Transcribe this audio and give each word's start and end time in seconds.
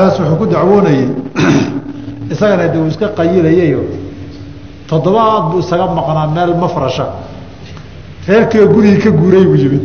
dhexdaas 0.00 0.18
wuxuu 0.20 0.36
ku 0.36 0.46
dacwoonayey 0.46 1.08
isagana 2.32 2.68
de 2.68 2.78
uu 2.78 2.86
iska 2.86 3.08
qayilayayo. 3.08 3.82
Toddobaad 4.88 5.50
buu 5.50 5.60
isaga 5.60 5.86
maqnaa 5.86 6.26
meel 6.26 6.54
mafrasha 6.54 7.06
reerkiioo 8.26 8.72
gurigii 8.72 9.02
ka 9.02 9.10
guuray 9.10 9.44
buu 9.44 9.56
yimid. 9.56 9.82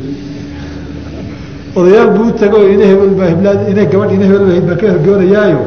Odayaal 1.75 2.09
buu 2.15 2.31
tago 2.31 2.57
ina 2.63 3.85
gabadh 3.85 4.13
ina 4.13 4.25
hebelba 4.25 4.67
baa 4.67 4.75
ka 4.75 4.87
hergoonayaayo 4.87 5.59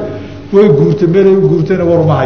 way 0.53 0.69
guurtay 0.69 1.09
meelay 1.09 1.37
u 1.37 1.49
guurtayna 1.49 1.85
waruma 1.85 2.17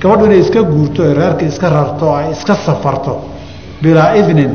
gabadhu 0.00 0.24
inay 0.26 0.40
iska 0.40 0.62
guurto 0.62 1.02
oy 1.02 1.14
reerka 1.14 1.44
iska 1.44 1.68
rarto 1.68 2.06
o 2.06 2.14
ay 2.14 2.30
iska 2.32 2.54
safarto 2.54 3.18
bilaa 3.82 4.14
idnin 4.16 4.52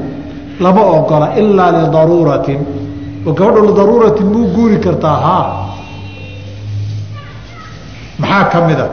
lama 0.60 0.82
ogola 0.82 1.28
ilaa 1.38 1.72
lidaruuratin 1.72 2.60
oo 3.28 3.32
gabadhu 3.38 3.62
lidaruuratin 3.70 4.28
muu 4.34 4.46
guuri 4.56 4.78
kartaa 4.86 5.18
haa 5.26 5.46
maxaa 8.20 8.44
ka 8.52 8.60
mida 8.68 8.86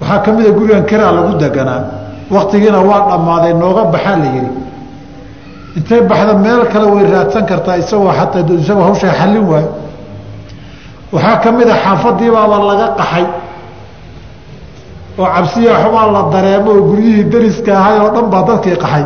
waxaa 0.00 0.18
ka 0.24 0.30
mida 0.36 0.50
gurigan 0.58 0.84
kiraa 0.90 1.12
lagu 1.16 1.32
deganaa 1.42 1.80
waktigiina 2.34 2.80
waa 2.90 3.02
dhammaaday 3.10 3.52
nooga 3.62 3.82
baxaa 3.94 4.16
la 4.22 4.26
yihi 4.34 4.50
intay 5.78 6.00
baxda 6.10 6.34
meel 6.44 6.62
kale 6.72 6.86
way 6.94 7.04
raadsan 7.14 7.44
kartaa 7.50 7.76
isagoo 7.82 8.10
ataa 8.22 8.42
isagoo 8.62 8.84
hawshaa 8.88 9.12
xallin 9.20 9.44
waayo. 9.50 9.70
Waxaa 11.14 11.36
ka 11.42 11.48
mid 11.58 11.68
a 11.68 11.76
xaafadiibaaba 11.84 12.56
laga 12.70 12.86
qaxay 13.00 13.24
oo 15.20 15.26
cabsiya 15.34 15.72
xubaa 15.82 16.06
la 16.14 16.22
dareemo 16.32 16.70
oo 16.76 16.82
guryihii 16.90 17.24
dariska 17.32 17.70
ahay 17.80 17.96
oo 18.04 18.10
dhan 18.14 18.26
baa 18.32 18.42
dadkii 18.48 18.76
qaxay. 18.84 19.04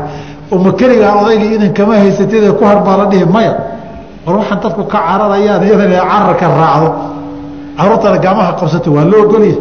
Oo 0.53 0.59
makeligaa 0.67 1.13
odaygii 1.23 1.55
inan 1.57 1.73
kama 1.79 1.95
haysatid 2.03 2.45
ku 2.59 2.63
harbaa 2.71 2.97
la 3.01 3.05
dhihi 3.13 3.25
maya 3.35 3.53
war 4.27 4.37
waxaan 4.41 4.61
dadku 4.63 4.83
ka 4.93 4.99
cararayaan 5.07 5.63
iyadan 5.67 5.87
inay 5.91 6.01
cararka 6.11 6.47
raacdo. 6.61 6.89
Caruurtana 7.79 8.19
gacmaha 8.25 8.53
qabsato 8.61 8.89
waa 8.97 9.05
loo 9.11 9.23
ogolya 9.25 9.57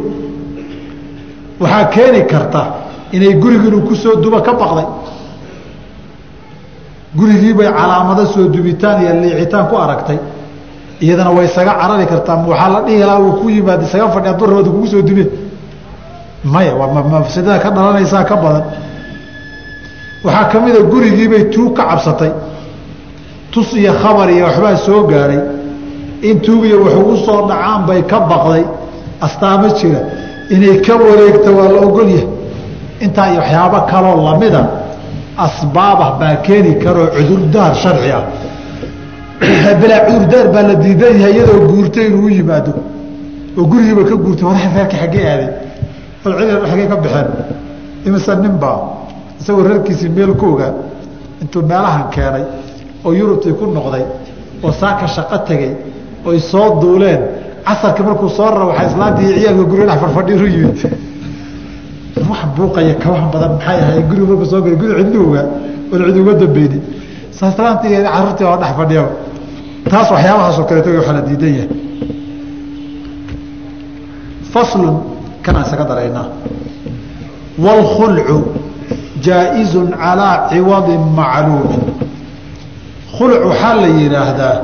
waxaa 1.61 1.85
keeni 1.93 2.21
karta 2.31 2.61
inay 3.15 3.33
gurigiinu 3.41 3.79
ku 3.87 3.93
soo 3.95 4.15
duba 4.23 4.41
ka 4.41 4.53
baqday. 4.61 4.87
Gurigiibay 7.17 7.67
calaamado 7.77 8.25
soo 8.33 8.47
dubitaan 8.53 9.01
iyo 9.01 9.13
liicitaan 9.21 9.67
ku 9.69 9.75
aragtay. 9.77 10.17
Iyadana 11.01 11.31
way 11.31 11.45
isaga 11.45 11.73
carari 11.81 12.05
kartaa 12.05 12.35
waxaa 12.51 12.69
la 12.73 12.79
dhihi 12.85 12.99
lahaa 13.09 13.19
uu 13.25 13.31
ku 13.41 13.49
yimaad 13.49 13.81
isaga 13.87 14.09
fadhi 14.13 14.27
hadduu 14.29 14.45
rabada 14.47 14.69
kugu 14.69 14.87
soo 14.87 15.01
dube 15.01 15.25
maya 16.43 16.73
waa 16.75 17.03
mafsadada 17.13 17.59
ka 17.63 17.69
dhalanaysaa 17.75 18.23
ka 18.29 18.35
badan. 18.43 18.63
Waxaa 20.25 20.45
ka 20.51 20.57
mida 20.59 20.79
gurigiibay 20.91 21.43
tuug 21.53 21.73
ka 21.77 21.83
cabsatay 21.89 22.31
tus 23.51 23.73
iyo 23.73 23.93
khabar 24.01 24.29
iyo 24.29 24.45
waxbaa 24.45 24.75
soo 24.77 25.03
gaadhay 25.07 25.41
in 26.21 26.39
tuugiyo 26.39 26.83
wax 26.83 26.93
ugu 26.95 27.17
soo 27.25 27.47
dhacaan 27.47 27.85
bay 27.87 28.01
ka 28.03 28.19
baqday. 28.19 28.65
Astaamo 29.21 29.67
jira. 29.79 29.99
Inay 30.49 30.81
ka 30.81 30.95
wareegto 30.95 31.49
waa 31.57 31.69
la 31.73 31.79
ogolyahay 31.87 32.27
intaa 32.99 33.31
iyo 33.31 33.39
waxyaabo 33.41 33.79
kaloo 33.91 34.23
lamida 34.25 34.61
asbaabah 35.37 36.19
baa 36.19 36.35
keeni 36.45 36.75
karoo 36.83 37.07
cudurdaar 37.15 37.75
sharci 37.75 38.11
ah. 38.11 38.23
Bilaa 39.81 40.05
cudurdaar 40.07 40.47
baa 40.53 40.63
la 40.69 40.75
diidan 40.75 41.19
yahay 41.21 41.33
iyadoo 41.33 41.67
guurtay 41.67 42.07
inuu 42.07 42.25
u 42.25 42.29
yimaado. 42.29 42.73
Oo 43.57 43.65
gurigiiba 43.65 44.03
ka 44.03 44.15
guurtay 44.15 44.45
war 44.45 44.57
reerka 44.75 44.97
xaggee 44.97 45.25
aaday 45.31 45.49
war 46.23 46.33
cid 46.39 46.69
xaggee 46.69 46.87
ka 46.87 46.95
baxeen 46.95 47.27
imise 48.05 48.35
nin 48.35 48.55
baa 48.59 48.79
isagoo 49.39 49.63
reerkiisii 49.63 50.09
meel 50.09 50.33
ku 50.35 50.45
ogaa 50.53 50.73
intuu 51.41 51.61
meelahan 51.61 52.09
keenay 52.15 52.43
oo 53.05 53.11
yurubtii 53.19 53.53
ku 53.59 53.65
noqday 53.77 54.03
oo 54.63 54.71
saaka 54.71 55.07
shaqo 55.07 55.37
tegey 55.47 55.71
oy 56.25 56.39
soo 56.39 56.79
duuleen. 56.81 57.21
Casarkii 57.65 58.03
markuu 58.03 58.29
soo 58.29 58.49
rara 58.49 58.65
waxaa 58.65 58.87
islaantii 58.89 59.33
ciyaalka 59.39 59.63
guriga 59.69 59.85
dhex 59.89 59.99
farfadhiiru 60.03 60.47
yimid 60.47 60.79
wax 62.29 62.41
buuqaya 62.55 62.93
kabaha 63.03 63.27
badan 63.33 63.51
maxay 63.55 63.77
ahay 63.83 64.01
guriga 64.09 64.25
markuu 64.31 64.45
soo 64.51 64.61
galay 64.61 64.77
guri 64.81 65.17
ogaa 65.27 65.45
oon 65.91 66.01
cid 66.05 66.17
uga 66.21 66.33
dambeynin 66.41 66.81
saslaantii 67.39 67.97
carruurtii 68.13 68.45
oo 68.51 68.57
dhex 68.61 68.71
fadhiyaba 68.79 69.11
taas 69.91 70.07
waxyaabahaasoo 70.11 70.65
kaleeto 70.69 70.89
waxaa 70.97 71.13
la 71.13 71.21
diidan 71.27 71.53
yahay. 71.57 71.69
Faslun 74.53 74.95
kanaan 75.45 75.65
isaga 75.65 75.85
daraynaa 75.89 76.27
wاlkhulcu 77.65 78.37
jaa-izu 79.25 79.81
calىa 80.01 80.31
ciwadi 80.49 80.95
macluumin 81.17 81.81
khulc 83.17 83.45
waxaa 83.49 83.75
la 83.75 83.87
yidhaahdaa 83.87 84.55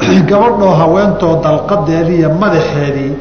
gabadhoo 0.30 0.74
haweentoo 0.82 1.34
dalqadeediiyo 1.44 2.30
madaxeedii 2.42 3.12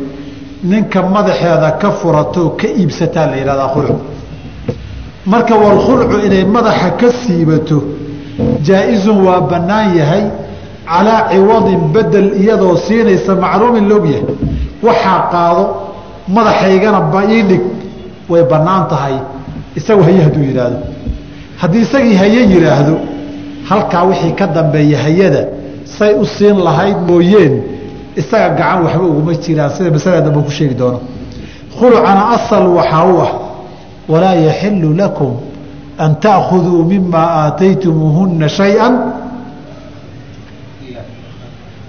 ninka 0.63 1.01
madaxeeda 1.01 1.72
ka 1.81 1.91
furatoo 1.91 2.50
ka 2.59 2.67
iibsataa 2.67 3.25
la 3.31 3.35
yidhahdaa 3.41 3.69
khulc 3.75 3.89
marka 5.25 5.55
walkhulcu 5.55 6.25
inay 6.25 6.45
madaxa 6.45 6.89
ka 7.00 7.11
siibato 7.22 7.83
jaa-izun 8.67 9.19
waa 9.27 9.41
bannaan 9.41 9.97
yahay 9.97 10.23
calaa 10.85 11.21
ciwadin 11.31 11.81
bedel 11.94 12.29
iyadoo 12.41 12.77
siinaysa 12.88 13.35
macluumin 13.35 13.89
loogyahay 13.89 14.25
waxaa 14.83 15.19
qaado 15.31 15.63
madaxaygana 16.27 17.00
ba 17.13 17.23
ii 17.25 17.44
dhig 17.44 17.61
way 18.29 18.44
bannaan 18.44 18.88
tahay. 18.88 19.17
Isagu 19.75 20.03
haye 20.03 20.21
hadduu 20.21 20.44
yidhaahdo. 20.44 20.79
Haddii 21.57 21.81
isagii 21.81 22.16
haye 22.16 22.41
yidhaahdo 22.53 22.94
halkaa 23.69 24.02
wixii 24.04 24.32
ka 24.32 24.47
dambeeya 24.47 24.98
hayada 24.98 25.42
say 25.84 26.14
u 26.14 26.26
siin 26.26 26.56
lahayd 26.66 26.97
mooyeen 27.08 27.62
isaga 28.16 28.54
gacan 28.54 28.84
waxba 28.84 29.04
uguma 29.04 29.34
jiraan 29.34 29.70
sida 29.70 29.91
masalada 29.91 30.22
dambe 30.30 30.41
ku 30.47 30.50
sheegi 30.50 30.75
doono 30.75 31.00
khulcana 31.78 32.22
asal 32.36 32.66
waxaa 32.76 33.04
u 33.12 33.16
ah 33.26 33.32
walaa 34.08 34.34
yaxilu 34.34 34.94
lakum 34.94 35.32
an 35.98 36.14
taأkhuduu 36.20 36.84
mima 36.84 37.22
aataytumuuhuna 37.44 38.48
shayئa 38.48 38.88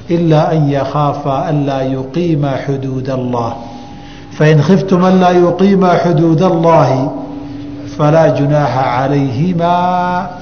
ilaa 0.09 0.47
an 0.53 0.69
yakaafa 0.69 1.45
anlaa 1.49 1.83
yuqiima 1.83 2.51
xuduud 2.65 3.09
اllah 3.09 3.51
fain 4.37 4.61
khiftum 4.61 5.03
anlaa 5.03 5.31
yuqiima 5.33 5.89
xuduud 6.03 6.41
اllahi 6.41 7.09
falaa 7.97 8.29
junaaxa 8.37 8.83
calayhimaa 8.95 10.38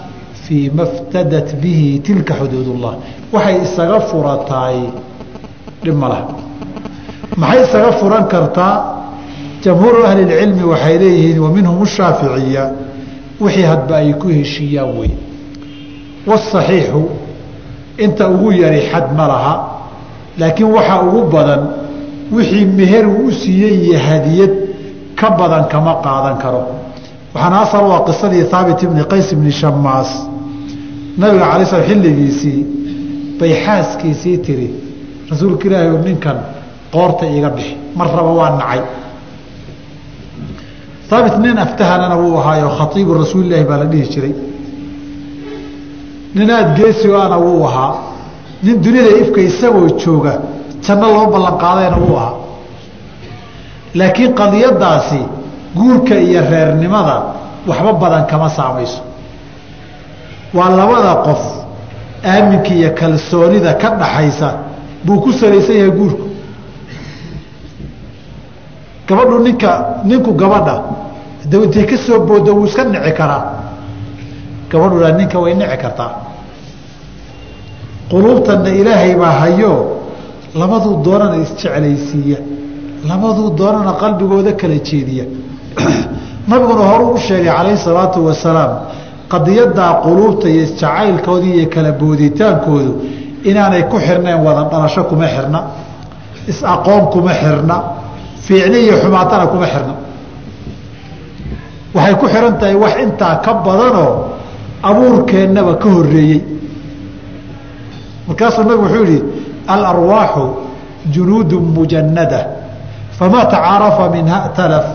fii 0.49 0.71
ma 0.75 0.87
ftadat 0.87 1.61
bihi 1.61 2.01
tilka 2.01 2.35
xuduudullah. 2.35 2.95
Waxay 3.33 3.63
isaga 3.63 4.01
furataay 4.01 4.79
dhib 5.85 5.97
maxay 7.37 7.63
isaga 7.65 7.93
furan 8.01 8.25
kartaa 8.29 8.75
jamhuuru 9.63 10.05
ahli 10.09 10.23
اlcilmi 10.25 10.65
waxay 10.65 10.99
leeyihiin 10.99 11.39
wa 11.39 11.51
minhum 11.51 11.77
wixii 13.41 13.63
hadba 13.63 13.97
ay 13.97 14.13
ku 14.15 14.29
heshiiyaan 14.29 14.99
wey. 14.99 15.11
Wاsaxiixu 16.27 17.03
inta 17.99 18.29
ugu 18.29 18.53
yari 18.53 18.81
xad 18.91 19.13
ma 19.17 19.29
laha. 19.29 19.55
Laakiin 20.39 20.73
waxaa 20.73 21.03
ugu 21.03 21.31
badan 21.31 21.63
wixii 22.33 22.65
meher 22.65 23.07
uu 23.07 23.29
u 23.29 23.33
siiyey 23.33 23.75
iyo 23.85 23.99
hadiyad 23.99 24.53
ka 25.15 25.31
badan 25.31 25.69
kama 25.69 25.95
qaadan 26.03 26.39
karo. 26.43 26.63
Waxaana 27.35 27.61
asal 27.61 27.85
waa 27.87 28.03
qisadii 28.09 28.45
haabit 28.51 28.83
ibni 28.83 29.05
qays 29.05 29.33
ibni 29.33 29.53
shamaas 29.53 30.28
nabiga 31.19 31.47
alay 31.53 31.67
slam 31.71 31.83
xilligiisii 31.89 32.61
bay 33.41 33.53
xaaskiisii 33.65 34.37
tiri 34.47 34.69
rasuulka 35.31 35.65
ilaahi 35.69 35.89
o 35.89 35.99
ninkan 36.07 36.39
qoorta 36.95 37.25
iga 37.37 37.51
bixi 37.57 37.77
mar 37.99 38.09
raba 38.17 38.33
waa 38.41 38.51
nacay. 38.61 38.81
Haabit 41.11 41.37
nin 41.45 41.59
aftahanana 41.65 42.17
wuu 42.23 42.37
ahaayo 42.41 42.69
khaiibu 42.79 43.15
rasuulilaahi 43.23 43.65
baa 43.71 43.79
la 43.83 43.87
dhihi 43.93 44.07
jiray. 44.13 44.35
Nin 46.35 46.51
aada 46.51 46.75
geesi 46.79 47.09
ana 47.25 47.39
wuu 47.45 47.65
ahaa. 47.69 47.95
Nin 48.63 48.77
duniyada 48.85 49.11
ifka 49.23 49.41
isagoo 49.41 49.89
jooga 50.03 50.33
janno 50.85 51.07
loo 51.15 51.27
ballan 51.33 51.57
qaadayna 51.63 51.97
wuu 52.05 52.17
ahaa. 52.17 52.35
Laakiin 53.99 54.33
qadiyadaasi 54.41 55.21
guurka 55.79 56.15
iyo 56.27 56.41
reernimada 56.51 57.17
waxba 57.69 57.93
badan 57.93 58.25
kama 58.31 58.49
saamayso 58.57 59.08
waa 60.55 60.71
labada 60.71 61.15
qof 61.15 61.43
aaminka 62.25 62.75
iyo 62.75 62.91
kalsoonida 62.95 63.75
ka 63.75 63.91
dhaxaysa 63.91 64.49
buu 65.05 65.21
ku 65.21 65.33
salaysan 65.33 65.77
yahay 65.77 65.91
guurku 65.91 66.29
gabadhu 69.09 69.39
ninka 69.43 70.03
ninku 70.05 70.33
gabadha 70.35 70.83
da 71.49 71.57
intay 71.65 71.87
ka 71.87 71.97
soo 71.97 72.21
booda 72.21 72.53
wuu 72.53 72.67
iska 72.67 72.85
nici 72.85 73.13
karaa. 73.13 73.45
Gabadhuna 74.71 75.13
ninka 75.13 75.39
way 75.39 75.55
nici 75.55 75.77
kartaa. 75.81 76.13
Quluubtanna 78.11 78.69
ilaahay 78.69 79.15
baa 79.17 79.31
hayo 79.41 80.01
labaduu 80.55 81.03
doonana 81.03 81.37
isjeclaysiiya 81.37 82.39
labaduu 83.09 83.51
doonana 83.51 83.93
qalbigooda 83.93 84.53
kala 84.53 84.79
jeediya. 84.79 85.25
Nabiguna 86.49 86.85
horuu 86.91 87.15
u 87.15 87.19
sheegay 87.19 87.53
calayhi 87.53 87.79
salaatu 87.79 88.27
wasalaam 88.27 88.73
qadiyadaa 89.33 89.93
quluubta 90.05 90.47
iyo 90.53 90.63
isjacaylkoodii 90.69 91.55
iyo 91.59 91.67
kala 91.75 91.91
booditaankoodu 92.01 92.93
inaanay 93.51 93.83
ku 93.91 93.97
xirnayn 94.07 94.41
wada 94.47 94.63
dhalasho 94.71 95.03
kuma 95.11 95.27
xirna 95.35 95.61
is-aqoon 96.51 97.05
kuma 97.13 97.33
xirna 97.41 97.77
fiicni 98.47 98.79
iyo 98.87 98.95
xumaatana 99.03 99.45
kuma 99.53 99.67
xirna. 99.73 99.95
Waxay 101.95 102.15
ku 102.21 102.27
xihan 102.33 102.55
tahay 102.61 102.75
wax 102.83 102.95
intaa 103.05 103.35
ka 103.45 103.53
badanoo 103.67 104.13
abuurkeennaba 104.89 105.73
ka 105.83 105.89
horeeyey 105.97 106.41
markaasuu 108.29 108.63
nabigu 108.65 108.83
wuxuu 108.85 109.05
yihi 109.05 109.23
alarwaaxu 109.75 110.45
junuudu 111.15 111.57
mujanada 111.61 112.41
famaa 113.19 113.45
tacaarafa 113.53 114.05
minha 114.15 114.37
اtalaf 114.49 114.87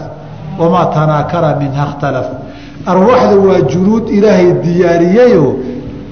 wamaa 0.59 0.85
tanaakara 0.95 1.49
minha 1.61 1.81
اkhtalaf 1.87 2.27
arwaaxda 2.91 3.35
waa 3.47 3.61
junuud 3.71 4.09
ilaahay 4.17 4.51
diyaariyeyo 4.63 5.45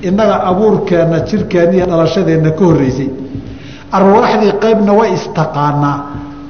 innaga 0.08 0.36
abuurkeenna 0.50 1.20
jirkeenna 1.30 1.74
iyo 1.78 1.86
dhalashadeenna 1.92 2.52
ka 2.58 2.64
horreysay. 2.66 3.10
Arwaaxdii 3.98 4.52
qaybna 4.64 4.92
way 5.00 5.10
istaqaanaa 5.18 5.98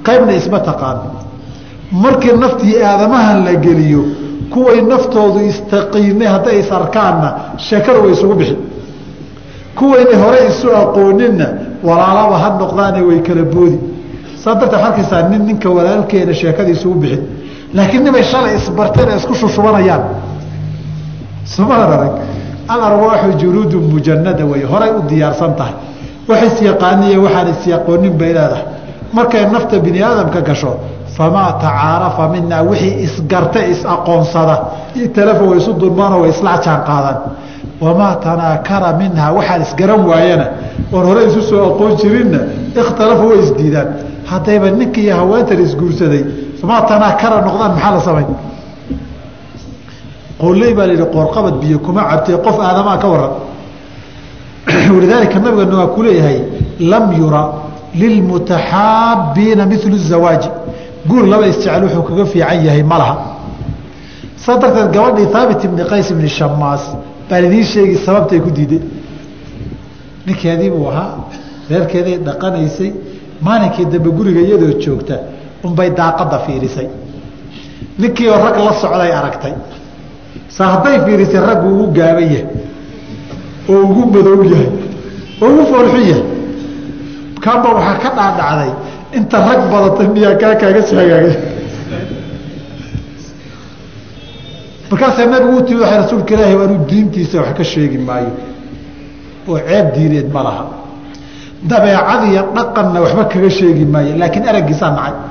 qaybna 0.08 0.32
isma 0.40 0.60
taqaano 0.70 1.04
markii 2.04 2.34
naftii 2.44 2.76
aadamahan 2.90 3.40
la 3.46 3.54
geliyo 3.66 4.02
kuway 4.54 4.82
naftoodu 4.92 5.40
istaqiimay 5.52 6.28
hadday 6.36 6.60
is 6.60 6.70
arkaanna 6.80 7.30
sheekada 7.68 8.00
way 8.04 8.12
isugu 8.16 8.34
bixi. 8.40 8.56
Kuwayna 9.78 10.16
hore 10.24 10.40
isu 10.50 10.68
aqooninna 10.84 11.48
walaalaba 11.88 12.38
ha 12.44 12.50
noqdaane 12.62 13.02
way 13.10 13.20
kala 13.28 13.44
boodi. 13.54 13.78
Saa 14.44 14.56
darteed 14.60 14.84
arkaysaa 14.88 15.22
nin 15.30 15.42
ninka 15.48 15.70
walaalkeena 15.78 16.34
sheekada 16.42 16.70
isugu 16.76 16.96
bixin 17.04 17.22
laakiin 17.74 18.04
nimay 18.04 18.24
shalay 18.24 18.56
isbarteen 18.56 19.10
ee 19.12 19.18
isku 19.18 19.34
shushubanayaan 19.42 20.04
somaan 21.56 21.82
arag 21.82 22.12
alarwaaxu 22.74 23.32
junuudu 23.42 23.78
mujanada 23.92 24.46
wey 24.46 24.64
horay 24.72 24.92
u 24.98 25.02
diyaarsan 25.10 25.54
tahay. 25.60 25.74
Wax 26.30 26.42
isyaqaaniye 26.50 27.18
waxaan 27.26 27.48
isyaqoonin 27.54 28.14
bay 28.20 28.34
leedahay. 28.38 28.64
Markay 29.14 29.46
nafta 29.54 29.80
bini 29.80 30.00
aadamka 30.04 30.42
gasho 30.42 30.72
famaa 31.18 31.52
tacaarafa 31.64 32.28
minaa 32.34 32.64
wixii 32.70 33.04
isgarta 33.06 33.60
is-aqoonsada 33.74 34.56
italafa 34.96 35.44
way 35.50 35.58
isu 35.58 35.72
dulmaanoo 35.82 36.22
way 36.24 36.30
isla 36.30 36.58
qaadaan 36.66 37.18
wamaa 37.82 38.16
tanaakara 38.26 38.94
minhaa 39.02 39.32
waxaan 39.38 39.62
isgaran 39.62 40.02
waayana. 40.10 40.46
Oon 40.94 41.06
hore 41.06 41.22
isu 41.30 41.42
soo 41.50 41.62
aqoon 41.72 41.96
jirinna 42.02 42.40
ikhtalafa 42.82 43.24
way 43.30 43.40
isdiidaan 43.46 43.88
haddayba 44.32 44.72
ninka 44.80 45.00
iyo 45.02 45.16
haweentan 45.16 45.60
isguursaday 45.66 46.24
famaa 46.62 46.82
tanaakara 46.82 47.42
noqdaan 47.42 47.72
maxaa 47.76 47.92
la 47.96 48.02
samay 48.08 48.26
qooley 50.42 50.74
baa 50.74 50.88
layihi 50.88 51.06
qoorqabad 51.16 51.56
biyo 51.62 51.80
kuma 51.80 52.02
cabtee 52.10 52.38
qof 52.46 52.58
aadamaa 52.60 52.98
ka 52.98 53.08
waran 53.14 53.34
walidaalika 54.94 55.40
nabigana 55.40 55.78
waa 55.78 55.88
ku 55.96 56.02
lam 56.92 57.06
yura 57.20 57.42
lilmutaxaabiina 57.96 59.66
milu 59.66 59.98
zawaaji 59.98 60.50
guur 61.10 61.26
laba 61.28 61.48
isjecel 61.48 61.84
wuxuu 61.84 62.04
kaga 62.04 62.26
fiican 62.26 62.66
yahay 62.66 62.84
ma 62.84 62.98
saa 64.46 64.58
darteed 64.58 64.92
gabadhii 64.96 65.28
haabit 65.34 65.64
ibni 65.64 65.84
qays 65.92 66.10
ibni 66.12 66.30
shamaas 66.30 66.84
baan 67.30 67.46
idiin 67.46 67.66
sheegi 67.74 67.98
sababtay 68.06 68.40
ku 68.40 68.50
diiday 68.58 68.82
ninkeedii 70.26 70.70
buu 70.70 70.88
ahaa 70.92 71.12
reerkeeday 71.70 72.18
dhaqanaysay 72.28 72.92
maalinkii 73.42 73.86
dambe 73.86 74.10
guriga 74.18 74.42
iyadoo 74.48 74.74
joogta 74.84 75.16
unbay 75.68 75.90
daaqada 76.00 76.38
fiirisay. 76.46 76.88
Ninkii 78.00 78.28
oo 78.30 78.40
rag 78.46 78.56
la 78.66 78.74
socday 78.82 79.12
aragtay 79.20 79.54
sa 80.56 80.64
hadday 80.74 80.98
fiirisay 81.06 81.40
raggu 81.48 81.68
ugu 81.74 81.86
gaaban 81.98 82.24
yahay 82.34 82.46
oo 83.70 83.80
ugu 83.90 84.02
madow 84.14 84.44
yahay 84.52 84.70
oo 85.42 85.48
ugu 85.54 85.64
foolxun 85.72 86.04
yahay 86.12 86.24
kaanba 87.44 87.68
waxaa 87.78 87.98
ka 88.04 88.10
dhaadhacday 88.18 88.72
inta 89.18 89.38
rag 89.48 89.62
badatay 89.72 90.08
miyaa 90.14 90.36
kaa 90.42 90.56
kaaga 90.62 90.82
soo 90.90 90.98
hagaagay. 91.02 91.36
Markaasaa 94.92 95.26
nabigu 95.32 95.58
u 95.58 95.62
timi 95.68 95.80
waay 95.84 95.98
rasuulka 96.04 96.34
ilaahi 96.36 96.56
waanu 96.60 96.76
diintiisa 96.90 97.38
wax 97.42 97.54
ka 97.58 97.64
sheegi 97.72 97.98
maayo 98.08 98.32
oo 99.50 99.58
ceeb 99.68 99.86
diineed 99.96 100.28
ma 100.36 100.42
laha. 100.48 100.64
Dabeecad 101.70 102.22
iyo 102.32 102.42
dhaqanna 102.56 103.00
waxba 103.06 103.24
kaga 103.32 103.50
sheegi 103.58 103.86
maayo 103.94 104.14
laakiin 104.22 104.48
araggiisaa 104.52 104.92
nacay 104.98 105.14
arag 105.14 105.30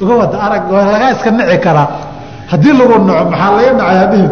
lagaa 0.00 1.10
iska 1.14 1.30
nici 1.30 1.58
karaa. 1.64 1.88
Haddii 2.50 2.72
lagu 2.78 3.04
naco 3.06 3.24
maxaa 3.30 3.50
laga 3.56 3.72
nacay 3.78 3.96
hadhihin 4.02 4.30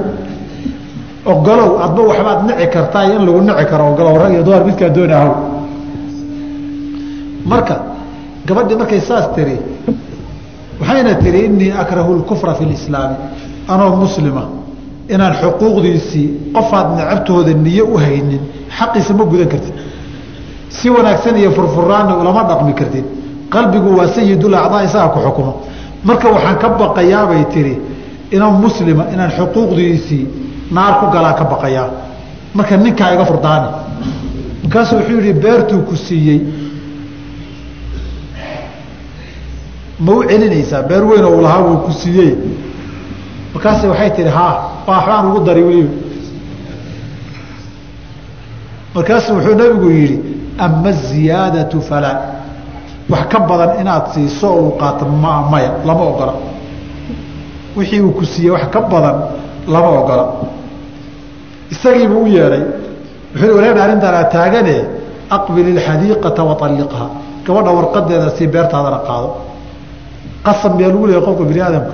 ogolow 1.32 1.70
adba 1.84 2.02
waxbaad 2.10 2.40
nici 2.48 2.66
kartaa 2.74 3.04
in 3.04 3.22
lagu 3.26 3.40
nici 3.40 3.64
karo 3.70 3.84
ogolow 3.92 4.16
rag 4.22 4.32
iyo 4.32 4.42
dumar 4.42 4.64
midkaa 4.64 4.88
dooni 4.88 5.12
ahow 5.12 5.34
marka 7.50 7.76
gabadhii 8.46 8.76
markay 8.76 9.00
saas 9.00 9.26
tiri 9.34 9.56
waxayna 10.80 11.14
tihi 11.14 11.44
inii 11.46 11.70
akrahu 11.82 12.14
lkufra 12.20 12.54
fi 12.54 12.64
lislaami 12.64 13.16
anoo 13.68 13.96
muslima 13.96 14.42
inaan 15.14 15.34
xuquuqdiisii 15.42 16.26
qofaad 16.56 16.86
necabtooda 16.98 17.52
niyo 17.54 17.84
u 17.94 17.96
haynin 17.96 18.40
xaqiisa 18.78 19.12
ma 19.14 19.24
gudan 19.24 19.48
kartid. 19.48 19.74
Si 20.68 20.90
wanaagsan 20.90 21.36
iyo 21.36 21.50
furfuraanna 21.56 22.16
ulama 22.16 22.42
dhaqmi 22.50 22.72
kartid 22.74 23.04
qalbigu 23.52 23.90
waa 23.98 24.08
sayidul 24.14 24.54
acdaa 24.54 24.82
isagaa 24.84 25.08
ku 25.14 25.18
xukumo. 25.26 25.52
Marka 26.04 26.28
waxaan 26.34 26.56
ka 26.62 26.68
baqayaabay 26.80 27.44
tihi 27.52 27.74
inaan 28.34 28.54
muslima 28.62 29.04
inaan 29.14 29.30
xuquuqdiisii 29.38 30.24
naar 30.70 30.94
ku 31.00 31.06
galaan 31.14 31.34
ka 31.38 31.44
baqayaa. 31.52 31.88
Marka 32.54 32.76
ninkaa 32.76 33.14
iga 33.14 33.24
furdaani. 33.24 33.68
Markaasuu 34.62 34.96
wuxuu 34.98 35.20
yihi 35.20 35.32
beertuu 35.42 35.80
ku 35.88 35.96
siiyey. 35.96 36.40
Ma 40.04 40.12
u 40.12 40.22
celinaysaa 40.28 40.82
beer 40.88 41.04
weyn 41.04 41.24
oo 41.24 41.40
lahaa 41.42 41.62
wuu 41.66 41.76
ku 41.86 41.92
siiyey. 41.92 42.32
Markaas 43.54 43.82
waxay 43.84 44.10
tihi 44.16 44.28
haa 44.28 44.54
waxbaan 44.86 45.26
ugu 45.30 45.40
dari 45.46 45.62
weliba 45.62 45.92
markaasu 48.94 49.32
wuxuu 49.34 49.54
nabigu 49.54 49.90
yidhi 49.90 50.18
ama 50.58 50.92
ziyaadatu 50.92 51.80
falaa 51.82 52.16
wax 53.12 53.24
ka 53.32 53.38
badan 53.48 53.70
inaad 53.80 54.04
siiso 54.14 54.48
uu 54.62 54.70
qaato 54.80 55.04
ma 55.22 55.32
maya 55.50 55.70
lama 55.86 56.02
ogola. 56.12 56.34
Wixii 57.76 58.00
uu 58.00 58.12
ku 58.18 58.24
siiyey 58.24 58.50
wax 58.54 58.64
ka 58.74 58.80
badan 58.92 59.16
lama 59.72 59.88
ogola. 60.00 60.24
Isagiibuu 61.70 62.22
u 62.22 62.26
yeedhay 62.26 62.62
wuxuu 63.34 63.54
wareer 63.56 63.78
arrintaanaa 63.84 64.24
taagane 64.34 64.76
aqbil 65.36 65.68
ilxadiiqata 65.74 66.42
waaliqha 66.50 67.04
gabadha 67.46 67.70
warqadeeda 67.78 68.28
sii 68.36 68.46
beertaadana 68.54 68.98
qaado. 69.08 69.28
Qasab 70.46 70.72
miyaa 70.76 70.90
lagu 70.92 71.06
leeyahy 71.08 71.24
qofka 71.26 71.44
bini 71.50 71.60
aadamka. 71.66 71.92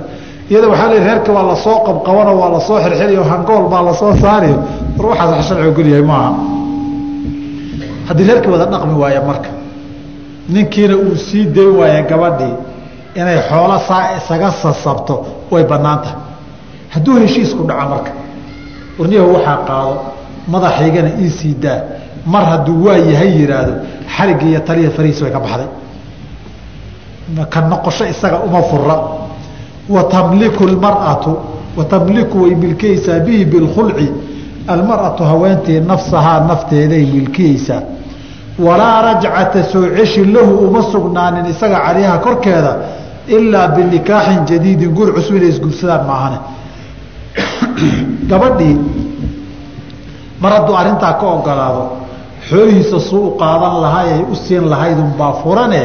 Iyada 0.49 0.67
waxaa 0.71 0.87
le 0.91 0.97
reerka 1.07 1.31
waa 1.37 1.43
la 1.51 1.55
soo 1.65 1.77
qabqabano 1.87 2.31
waa 2.41 2.49
la 2.55 2.59
soo 2.67 2.77
xirxiriyo 2.83 3.23
hangool 3.31 3.65
baa 3.71 3.81
la 3.87 3.93
soo 3.99 4.11
saariyo. 4.23 4.57
War 4.97 5.05
waxaas 5.11 5.29
wax 5.35 5.43
sharci 5.47 5.67
ogolyahay 5.71 6.03
maaha. 6.11 6.29
Haddii 8.07 8.23
reerkii 8.29 8.51
wada 8.53 8.65
dhaqmi 8.73 8.93
waaya 9.01 9.21
marka 9.29 9.49
ninkiina 10.49 10.95
uu 10.97 11.15
sii 11.15 11.45
dayn 11.45 11.71
waaya 11.79 12.01
gabadhii 12.09 12.53
inay 13.15 13.39
xoolo 13.49 13.79
saa 13.87 14.17
isaga 14.17 14.51
sasabto 14.51 15.25
way 15.51 15.63
bannaan 15.63 15.99
tahay. 16.03 16.17
Hadduu 16.93 17.15
heshiisku 17.21 17.63
dhaco 17.69 17.85
marka 17.89 18.11
warniyahu 18.99 19.33
waxaa 19.35 19.57
qaado 19.67 19.95
madaxaygana 20.51 21.09
ii 21.23 21.29
sii 21.29 21.53
daa. 21.63 21.79
Mar 22.25 22.43
hadduu 22.45 22.85
waa 22.85 22.97
yahay 22.97 23.31
yihaahdo 23.39 23.73
xarigii 24.17 24.49
iyo 24.51 24.59
taliya 24.59 24.91
farihiis 24.91 25.21
way 25.21 25.31
ka 25.31 25.39
baxday. 25.39 25.67
Ka 27.49 27.61
noqosho 27.61 28.05
isaga 28.13 28.37
uma 28.47 28.61
fura 28.69 28.95
watamliku 29.89 30.63
maratu 30.67 31.37
watamliku 31.77 32.41
way 32.43 32.55
milkiyeysaa 32.55 33.19
bihi 33.19 33.45
bilkhulci. 33.45 34.07
Almaratu 34.67 35.23
haweentii 35.23 35.79
nafsahaa 35.79 36.39
nafteeday 36.47 37.05
milkiyeysaa 37.05 37.81
walaa 38.59 39.01
rajcata 39.01 39.63
soo 39.63 39.89
ceshi 39.95 40.25
lahu 40.25 40.67
uma 40.67 40.81
sugnaanin 40.91 41.45
isaga 41.45 41.79
calyaha 41.85 42.17
korkeeda 42.17 42.75
ilaa 43.27 43.67
binikaaxin 43.67 44.45
jadiidin 44.49 44.91
guur 44.95 45.13
cusub 45.15 45.35
inay 45.35 45.49
isguursadaan 45.49 46.05
maahane. 46.07 46.37
Gabadhii 48.29 48.77
mar 50.41 50.51
hadduu 50.53 50.75
arrintaa 50.75 51.13
ka 51.13 51.25
ogolaado 51.35 51.83
xoolihiisa 52.49 52.99
suu 52.99 53.27
u 53.27 53.31
qaadan 53.41 53.81
lahaa 53.81 54.01
ay 54.13 54.21
u 54.31 54.35
siin 54.35 54.69
lahaydunbaa 54.69 55.33
furane 55.43 55.81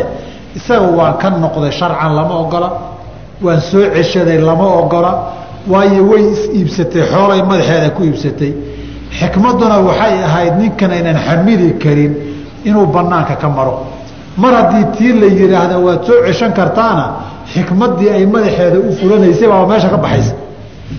isaga 0.58 0.86
waan 0.98 1.14
ka 1.22 1.30
noqday 1.30 1.72
sharcan 1.72 2.14
lama 2.18 2.34
ogola 2.44 2.68
waan 3.44 3.60
soo 3.60 3.84
ceshaday 3.94 4.38
lama 4.38 4.66
ogola 4.80 5.12
waayo 5.72 6.02
way 6.10 6.22
is 6.32 6.42
iibsatay 6.58 7.02
xoolay 7.12 7.42
madaxeeda 7.42 7.90
ku 7.96 8.02
iibsatay. 8.04 8.52
Xikmadduna 9.18 9.76
waxay 9.88 10.14
ahayd 10.28 10.54
ninkan 10.60 10.90
aynan 10.90 11.16
xamili 11.26 11.68
karin 11.82 12.29
inuu 12.64 12.86
banaanka 12.86 13.34
ka 13.36 13.48
maro. 13.48 13.86
Mar 14.36 14.52
haddii 14.54 14.84
tii 14.96 15.12
la 15.20 15.26
yihaahda 15.26 15.78
waad 15.78 16.04
soo 16.06 16.22
ceshan 16.26 16.52
kartaana 16.52 17.04
xikmaddii 17.52 18.08
ay 18.08 18.26
madaxeeda 18.26 18.78
u 18.78 18.92
fulanaysay 18.98 19.48
baaba 19.48 19.66
meesha 19.72 19.88
ka 19.88 19.96
baxaysa. 19.96 20.34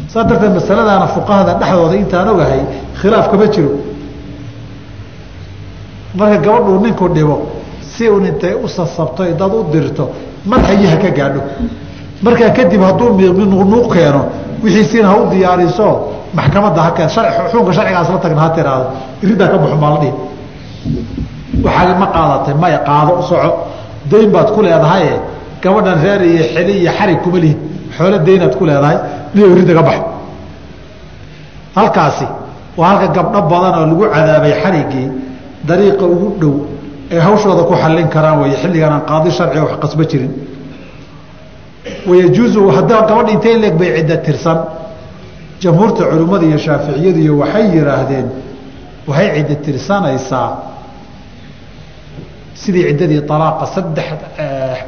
Saa 0.07 0.23
darteed 0.23 0.53
masaladaana 0.53 1.07
fuqahada 1.15 1.53
dhexdooda 1.59 1.95
intaan 1.95 2.27
ogahay 2.33 2.61
khilaaf 3.01 3.29
kama 3.31 3.47
jiro. 3.53 3.71
Marka 6.15 6.37
gabadhuu 6.45 6.79
ninku 6.85 7.07
dhibo 7.09 7.35
si 7.93 8.07
un 8.07 8.25
intay 8.25 8.53
u 8.53 8.67
sasabto 8.67 9.23
dad 9.23 9.53
u 9.53 9.63
dirto 9.71 10.09
madxayiha 10.45 10.97
ka 10.97 11.09
gaadho. 11.09 11.41
Markaa 12.21 12.49
kadib 12.49 12.81
hadduu 12.81 13.13
miiqminuuq 13.13 13.93
keeno 13.93 14.21
wixiisiina 14.63 15.07
ha 15.09 15.15
u 15.17 15.29
diyaariso 15.29 15.87
maxkamadda 16.33 16.81
ha 16.81 16.91
keen 16.91 17.09
xukunka 17.09 17.73
sharcigaas 17.73 18.09
la 18.09 18.17
tagna 18.19 18.41
ha 18.41 18.49
tiraahdo 18.55 18.85
iriddaa 19.23 19.47
ka 19.47 19.57
baxo 19.57 19.75
maa 19.75 19.99
waxaa 21.65 21.95
ma 21.99 22.07
qaadatay? 22.15 22.53
Maya 22.53 22.79
qaado 22.87 23.21
soco. 23.29 23.51
Dayn 24.11 24.31
baad 24.31 24.49
ku 24.55 24.61
leedahaye 24.61 25.13
gabadhan 25.61 26.01
reer 26.03 26.21
iyo 26.21 26.43
xeli 26.53 26.73
iyo 26.81 26.91
xarig 26.97 27.19
kuma 27.23 27.37
lihid 27.39 27.57
xoolo 27.97 28.17
daynaad 28.17 28.53
ku 28.57 28.65
leedahay 28.65 28.97
ka 29.77 29.81
baxo 29.87 30.03
halkaasi 31.75 32.27
waa 32.77 32.87
halka 32.89 33.07
gabdho 33.15 33.41
badan 33.51 33.73
oo 33.79 33.85
lagu 33.91 34.05
cadaabay 34.13 34.53
xariggii 34.63 35.07
dariiqa 35.67 36.05
ugu 36.13 36.27
dhow 36.41 36.55
ay 37.11 37.19
hawshooda 37.19 37.63
ku 37.69 37.73
xallin 37.75 38.07
karaan 38.09 38.41
wey 38.41 38.51
xilligan 38.61 38.91
aan 38.93 39.03
qaadi 39.09 39.31
sharciga 39.31 39.63
wax 39.65 39.73
qasbo 39.83 40.03
jirin. 40.11 40.31
Wayajuuzu 42.09 42.61
haddaa 42.77 43.01
gabadha 43.09 43.31
intay 43.35 43.55
leeg 43.63 43.75
bay 43.77 43.89
cidda 43.97 44.17
tirsan. 44.25 44.57
Jamhuurta 45.61 46.03
culimmada 46.09 46.45
iyo 46.45 46.57
shaaficiyadu 46.57 47.39
waxay 47.41 47.65
yidhaahdeen 47.75 48.27
waxay 49.07 49.29
cidda 49.37 49.55
tirsanaysaa 49.65 50.70
sidii 52.61 52.83
ciddadii 52.89 53.21
alaaqa 53.35 53.65
saddex 53.75 54.07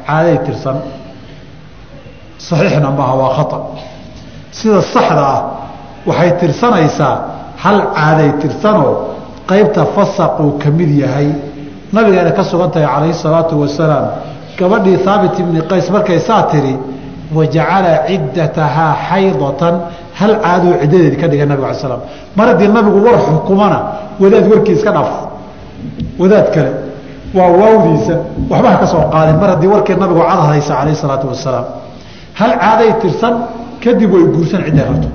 caaday 0.06 0.36
tirsan 0.46 0.76
saxiixna 2.48 2.90
maaha 2.98 3.14
waa 3.22 3.32
khata. 3.38 3.58
Sida 4.58 4.80
saxda 4.94 5.24
ah 5.34 5.40
waxay 6.08 6.30
tirsanaysaa 6.40 7.14
hal 7.62 7.78
caaday 7.96 8.30
tirsanoo 8.42 8.92
qaybta 9.50 9.82
fasaquu 9.94 10.44
ka 10.62 10.68
mid 10.78 10.90
yahay. 11.02 11.28
Nabigeena 11.94 12.32
ka 12.38 12.42
sugan 12.50 12.70
tahay 12.74 12.86
calayhi 12.94 13.14
salaatu 13.24 13.54
wasalaam 13.62 14.06
gabadhii 14.58 14.98
haabit 15.06 15.34
ibni 15.42 15.60
qays 15.70 15.86
markay 15.94 16.18
saa 16.28 16.42
tiri 16.52 16.74
wajacala 17.36 17.92
ciddatahaa 18.08 18.92
xaydatan. 19.08 19.74
Hal 20.20 20.32
caadoo 20.44 20.74
ciddadeedi 20.82 21.16
ka 21.20 21.26
dhigay 21.30 21.46
nabig 21.50 21.64
ala 21.68 21.74
slam 21.82 22.00
mar 22.36 22.46
haddii 22.50 22.68
nabigu 22.76 22.98
war 23.06 23.16
xukumana 23.26 23.78
wadaad 24.22 24.44
warkii 24.52 24.74
iska 24.78 24.90
dhaaf 24.96 25.10
wadaad 26.22 26.46
kale 26.54 26.70
waa 27.36 27.48
waawdiisa 27.60 28.14
waxba 28.50 28.68
ha 28.72 28.76
ka 28.82 28.86
soo 28.92 29.02
qaadin 29.12 29.36
mar 29.42 29.48
haddii 29.54 29.70
warkii 29.74 29.96
nabigu 30.02 30.20
cadhaysa 30.30 30.72
calayhi 30.78 30.96
salaatu 31.02 31.26
wasalaam 31.32 31.66
hal 32.38 32.52
caaday 32.62 32.90
tirsan 33.02 33.34
kadib 33.84 34.10
way 34.14 34.24
guursan 34.34 34.60
cidday 34.66 34.84
rabto. 34.90 35.08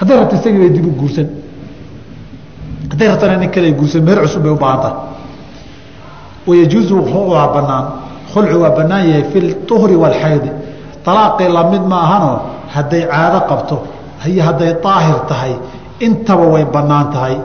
Hadday 0.00 0.16
rabto 0.20 0.34
isagii 0.40 0.58
bay 0.62 0.70
dib 0.76 0.86
u 0.86 0.90
guursan. 1.00 1.26
Hadday 2.90 3.08
rabtana 3.12 3.36
nin 3.42 3.50
kale 3.54 3.68
guursan 3.78 4.02
meher 4.06 4.18
cusub 4.24 4.42
bay 4.44 4.52
u 4.52 4.56
baahan 4.62 4.80
tahay. 4.84 4.96
Wayajuuzu 6.46 6.94
waa 7.32 7.48
banaan 7.54 7.84
khulcu 8.32 8.56
waa 8.62 8.70
banaan 8.78 9.02
yahay 9.08 9.24
fi 9.32 9.38
uhri 9.74 9.96
waalxaydi 10.02 10.50
alaaqii 11.06 11.48
la 11.56 11.62
mid 11.72 11.82
ma 11.90 11.96
ahanoo 12.06 12.36
hadday 12.74 13.02
caado 13.12 13.40
qabto 13.50 13.76
iyo 14.26 14.42
hadday 14.48 14.72
daahir 14.84 15.18
tahay 15.30 15.54
intaba 16.06 16.44
way 16.54 16.64
bannaan 16.74 17.06
tahay. 17.14 17.36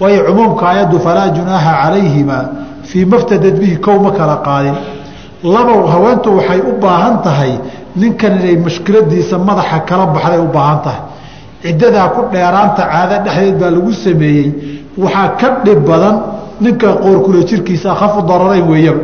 Waayo 0.00 0.20
cumuumka 0.28 0.64
ayaddu 0.72 0.96
falaa 1.00 1.28
junaaha 1.36 1.72
calayhima 1.82 2.38
fii 2.96 3.04
maftadad 3.04 3.60
bihi 3.60 3.76
kow 3.76 3.98
kala 4.16 4.36
qaadin. 4.46 4.76
Laba 5.44 5.74
haweentu 5.92 6.30
waxay 6.38 6.60
u 6.60 6.80
baahan 6.80 7.22
tahay 7.22 7.52
ninkan 7.96 8.40
inay 8.40 8.56
mashkiladiisa 8.56 9.36
madaxa 9.38 9.78
kala 9.88 10.06
baxday 10.14 10.40
u 10.40 10.48
baahan 10.56 10.78
tahay. 10.84 11.02
Ciddadaa 11.62 12.08
ku 12.14 12.20
dheeraanta 12.32 12.82
caado 12.92 13.16
dhexdeed 13.24 13.56
baa 13.60 13.70
lagu 13.76 13.92
sameeyey. 13.92 14.48
Waxaa 15.02 15.28
ka 15.40 15.48
dhib 15.64 15.80
badan 15.88 16.16
ninka 16.60 16.88
qoorkula 17.02 17.44
jirkiisa 17.48 17.92
akhafu 17.92 18.22
dararayn 18.28 18.64
weeyaba 18.70 19.02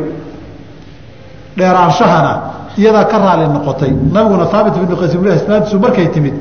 dheeraanshahana 1.57 2.33
iyadaa 2.77 3.05
ka 3.11 3.17
raali 3.23 3.45
noqotay. 3.55 3.91
Nabiguna 4.13 4.45
haabit 4.53 4.73
bn 4.81 4.95
qaysmlaisnaadisu 5.01 5.75
markay 5.85 6.07
timid 6.13 6.33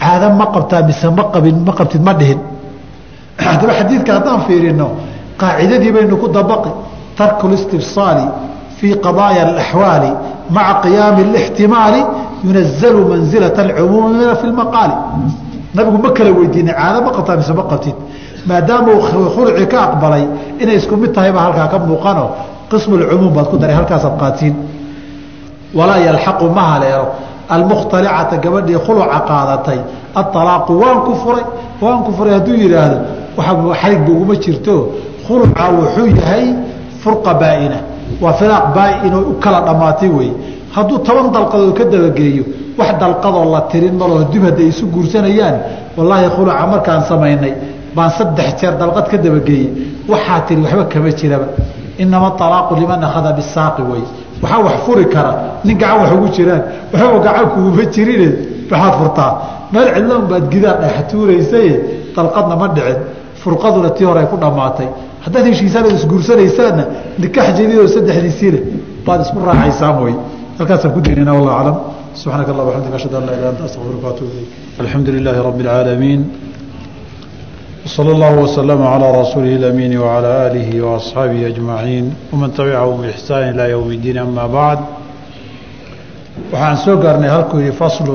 caado 0.00 0.26
ma 0.40 0.46
qabtaa 0.54 0.82
mise 0.88 1.04
ma 1.18 1.24
qabin 1.34 1.56
ma 1.66 1.72
qabtid 1.78 2.00
ma 2.00 2.12
dhihin. 2.20 2.40
Haddaba 3.46 3.72
xadiidka 3.78 4.10
haddaan 4.16 4.40
fiirino 4.46 4.86
qaacidadii 5.40 5.92
baynu 5.96 6.16
ku 6.22 6.28
dabaqi 6.28 6.70
tarku 7.17 7.47
listifsaali 7.53 8.25
fii 8.77 8.95
qadaaya 9.05 9.41
alaxwaali 9.47 10.11
maca 10.55 10.73
qiyaami 10.83 11.21
اlاxtimaali 11.27 12.01
yunazalu 12.47 13.01
manzilaة 13.11 13.57
اcumuumi 13.71 14.25
fi 14.41 14.47
maqaali 14.61 14.95
nabigu 15.75 15.97
ma 16.05 16.09
kala 16.17 16.31
weydiinay 16.31 16.75
caado 16.79 17.01
ma 17.05 17.11
qabtaa 17.17 17.35
mise 17.37 17.53
ma 17.59 17.63
qabtid 17.71 17.95
maadaama 18.49 18.89
uu 18.93 19.29
khulci 19.35 19.65
ka 19.71 19.77
aqbalay 19.87 20.23
inay 20.61 20.75
isku 20.81 20.95
mid 21.01 21.11
tahay 21.15 21.31
baa 21.31 21.43
halkaa 21.47 21.67
ka 21.67 21.77
muuqano 21.79 22.25
qismu 22.71 22.97
lcumuum 23.01 23.33
baad 23.35 23.47
ku 23.51 23.57
daray 23.57 23.75
halkaasaad 23.79 24.15
qaadsiin 24.21 24.55
walaa 25.77 25.99
yalxaqu 26.07 26.45
ma 26.57 26.63
haleelo 26.71 27.05
almukhtalicata 27.49 28.37
gabadhii 28.43 28.79
khuluca 28.85 29.19
qaadatay 29.29 29.79
aalaaqu 30.21 30.71
waan 30.81 30.99
ku 31.05 31.13
furay 31.23 31.45
waan 31.81 31.99
ku 32.05 32.11
furay 32.17 32.33
hadduu 32.37 32.55
yidhaahdo 32.63 32.97
xarigba 33.81 34.09
uguma 34.15 34.35
jirto 34.43 34.75
khuluca 35.27 35.63
wuxuu 35.77 36.07
yahay 36.19 36.45
furqa 37.04 37.32
baaina. 37.42 37.78
Waa 38.22 38.32
firaaq 38.40 38.66
baainoo 38.76 39.22
u 39.30 39.34
kala 39.44 39.60
dhammaatay 39.66 40.08
wey 40.18 40.30
hadduu 40.74 40.98
toban 41.06 41.26
dalqadood 41.34 41.72
ka 41.78 41.84
dabageeyo 41.92 42.44
wax 42.78 42.90
dalqadoo 43.02 43.44
la 43.54 43.60
tirin 43.70 43.94
maloo 44.00 44.24
dib 44.32 44.42
hadday 44.48 44.68
isu 44.72 44.84
guursanayaan 44.94 45.56
wallaahi 45.96 46.26
khuluca 46.36 46.66
markaan 46.72 47.02
samaynay 47.10 47.52
baan 47.96 48.10
saddex 48.18 48.48
jeer 48.60 48.74
dalqad 48.82 49.06
ka 49.12 49.16
dabageeyey. 49.24 49.68
Waxaa 50.12 50.40
tiri 50.46 50.60
waxba 50.64 50.84
kama 50.92 51.10
jiraba. 51.20 51.46
Inama 52.02 52.28
alaaqu 52.46 52.72
liman 52.80 53.00
akhada 53.08 53.30
bisaaqi 53.38 53.82
wey 53.90 54.02
waxaa 54.42 54.60
wax 54.66 54.76
furi 54.86 55.04
kara 55.14 55.32
nin 55.64 55.76
gacan 55.78 55.96
wax 56.02 56.10
ugu 56.16 56.28
jiraan 56.36 56.62
waxba 56.92 57.18
gacan 57.26 57.46
kuguma 57.54 57.84
jirine 57.94 58.28
waxaad 58.70 58.94
furtaa. 59.00 59.30
Meel 59.72 59.88
cidlan 59.94 60.22
baad 60.30 60.44
gidaa 60.52 60.74
dhextuuraysaye 60.82 61.72
dalqadna 62.16 62.54
ma 62.60 62.66
dhicin. 62.76 62.98
Furqaduna 63.42 63.90
tii 63.96 64.04
hore 64.08 64.22
ku 64.30 64.36
dhammaatay 64.42 64.88
haddaad 65.25 65.45
heshiisaan 65.51 65.85
ad 65.89 65.95
isguursanaysaanna 65.99 66.83
nikaax 67.23 67.47
jadiidoo 67.59 67.87
saddexdiisiile 67.95 68.59
baad 69.07 69.19
isku 69.25 69.37
raacaysaan 69.49 69.95
wey 70.03 70.13
halkaasaan 70.59 70.91
ku 70.95 70.99
daynana 71.07 71.31
wallah 71.37 71.53
aclam 71.59 71.77
subxaanaka 72.21 72.49
allah 72.53 72.65
waxamdika 72.69 72.95
ashhadu 72.99 73.15
an 73.19 73.23
laa 73.27 73.35
ilaha 73.39 73.49
anta 73.53 73.63
astaqfiruka 73.69 74.05
waatuub 74.09 74.29
ilayk 74.33 74.49
alxamdu 74.81 75.09
lilaahi 75.17 75.41
rabbi 75.49 75.61
alcaalamiin 75.67 76.21
وصلى 77.85 78.11
الله 78.15 78.33
وسلم 78.45 78.81
على 78.93 79.07
رسوله 79.21 79.53
الأمين 79.61 79.93
وعلى 80.03 80.29
آله 80.47 80.69
وأصحابه 80.85 81.39
أجمعين 81.51 82.05
ومن 82.33 82.49
تبعهم 82.59 82.97
بإحسان 83.01 83.43
إلى 83.53 83.63
يوم 83.75 83.89
الدين 83.97 84.17
أما 84.27 84.45
بعد 84.47 84.79
waxaan 86.53 86.77
soo 86.85 86.95
gaarnay 87.03 87.29
halkuu 87.35 87.59
yihi 87.63 87.71
fasl 87.81 88.09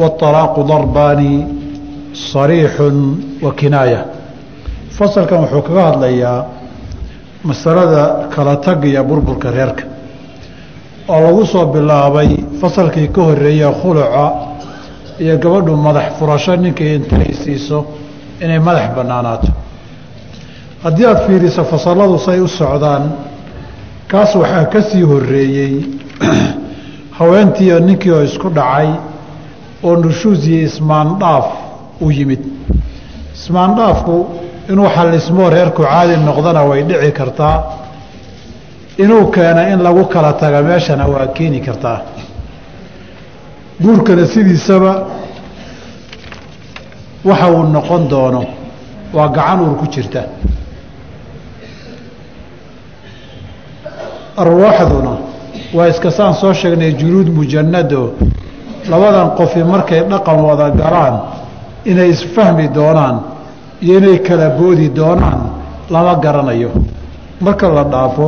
wالطalaaqu 0.00 0.60
darbaani 0.72 1.32
صariix 2.32 2.76
wa 3.44 3.52
kinaaya 3.60 4.00
fasalkan 4.99 5.39
wuxuu 5.47 5.61
kaga 5.61 5.83
hadlayaa 5.83 6.45
masalada 7.43 8.27
kala 8.35 8.57
tag 8.57 8.83
iyo 8.83 9.03
burburka 9.03 9.51
reerka 9.51 9.83
oo 11.07 11.19
lagu 11.23 11.45
soo 11.45 11.65
bilaabay 11.71 12.59
fasalkii 12.61 13.07
ka 13.07 13.21
horreeya 13.21 13.71
khuluca 13.71 14.25
iyo 15.19 15.37
gabadhu 15.39 15.77
madax 15.77 16.19
furasho 16.19 16.55
ninkii 16.55 16.95
intay 16.95 17.31
siiso 17.31 17.85
inay 18.43 18.59
madax 18.59 18.91
banaanaato 18.95 19.47
haddii 20.83 21.05
aada 21.05 21.23
fiiriso 21.27 21.63
fasaladu 21.63 22.19
say 22.19 22.39
u 22.39 22.47
socdaan 22.47 23.11
kaas 24.07 24.35
waxaa 24.35 24.65
ka 24.65 24.81
sii 24.81 25.01
horeeyey 25.01 25.73
haweentiiyo 27.19 27.79
ninkii 27.79 28.11
oo 28.11 28.23
isku 28.23 28.49
dhacay 28.49 28.89
oo 29.83 29.95
nushuus 29.95 30.47
iyo 30.47 30.67
ismaandhaaf 30.67 31.47
u 32.01 32.11
yimid. 32.11 32.43
Ismaandhaafku 33.35 34.48
inuu 34.69 34.89
xallismoo 34.95 35.49
reerku 35.49 35.81
caadi 35.83 36.15
noqdana 36.17 36.61
way 36.69 36.83
dhici 36.83 37.11
kartaa. 37.11 37.63
Inuu 38.97 39.31
keena 39.31 39.69
in 39.73 39.79
lagu 39.83 40.03
kala 40.13 40.33
taga 40.33 40.61
meeshana 40.61 41.05
waa 41.07 41.27
keeni 41.27 41.59
kartaa. 41.67 41.99
Guurkana 43.81 44.25
sidiisaba 44.27 44.91
waxa 47.25 47.47
uu 47.51 47.63
noqon 47.63 48.07
doono 48.09 48.41
waa 49.13 49.27
gacan 49.27 49.59
uur 49.61 49.75
ku 49.79 49.85
jirta. 49.93 50.21
Arwaaxduna 54.37 55.13
waa 55.73 55.87
iska 55.87 56.11
saan 56.11 56.33
soo 56.33 56.53
sheegnay 56.53 56.93
junuud 56.93 57.27
mujanado 57.37 58.13
labadan 58.89 59.29
qofi 59.37 59.63
markay 59.63 60.01
dhaqan 60.09 60.39
wada 60.47 60.69
galaan 60.69 61.15
inay 61.85 62.09
isfahmi 62.09 62.67
doonaan 62.73 63.15
iyo 63.81 63.97
inay 63.99 64.17
kala 64.27 64.49
boodi 64.57 64.89
doonaan 64.89 65.41
lama 65.89 66.15
garanayo. 66.23 66.71
Marka 67.41 67.67
la 67.69 67.83
dhaafo 67.83 68.25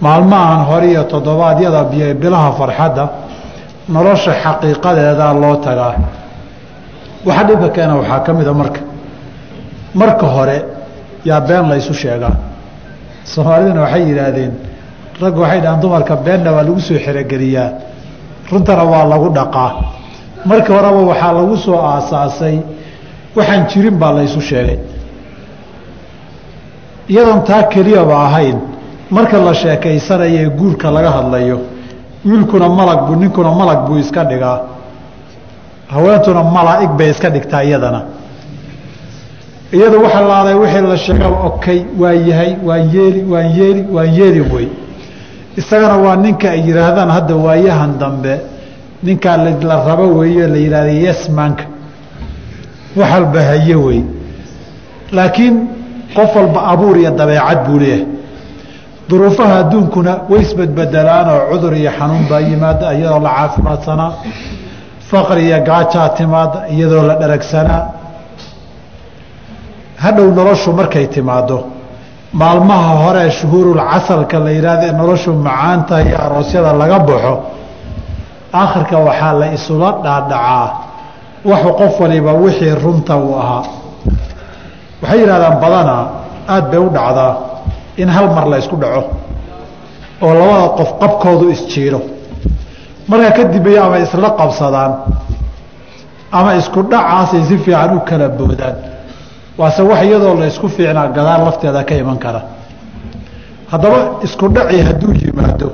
maalmahan 0.00 0.64
hore 0.68 0.86
iyo 0.92 1.02
toddobaadyada 1.12 1.80
bilaha 2.22 2.50
farxadda 2.58 3.04
nolosha 3.94 4.32
xaqiiqadeedaa 4.42 5.32
loo 5.42 5.56
tagaa. 5.66 5.94
Waxa 7.26 7.42
dhibka 7.48 7.68
keena 7.74 7.94
waxaa 8.00 8.20
ka 8.26 8.32
mida 8.32 8.52
marka. 8.52 8.80
Marka 9.94 10.26
hore 10.26 10.56
yaa 11.24 11.40
been 11.40 11.68
la 11.68 11.76
ysu 11.76 11.94
sheegaa. 11.94 12.34
Soomaaliduna 13.32 13.80
waxay 13.84 14.02
yidhaahdeen 14.08 14.52
raggu 15.22 15.40
waxay 15.44 15.60
dhahaan 15.60 15.80
dumarka 15.82 16.14
beenna 16.24 16.50
waa 16.52 16.62
lagu 16.66 16.80
soo 16.80 16.98
xerogeliyaa 17.04 17.68
runtana 18.50 18.84
waa 18.92 19.04
lagu 19.12 19.28
dhaqaa. 19.38 19.70
Markii 20.48 20.72
horeba 20.76 21.00
waxaa 21.12 21.32
lagu 21.38 21.56
soo 21.56 21.78
aasaasay 21.90 22.56
waxaan 23.36 23.66
jirin 23.70 23.96
baa 23.98 24.12
laysu 24.12 24.40
sheegay. 24.40 24.78
Iyadoon 27.08 27.44
taa 27.44 27.62
keliyaba 27.72 28.14
ahayn 28.26 28.58
marka 29.10 29.38
la 29.46 29.54
sheekaysanayo 29.54 30.38
ee 30.42 30.48
guurka 30.58 30.90
laga 30.90 31.10
hadlayo 31.10 31.58
wiilkuna 32.24 32.68
malag 32.68 33.00
buu 33.06 33.16
ninkuna 33.16 33.50
malag 33.60 33.80
buu 33.86 33.98
iska 33.98 34.24
dhigaa. 34.24 34.60
Haweentuna 35.88 36.42
malaa'ig 36.42 36.90
bay 36.98 37.10
iska 37.10 37.28
dhigtaa 37.30 37.62
iyadana. 37.64 38.00
Iyadu 39.72 40.02
waxa 40.04 40.20
laaday 40.20 40.54
wixii 40.54 40.86
la 40.92 40.96
sheegaba 40.96 41.36
okay 41.50 41.78
waan 42.00 42.28
yahay 42.28 42.56
waan 42.66 42.84
yeeli 42.94 43.20
waan 43.32 43.48
yeeli 43.58 43.82
waan 43.94 44.10
yeeli 44.18 44.40
wey. 44.40 44.68
Isagana 45.56 45.96
waa 46.04 46.16
ninka 46.16 46.50
ay 46.50 46.60
yidhaahdaan 46.66 47.10
hadda 47.10 47.34
waayahan 47.36 47.98
dambe 47.98 48.34
ninkaa 49.02 49.36
la 49.36 49.76
rabo 49.88 50.06
weeye 50.18 50.46
la 50.46 50.56
yidhahda 50.56 50.90
yesmanka 51.06 51.64
wax 52.96 53.10
walba 53.14 53.40
haye 53.50 53.74
wey. 53.86 54.00
Laakiin 55.16 55.54
qof 56.16 56.30
walba 56.36 56.60
abuur 56.72 56.96
iyo 56.98 57.10
dabeecad 57.10 57.58
buu 57.66 57.78
leeyahay. 57.78 58.06
Duruufaha 59.08 59.54
adduunkuna 59.62 60.12
way 60.30 60.40
isbedbedelaan 60.46 61.28
oo 61.34 61.40
cudur 61.52 61.72
iyo 61.80 61.90
xanuun 61.98 62.24
baa 62.30 62.40
yimaada 62.48 62.86
iyadoo 62.98 63.20
la 63.26 63.30
caafimaadsanaa. 63.38 64.10
Faqri 65.10 65.42
iyo 65.48 65.58
gaajaa 65.68 66.08
timaada 66.18 66.58
iyadoo 66.74 67.02
la 67.08 67.14
dharagsanaa. 67.20 67.82
Hadhow 70.02 70.26
noloshu 70.38 70.72
markay 70.72 71.06
timaado 71.06 71.58
maalmaha 72.32 72.92
hore 73.04 73.30
shuhuurul 73.30 73.78
casalka 73.92 74.38
la 74.38 74.50
yidhahda 74.50 74.92
noloshu 74.92 75.30
macaanta 75.46 76.02
iyo 76.02 76.16
aroosyada 76.24 76.72
laga 76.80 76.98
baxo 77.08 77.34
aakhirka 78.60 78.96
waxaa 79.06 79.32
la 79.40 79.46
isula 79.56 79.88
dhaadhacaa 80.04 80.83
waxu 81.50 81.70
qof 81.80 81.94
waliba 82.00 82.32
wixii 82.42 82.74
runta 82.84 83.14
uu 83.16 83.34
ahaa. 83.42 83.62
Waxay 85.02 85.18
yidhahdaan 85.20 85.56
badanaa 85.62 86.02
aada 86.48 86.66
bay 86.70 86.78
u 86.86 86.88
dhacdaa 86.96 87.32
in 88.02 88.08
hal 88.08 88.26
mar 88.36 88.46
la 88.52 88.56
ysku 88.62 88.76
dhaco 88.82 89.02
oo 90.24 90.32
labada 90.38 90.68
qof 90.78 90.90
qabkoodu 91.00 91.46
isjiiro 91.54 92.00
markaa 93.10 93.32
kadibay 93.38 93.76
ama 93.84 93.98
isla 94.04 94.28
qabsadaan 94.40 94.92
ama 96.38 96.50
isku 96.60 96.80
dhacaasay 96.92 97.42
si 97.48 97.56
fiican 97.64 97.90
u 97.96 98.00
kala 98.08 98.28
boodaan. 98.38 98.76
Waase 99.58 99.82
wax 99.90 100.00
iyadoo 100.06 100.34
la 100.40 100.46
isku 100.52 100.68
fiicnaa 100.76 101.06
gadaal 101.16 101.42
lafteeda 101.46 101.80
ka 101.88 101.94
iman 102.02 102.18
kara. 102.24 102.40
Haddaba 103.70 103.98
isku 104.26 104.44
dhaci 104.54 104.78
hadduu 104.86 105.12
yimaado 105.22 105.68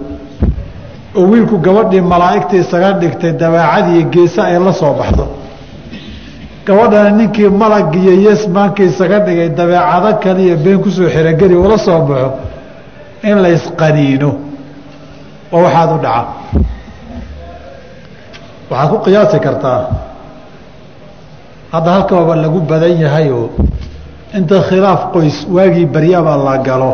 oo 1.18 1.24
wiilku 1.30 1.56
gabadhii 1.66 2.00
malaa'igta 2.12 2.54
isaga 2.62 2.90
dhigtay 3.00 3.32
dabeecadiiyo 3.40 4.02
geesa 4.14 4.40
ay 4.50 4.58
la 4.66 4.72
soo 4.80 4.92
baxdo 5.00 5.24
gabadhana 6.66 7.10
ninkii 7.18 7.48
malag 7.60 7.94
iyo 8.02 8.12
yesmaanka 8.26 8.82
isaga 8.82 9.18
dhigay 9.26 9.48
dabeecado 9.58 10.10
kaliya 10.22 10.56
been 10.64 10.78
ku 10.82 10.90
soo 10.90 11.08
xerogeli 11.14 11.54
ula 11.64 11.78
soo 11.78 12.00
baxo 12.08 12.30
in 13.28 13.36
la 13.42 13.48
isqaniino 13.56 14.30
oo 15.52 15.62
waxaad 15.64 15.90
u 15.96 15.98
dhaca. 16.04 16.24
Waxaad 18.70 18.90
ku 18.90 18.98
qiyaasi 19.04 19.38
kartaa. 19.46 19.80
Hadda 21.72 21.90
halkababa 21.96 22.34
lagu 22.36 22.60
badan 22.70 22.94
yahayoo 23.04 23.48
inta 24.36 24.56
khilaaf 24.68 25.00
qoys 25.12 25.36
waagii 25.54 25.86
baryaba 25.94 26.36
la 26.36 26.58
galo 26.66 26.92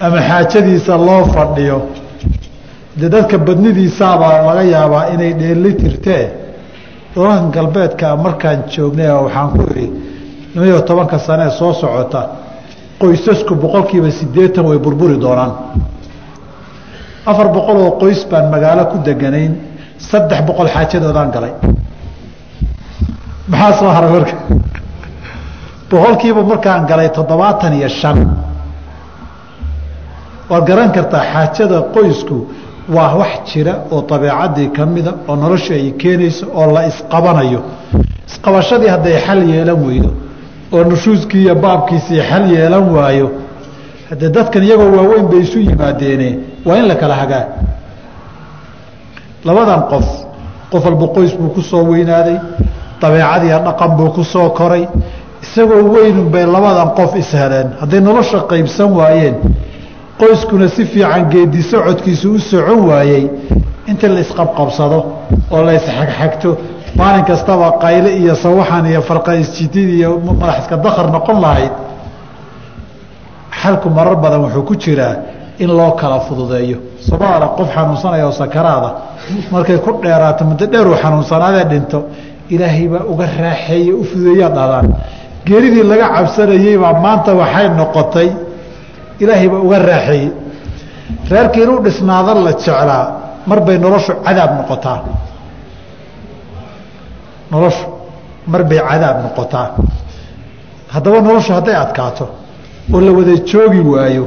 ama 0.00 0.18
xaajadiisa 0.28 0.94
loo 1.06 1.24
fadhiyo 1.34 1.78
dee 2.98 3.08
dadka 3.14 3.36
badnidiisaabaa 3.46 4.36
laga 4.46 4.62
yaabaa 4.74 5.04
inay 5.14 5.32
dheeli 5.40 5.72
tirtee 5.80 6.24
dolakan 7.14 7.50
galbeedka 7.56 8.16
markaan 8.16 8.58
joognay 8.74 9.10
waxaan 9.24 9.48
ku 9.54 9.62
idhi 9.70 9.86
laba-iyo 10.54 10.80
tobanka 10.88 11.18
sanee 11.18 11.50
soo 11.58 11.72
socota 11.72 12.20
qoysasku 13.00 13.54
boqolkiiba 13.62 14.10
siddeetan 14.18 14.64
way 14.68 14.78
burburi 14.78 15.16
doonaan. 15.24 15.52
Afar 17.26 17.48
boqol 17.56 17.76
oo 17.84 17.90
qoys 18.02 18.20
baan 18.30 18.46
magaalo 18.54 18.84
ku 18.92 18.96
deganayn 19.06 19.52
saddex 19.98 20.40
boqol 20.48 20.68
xaajadoodaan 20.74 21.30
galay. 21.34 21.52
Maxaa 23.48 23.72
soo 23.78 23.90
haray 23.96 24.10
marka? 24.16 24.36
Boqolkiiba 25.90 26.42
markaan 26.50 26.82
galay 26.90 27.08
toddobaatan 27.16 27.72
iyo 27.78 27.88
shan. 28.00 28.18
Waad 30.50 30.64
garan 30.68 30.90
kartaa 30.96 31.22
xaajada 31.32 31.78
qoysku 31.94 32.36
waa 32.88 33.14
wax 33.14 33.32
jira 33.52 33.74
oo 33.90 34.02
dabeecadii 34.10 34.68
ka 34.76 34.86
mida 34.86 35.12
oo 35.28 35.36
nolosha 35.36 35.74
ay 35.74 35.90
keenayso 35.92 36.46
oo 36.54 36.72
la 36.72 36.86
isqabanayo. 36.86 37.60
Isqabashadii 38.28 38.88
hadday 38.94 39.16
xal 39.26 39.40
yeelan 39.50 39.78
weydo 39.86 40.10
oo 40.72 40.84
nushuuskii 40.84 41.42
iyo 41.44 41.54
baabkiisii 41.54 42.20
xal 42.30 42.44
yeelan 42.52 42.86
waayo 42.96 43.30
haddee 44.10 44.28
dadkan 44.36 44.62
iyagoo 44.62 44.90
waaweyn 44.96 45.26
bay 45.30 45.40
isu 45.40 45.58
yimaadeene 45.58 46.28
waa 46.66 46.76
in 46.76 46.86
la 46.88 46.94
kala 46.94 47.14
hagaa. 47.14 47.44
Labadan 49.44 49.82
qof 49.90 50.06
qof 50.72 50.84
walba 50.84 51.06
qoys 51.14 51.32
buu 51.38 51.48
ku 51.54 51.62
soo 51.62 51.82
weynaaday 51.90 52.36
dabeecadiiyo 53.00 53.58
dhaqan 53.66 53.90
buu 53.96 54.10
ku 54.16 54.24
soo 54.24 54.50
koray 54.50 54.84
isagoo 55.42 55.82
weynun 55.94 56.28
bay 56.34 56.44
labadan 56.46 56.90
qof 56.98 57.10
isheleen 57.22 57.68
hadday 57.80 58.00
nolosha 58.00 58.38
qaybsan 58.50 58.90
waayeen 58.98 59.34
qoyskuna 60.20 60.68
si 60.68 60.84
fiican 60.92 61.24
geedi 61.32 61.62
socodkiisu 61.62 62.28
u 62.34 62.38
socon 62.50 62.80
waayey. 62.88 63.24
Inta 63.90 64.08
la 64.08 64.20
isqabqabsado 64.20 64.98
oo 65.54 65.62
la 65.66 65.72
isxagxagto 65.78 66.50
maalin 66.98 67.24
kastaba 67.30 67.66
qayle 67.82 68.10
iyo 68.20 68.34
sawaxan 68.44 68.84
iyo 68.90 69.00
farqa 69.08 69.32
isjidid 69.42 69.88
iyo 69.98 70.10
madax 70.40 70.58
iska 70.62 70.76
dakar 70.84 71.06
noqon 71.14 71.38
lahayd. 71.44 71.72
Xalku 73.60 73.88
marar 73.96 74.16
badan 74.22 74.40
wuxuu 74.44 74.62
ku 74.68 74.74
jiraa 74.82 75.14
in 75.58 75.68
loo 75.78 75.92
kala 76.00 76.20
fududeeyo. 76.26 76.78
Somaala 77.08 77.46
qof 77.58 77.68
xanuunsanaya 77.74 78.26
oo 78.26 78.32
sakaraada. 78.32 78.90
Markay 79.52 79.78
ku 79.84 79.90
dheeraato 80.02 80.44
muddo 80.44 80.66
dheeruu 80.72 80.94
xanuunsanaadee 81.02 81.64
dhinto 81.70 81.98
ilaahay 82.54 82.88
baa 82.92 83.04
uga 83.12 83.26
raaxeeye 83.42 83.92
u 83.92 84.04
fududeeyaa 84.10 84.50
dhahdaan 84.56 84.86
geeridii 85.46 85.82
laga 85.90 86.08
cabsanayey 86.16 86.76
baa 86.82 86.92
maanta 87.04 87.30
waxay 87.40 87.68
noqotay 87.80 88.28
ilaahay 89.22 89.48
baa 89.52 89.60
uga 89.66 89.78
raaxeeyey 89.78 90.28
reerkii 91.30 91.62
inuu 91.66 91.80
dhisnaada 91.84 92.34
la 92.46 92.52
jeclaa 92.52 93.04
mar 93.46 93.60
bay 93.66 93.78
noloshu 93.78 94.12
cadaab 94.26 94.50
noqotaa. 94.58 94.98
Noloshu 97.52 97.86
mar 98.52 98.62
bay 98.70 98.78
cadaab 98.90 99.16
noqotaa. 99.24 99.68
Haddaba 100.94 101.18
noloshu 101.20 101.52
hadday 101.52 101.76
adkaato 101.84 102.26
oo 102.94 103.00
la 103.00 103.12
wada 103.12 103.34
joogi 103.50 103.80
waayo 103.92 104.26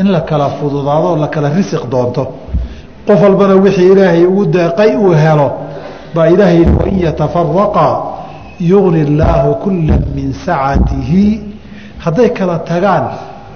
in 0.00 0.06
la 0.14 0.20
kala 0.20 0.46
fududaado 0.58 1.06
oo 1.12 1.16
la 1.16 1.28
kala 1.28 1.48
risiq 1.56 1.84
doonto 1.92 2.22
qof 3.06 3.20
walbana 3.22 3.54
wixii 3.64 3.88
ilaahay 3.92 4.24
ugu 4.26 4.44
deeqay 4.46 4.96
uu 4.96 5.12
helo 5.24 5.48
baa 6.14 6.26
ilaahay 6.34 6.60
wain 6.78 6.98
yatafaraqaa 7.06 7.94
yugni 8.70 9.00
illaahu 9.06 9.54
kula 9.64 9.96
min 10.14 10.32
sacatihi. 10.44 11.24
Hadday 12.04 12.28
kala 12.38 12.58
tagaan 12.70 13.04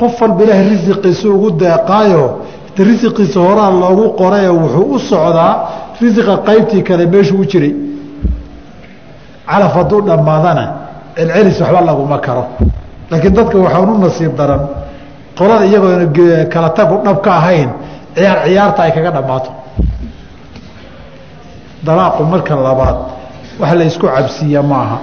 qof 0.01 0.15
walba 0.23 0.43
ilaahay 0.45 0.69
risiqiisa 0.73 1.27
ugu 1.35 1.49
deeqaayo 1.63 2.25
risiqiisa 2.89 3.39
horaa 3.47 3.71
loogu 3.81 4.05
qoraye 4.21 4.49
wuxuu 4.61 4.87
u 4.95 4.99
socdaa 5.11 5.53
risiqa 6.03 6.35
qaybtii 6.49 6.83
kale 6.89 7.05
meeshuu 7.13 7.41
u 7.41 7.45
jiray. 7.51 7.73
Calaf 9.49 9.73
hadduu 9.77 10.01
dhammaadana 10.09 10.65
celcelis 11.17 11.59
waxba 11.61 11.81
laguma 11.89 12.19
karo. 12.27 12.45
Laakiin 13.11 13.35
dadka 13.37 13.57
waxaan 13.65 13.89
u 13.95 13.99
nasiib 14.05 14.33
daran 14.39 14.63
qolada 15.39 15.65
iyagoona 15.71 16.07
kala 16.53 16.69
tagu 16.77 16.95
dhab 17.05 17.19
ka 17.25 17.31
ahayn 17.41 17.71
ciyaar 18.17 18.39
ciyaarta 18.47 18.81
ay 18.87 18.93
kaga 18.97 19.11
dhammaato. 19.17 19.51
Dalaaqu 21.87 22.23
marka 22.33 22.55
labaad 22.67 22.97
wax 23.61 23.73
la 23.79 23.85
ysku 23.91 24.07
cabsiiya 24.07 24.63
maaha. 24.73 24.99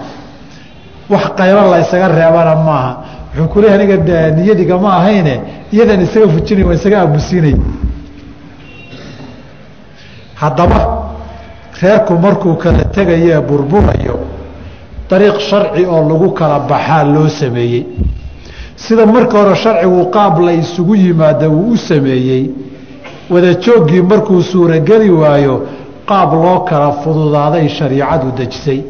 Wax 1.12 1.24
qaylo 1.38 1.62
la 1.72 1.78
ysaga 1.84 2.08
reebana 2.08 2.56
maaha 2.56 2.92
wuxuu 3.38 3.48
ku 3.54 3.60
leeyahy 3.62 3.76
aniga 3.84 4.32
niyadiga 4.38 4.78
ma 4.78 4.90
ahayne 5.00 5.36
iyadan 5.74 6.02
isaga 6.06 6.28
fujinay 6.34 6.64
waa 6.68 6.74
isaga 6.80 6.98
aamusiinay 7.02 7.56
haddaba 10.36 10.80
reerku 11.82 12.14
markuu 12.14 12.56
kala 12.56 12.84
tegayo 12.96 13.28
ee 13.38 13.42
burburayo 13.50 14.16
dariiq 15.10 15.40
sharci 15.50 15.86
oo 15.86 16.02
lagu 16.10 16.30
kala 16.40 16.60
baxaa 16.60 17.04
loo 17.04 17.28
sameeyey. 17.30 17.84
Sida 18.76 19.06
marka 19.06 19.38
hore 19.38 19.56
sharcigu 19.56 20.06
qaab 20.16 20.40
la 20.46 20.52
isugu 20.54 20.96
yimaada 20.96 21.50
uu 21.50 21.72
u 21.74 21.78
sameeyey. 21.78 22.44
Wadajooggii 23.30 24.02
markuu 24.02 24.42
suurogeli 24.42 25.10
waayo 25.10 25.56
qaab 26.10 26.34
loo 26.34 26.60
kala 26.70 26.92
fududaaday 27.02 27.68
shariicadu 27.70 28.32
dejisay. 28.38 28.82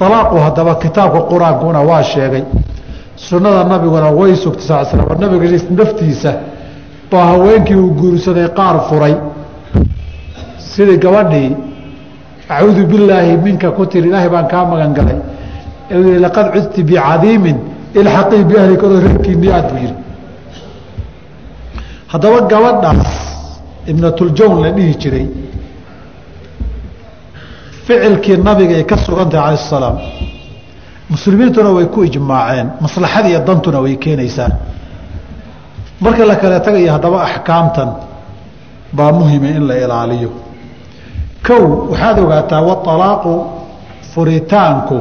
Alaaqu 0.00 0.36
haddaba 0.44 0.74
kitaabka 0.82 1.20
qur'aankuna 1.30 1.80
waa 1.90 2.02
sheegay 2.02 2.42
sunnada 3.16 3.64
nabiguna 3.64 4.10
way 4.10 4.34
sugtay 4.36 4.66
sal 4.66 4.86
slam 4.86 5.06
nabiga 5.20 5.46
naftiisa 5.70 6.32
baa 7.10 7.26
haweenkii 7.32 7.74
uu 7.74 7.90
guursaday 8.00 8.48
qaar 8.58 8.76
furay. 8.88 9.14
Sidii 10.58 10.98
gabadhii 10.98 11.56
acuudu 12.48 12.86
billaahi 12.86 13.36
minka 13.44 13.70
ku 13.70 13.86
tiri 13.86 14.08
ilaahay 14.08 14.28
baan 14.28 14.46
kaa 14.48 14.64
magan 14.64 14.92
galay. 14.98 15.18
I 15.90 16.18
laqad 16.24 16.46
cudti 16.54 16.82
bicadiimin 16.82 17.56
ilxaqii 17.94 18.44
biahlika 18.50 18.86
odoo 18.86 19.00
reerkiinii 19.06 19.52
aad 19.56 19.66
buu 19.70 19.78
yihi 19.84 19.94
haddaba 22.12 22.38
gabadhaas 22.52 23.12
ibnatuljawn 23.90 24.62
la 24.64 24.70
dhihi 24.76 24.94
jiray. 25.02 25.26
Ficilkii 27.86 28.36
nabiga 28.48 28.74
ay 28.80 28.84
ka 28.90 28.96
sugantahay 28.96 29.56
cala 29.56 29.68
salaam 29.70 29.96
muslimiintuna 31.10 31.70
way 31.76 31.86
ku 31.86 32.02
ijmaaceen 32.04 32.68
maslaxada 32.80 33.28
iyo 33.28 33.40
dantuna 33.46 33.80
way 33.80 33.96
keenaysaa. 33.96 34.50
Marka 36.00 36.24
la 36.24 36.36
kale 36.36 36.60
tagayo 36.60 36.92
haddaba 36.92 37.22
axkaamtan 37.28 37.90
baa 38.92 39.12
muhima 39.12 39.48
in 39.48 39.66
la 39.68 39.74
ilaaliyo. 39.84 40.30
Kow 41.46 41.64
waxaad 41.90 42.18
ogaataa 42.18 42.60
waalaaqu 42.68 43.32
furitaanku 44.14 44.96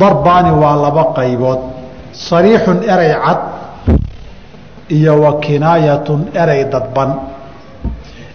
darbaani 0.00 0.50
waa 0.62 0.76
laba 0.84 1.04
qaybood. 1.16 1.58
Sariixun 2.12 2.78
erey 2.92 3.14
cad 3.24 3.40
iyo 4.90 5.20
wa 5.22 5.32
kinaayatun 5.40 6.20
erey 6.42 6.64
dadban. 6.72 7.10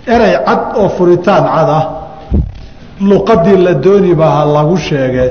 Erey 0.07 0.35
cad 0.47 0.61
oo 0.79 0.89
furitaan 0.97 1.43
cad 1.55 1.69
ah 1.79 1.83
luqadii 3.01 3.57
la 3.65 3.73
dooni 3.73 4.15
baa 4.15 4.31
ha 4.39 4.45
lagu 4.45 4.77
sheege 4.77 5.25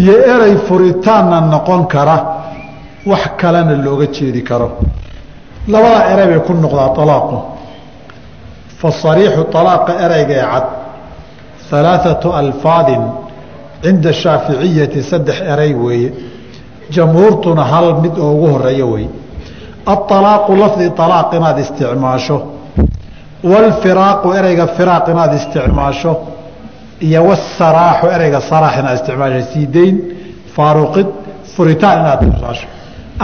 iyo 0.00 0.14
erey 0.34 0.56
furitaanna 0.66 1.40
noqon 1.40 1.86
kara 1.86 2.16
wax 3.06 3.24
kalena 3.40 3.74
looga 3.84 4.06
jeedi 4.16 4.42
karo. 4.42 4.68
Labada 5.68 6.00
erey 6.12 6.26
bay 6.32 6.40
ku 6.46 6.52
noqdaa 6.54 6.94
alaaqu 7.04 7.36
fasariixu 8.80 9.42
alaaqa 9.60 9.92
ereyga 10.04 10.34
ee 10.34 10.46
cad 10.52 10.66
alaaثatu 11.78 12.28
alfaadin 12.40 13.02
cinda 13.82 14.12
shaaficiyati 14.12 15.02
saddex 15.10 15.38
erey 15.52 15.72
weeye. 15.74 16.10
Jamhuurtuna 16.94 17.64
hal 17.72 17.86
mid 18.02 18.18
oo 18.18 18.32
ugu 18.34 18.46
horeeyo 18.54 18.86
wey 18.94 19.06
aalaaqu 19.86 20.56
lafdi 20.62 20.84
alaaq 21.06 21.32
inaad 21.38 21.58
isticmaasho. 21.64 22.36
Wاlfiraaqu 23.50 24.28
ereyga 24.38 24.66
firaaq 24.76 25.06
inaad 25.12 25.32
isticmaasho 25.40 26.12
iyo 27.06 27.20
wsaraaxu 27.30 28.06
ereyga 28.16 28.40
saraax 28.50 28.74
inaad 28.80 28.96
isticmaasho 29.00 29.40
siideyn 29.52 29.94
faaruqid 30.56 31.08
furitaan 31.54 31.96
inaad 32.02 32.20
isticmaasho 32.26 32.66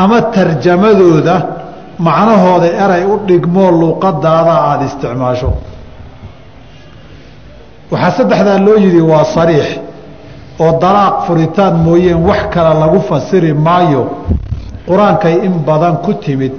ama 0.02 0.18
tarjamadooda 0.36 1.34
macnahooda 2.06 2.68
erey 2.84 3.02
u 3.12 3.14
dhigmoo 3.28 3.70
luuqadaada 3.80 4.54
aada 4.68 4.84
isticmaasho. 4.90 5.50
Waxaa 7.92 8.10
saddexdaa 8.18 8.58
loo 8.66 8.76
yidhi 8.84 9.00
waa 9.12 9.24
sariix 9.36 9.68
oo 10.64 10.72
dalaaq 10.82 11.14
furitaan 11.26 11.74
mooyeen 11.86 12.20
wax 12.28 12.40
kale 12.54 12.72
lagu 12.82 12.98
fasiri 13.10 13.52
maayo. 13.66 14.02
Qur'aankay 14.88 15.34
in 15.46 15.54
badan 15.68 15.94
ku 16.04 16.12
timid. 16.24 16.52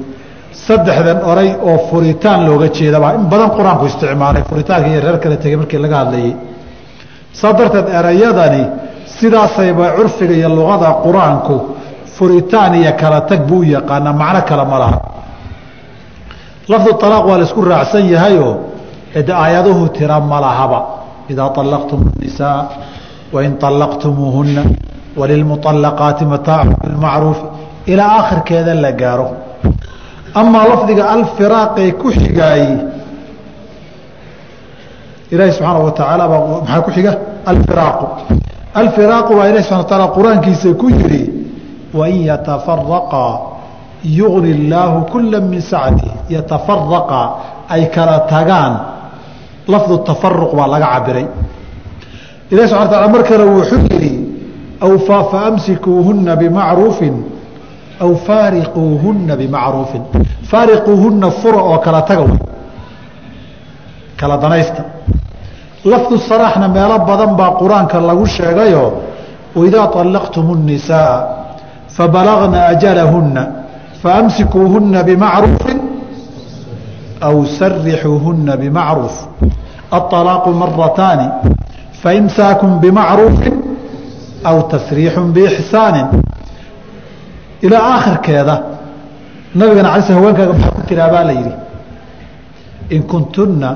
Saddexdan 0.66 1.20
oray 1.32 1.50
oo 1.70 1.78
furitaan 1.90 2.40
looga 2.48 2.68
jeedaba 2.78 3.08
in 3.18 3.24
badan 3.32 3.50
qur'aanku 3.58 3.84
isticmaalay 3.92 4.44
furitaanka 4.50 4.88
iyo 4.92 5.00
reer 5.06 5.18
kale 5.24 5.36
tegey 5.44 5.58
markii 5.62 5.80
laga 5.86 5.98
hadlayay 6.02 6.34
saa 7.33 7.53
darteed 7.59 7.89
erayadani 7.99 8.63
sidaasayba 9.19 9.87
curfiga 9.97 10.35
iyo 10.41 10.49
luqada 10.59 10.89
qur-aanku 11.05 11.55
furitaan 12.17 12.75
iyo 12.81 12.93
kala 13.01 13.21
tag 13.29 13.41
buu 13.49 13.61
u 13.61 13.65
yaqaanaa 13.77 14.13
macno 14.13 14.41
kale 14.49 14.65
ma 14.73 14.79
laha 14.83 14.99
lafdu 16.69 16.91
alaaq 17.07 17.25
waa 17.29 17.39
la 17.39 17.45
isku 17.49 17.61
raacsan 17.73 18.05
yahayoo 18.15 18.55
de 19.27 19.33
aayaduhu 19.33 19.89
tira 19.97 20.21
ma 20.21 20.41
lahaba 20.41 20.79
idaa 21.33 21.49
طalaqtum 21.59 22.01
الnisaa 22.13 22.59
wain 23.35 23.53
طalaqtumuuhuna 23.65 24.63
walilmuطalaqaati 25.19 26.25
mataacu 26.33 26.75
bilmacruufi 26.83 27.45
ilaa 27.93 28.11
aakhirkeeda 28.19 28.75
la 28.85 28.93
gaaro 28.93 29.29
amaa 30.41 30.65
lafdiga 30.73 31.05
alfiraaqee 31.17 31.93
ku 32.01 32.09
xigaayey 32.21 32.73
ilaahi 35.32 35.52
subxaana 35.52 35.80
wa 35.80 35.92
tacaala 35.92 36.28
baa 36.28 36.42
maxaa 36.62 36.82
ku 36.82 36.92
xiga? 36.92 37.12
Alfiraaqu. 37.46 38.06
Alfiraaqu 38.82 39.32
baa 39.36 39.48
ilahi 39.52 39.64
subana 39.64 39.84
wataala 39.84 40.08
qur'aankiisa 40.18 40.74
ku 40.82 40.90
yihi 40.90 41.22
wain 41.94 42.24
yatafaraqaa 42.32 43.34
yugni 44.04 44.50
illaahu 44.56 45.06
kula 45.12 45.40
min 45.42 45.62
sacati 45.62 46.12
yatafaraqaa 46.30 47.28
ay 47.70 47.90
kala 47.96 48.20
tagaan. 48.28 48.74
Lafdu 49.68 49.98
tafaruq 50.04 50.52
baa 50.56 50.68
laga 50.68 50.88
cabiray 50.94 51.28
ilahi 52.52 52.68
subana 52.68 52.86
wataala 52.86 53.08
mar 53.14 53.24
kale 53.24 53.44
wuxuu 53.56 53.82
yihi 53.92 54.12
aw 54.86 54.92
faamsikuuhuna 55.32 56.36
bimacruufin. 56.36 57.16
Aw 58.02 58.12
faariquuhuna 58.28 59.36
bimacruufin. 59.38 60.04
Faariquuhuna 60.52 61.32
fura 61.40 61.62
oo 61.70 61.78
kala 61.80 62.02
taga 62.02 62.51
kala 64.21 64.37
danaysta 64.37 64.83
lafdu 65.85 66.19
saraaxna 66.19 66.69
meelo 66.69 66.99
badan 67.09 67.37
baa 67.37 67.51
qur-aanka 67.61 68.01
lagu 68.01 68.27
sheegayo 68.27 68.85
waidaa 69.57 69.87
طalaqtum 69.97 70.47
الnisaaa 70.57 71.19
fabalagna 71.97 72.67
ajalahuna 72.73 73.43
faamsikuuhuna 74.03 75.03
bimacruufi 75.09 75.75
aw 77.29 77.37
sarixuuhuna 77.59 78.57
bimacruuf 78.63 79.17
aلطalaaqu 79.97 80.51
marataani 80.63 81.27
faimsaakum 82.03 82.71
bimacruufi 82.81 83.51
aw 84.45 84.57
tasriixu 84.73 85.21
bixsaani 85.37 86.03
ilaa 87.67 87.85
aakhirkeeda 87.95 88.55
nabigana 89.55 89.93
ala 89.93 90.03
sl 90.03 90.13
haweenkaaga 90.19 90.53
maxaa 90.53 90.71
ku 90.77 90.83
tiraa 90.89 91.09
baa 91.15 91.25
la 91.25 91.33
yidhi 91.33 91.53
in 92.91 93.03
kuntuna 93.03 93.69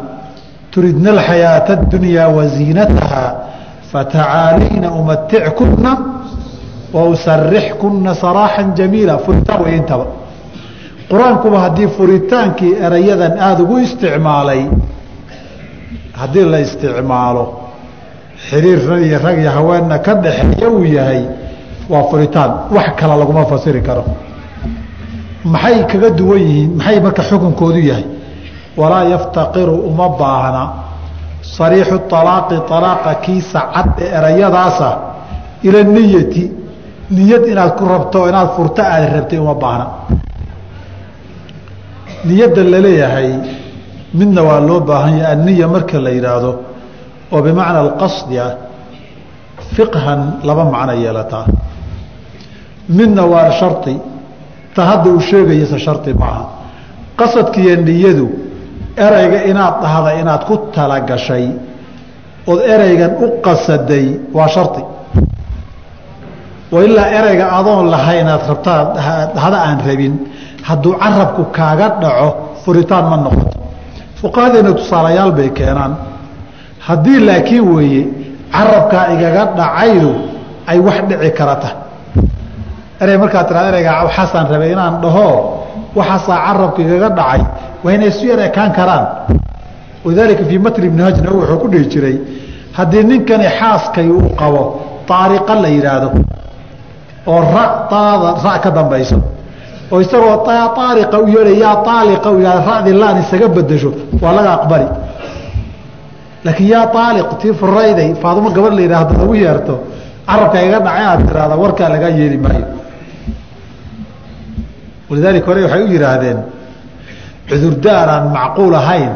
turidna 0.76 1.10
alxayaaةa 1.16 1.74
اdunyaa 1.80 2.28
waziinataha 2.38 3.24
fatacaaliina 3.92 4.88
umatickuna 5.00 5.92
wausarixkuna 6.96 8.12
saraaxa 8.24 8.64
jamiila 8.78 9.18
furitaan 9.26 9.62
wey 9.66 9.76
intaba. 9.80 10.06
Qur'aankuba 11.12 11.58
haddii 11.66 11.88
furitaankii 11.98 12.74
erayadan 12.86 13.34
aada 13.48 13.64
ugu 13.64 13.78
isticmaalay 13.86 14.62
haddii 16.20 16.46
la 16.54 16.60
isticmaalo 16.66 17.44
xiriir 18.50 18.80
rag 18.90 19.04
iyo 19.08 19.20
rag 19.26 19.38
iyo 19.44 19.52
haweenna 19.58 19.98
ka 20.06 20.14
dhaxeeya 20.24 20.68
uu 20.76 20.84
yahay 20.98 21.22
waa 21.92 22.04
furitaan. 22.12 22.52
Wax 22.76 22.88
kale 23.00 23.16
laguma 23.22 23.46
fasiri 23.52 23.82
karo. 23.88 24.04
Maxay 25.54 25.78
kaga 25.92 26.10
duwan 26.20 26.42
yihiin? 26.48 26.70
Maxay 26.78 27.00
marka 27.06 27.22
xukunkoodu 27.30 27.80
yahay 27.92 28.06
walaa 28.78 29.04
yaftaqiru 29.14 29.76
uma 29.90 30.08
baahna. 30.20 30.64
Sariixu 31.58 31.98
alaaqi 32.12 32.56
alaaqa 32.78 33.12
kiisa 33.24 33.60
cad 33.74 33.90
ee 34.04 34.10
erayadaasa 34.18 34.90
ila 35.68 35.80
niyati 35.96 36.44
niyad 37.18 37.44
inaad 37.54 37.72
ku 37.80 37.84
rabto 37.94 38.20
inaad 38.30 38.50
furto 38.56 38.82
aada 38.82 39.08
rabtay 39.18 39.40
uma 39.46 39.56
baahna. 39.64 39.86
Niyadda 42.28 42.64
la 42.64 42.80
leeyahay 42.86 43.30
midna 44.14 44.42
waa 44.48 44.60
loo 44.68 44.80
baahan 44.90 45.18
yahay 45.20 45.34
anniya 45.34 45.68
marka 45.68 45.98
la 46.06 46.10
yidhaahdo 46.18 46.52
oo 47.34 47.42
bimacna 47.46 47.80
alqasdi 47.86 48.36
ah 48.40 48.52
fiqhan 49.76 50.22
laba 50.48 50.64
macno 50.74 50.94
yeelataa 51.04 51.46
midna 52.98 53.24
waa 53.34 53.52
shardi 53.60 53.96
ta 54.76 54.82
hadda 54.90 55.10
uu 55.16 55.20
sheegayasa 55.30 55.78
shardi 55.86 56.14
maaha 56.22 56.44
qasadkiiyo 57.20 57.76
niyadu 57.88 58.26
ereyga 58.98 59.40
inaad 59.52 59.76
dhahda 59.84 60.12
inaad 60.22 60.42
ku 60.48 60.56
talagashay 60.76 61.46
ood 62.48 62.60
ereygan 62.74 63.12
u 63.24 63.28
qasaday 63.46 64.06
waa 64.34 64.48
shardi 64.48 64.84
ilaa 66.88 67.08
ereyga 67.20 67.46
adoon 67.60 67.88
lahay 67.94 68.20
inaad 68.24 68.44
rabtaa 68.52 68.82
dhahda 69.36 69.58
aan 69.68 69.80
rabin 69.88 70.14
hadduu 70.68 70.94
carabku 71.04 71.44
kaaga 71.58 71.88
dhaco 72.02 72.28
furitaan 72.64 73.06
ma 73.12 73.18
noqoto. 73.18 73.58
Fuqahadeena 74.20 74.72
tusaalayaal 74.80 75.32
bay 75.38 75.50
keenaan 75.50 75.94
haddii 76.88 77.20
laakiin 77.28 77.66
weeye 77.76 78.04
carabkaa 78.56 79.06
igaga 79.14 79.44
dhacaydu 79.60 80.12
ay 80.68 80.80
wax 80.88 80.98
dhici 81.10 81.32
karata. 81.40 81.70
Erey 83.02 83.18
markaad 83.18 83.48
tiraa 83.48 83.66
ereyga 83.72 83.92
waxaasaan 84.08 84.48
rabay 84.54 84.72
inaan 84.76 84.96
dhaho 85.04 85.28
waxaasaa 85.98 86.38
carabka 86.48 86.80
igaga 86.86 87.10
dhacay 87.20 87.42
waa 87.84 87.94
inay 87.96 88.08
isu 88.14 88.26
yar 88.32 88.40
ekaan 88.50 88.72
karaan. 88.78 89.06
Walidaalika 90.06 90.44
fii 90.50 90.60
matni 90.66 90.86
ibni 90.90 91.02
hajna 91.08 91.30
wuxuu 91.38 91.58
ku 91.62 91.68
dhihi 91.72 91.86
jiray 91.94 92.18
haddii 92.78 93.04
ninkani 93.04 93.48
xaaskay 93.60 94.08
uu 94.18 94.30
qabo 94.40 94.62
taariqa 95.10 95.54
la 95.64 95.68
yidhaahdo 95.76 96.10
oo 97.32 97.42
ra 97.54 97.64
taada 97.90 98.30
ra 98.44 98.54
ka 98.64 98.70
dambayso 98.78 99.18
oo 99.92 100.00
isagoo 100.02 100.46
aaliqa 100.50 101.18
u 101.24 101.28
yeedha 101.36 101.54
yaa 101.64 101.78
aaliqa 101.98 102.30
u 102.32 102.38
yihahda 102.40 102.66
ra'di 102.72 102.92
laan 103.02 103.18
isaga 103.24 103.48
bedesho 103.56 103.90
waa 104.22 104.34
laga 104.38 104.52
aqbali. 104.58 104.88
Laakiin 106.46 106.70
yaa 106.74 106.88
aaliq 107.06 107.30
tii 107.42 107.54
furayday 107.60 108.10
faadumo 108.22 108.50
gabadh 108.56 108.74
la 108.78 108.82
yidhah 108.86 109.00
hadda 109.02 109.14
lagu 109.22 109.34
yeerto 109.44 109.74
carabka 110.28 110.58
iga 110.68 110.80
dhacay 110.86 111.06
aad 111.12 111.22
tiraahda 111.28 111.56
warkaa 111.64 111.90
lagaa 111.94 112.10
yeeli 112.20 112.38
maayo 112.46 112.66
walidaalika 115.09 115.47
hore 115.51 115.61
waxay 115.67 115.83
u 115.87 115.89
yidhaahdeen 115.95 116.39
cudurdaar 117.49 118.09
aan 118.15 118.25
macquul 118.37 118.75
ahayn 118.83 119.13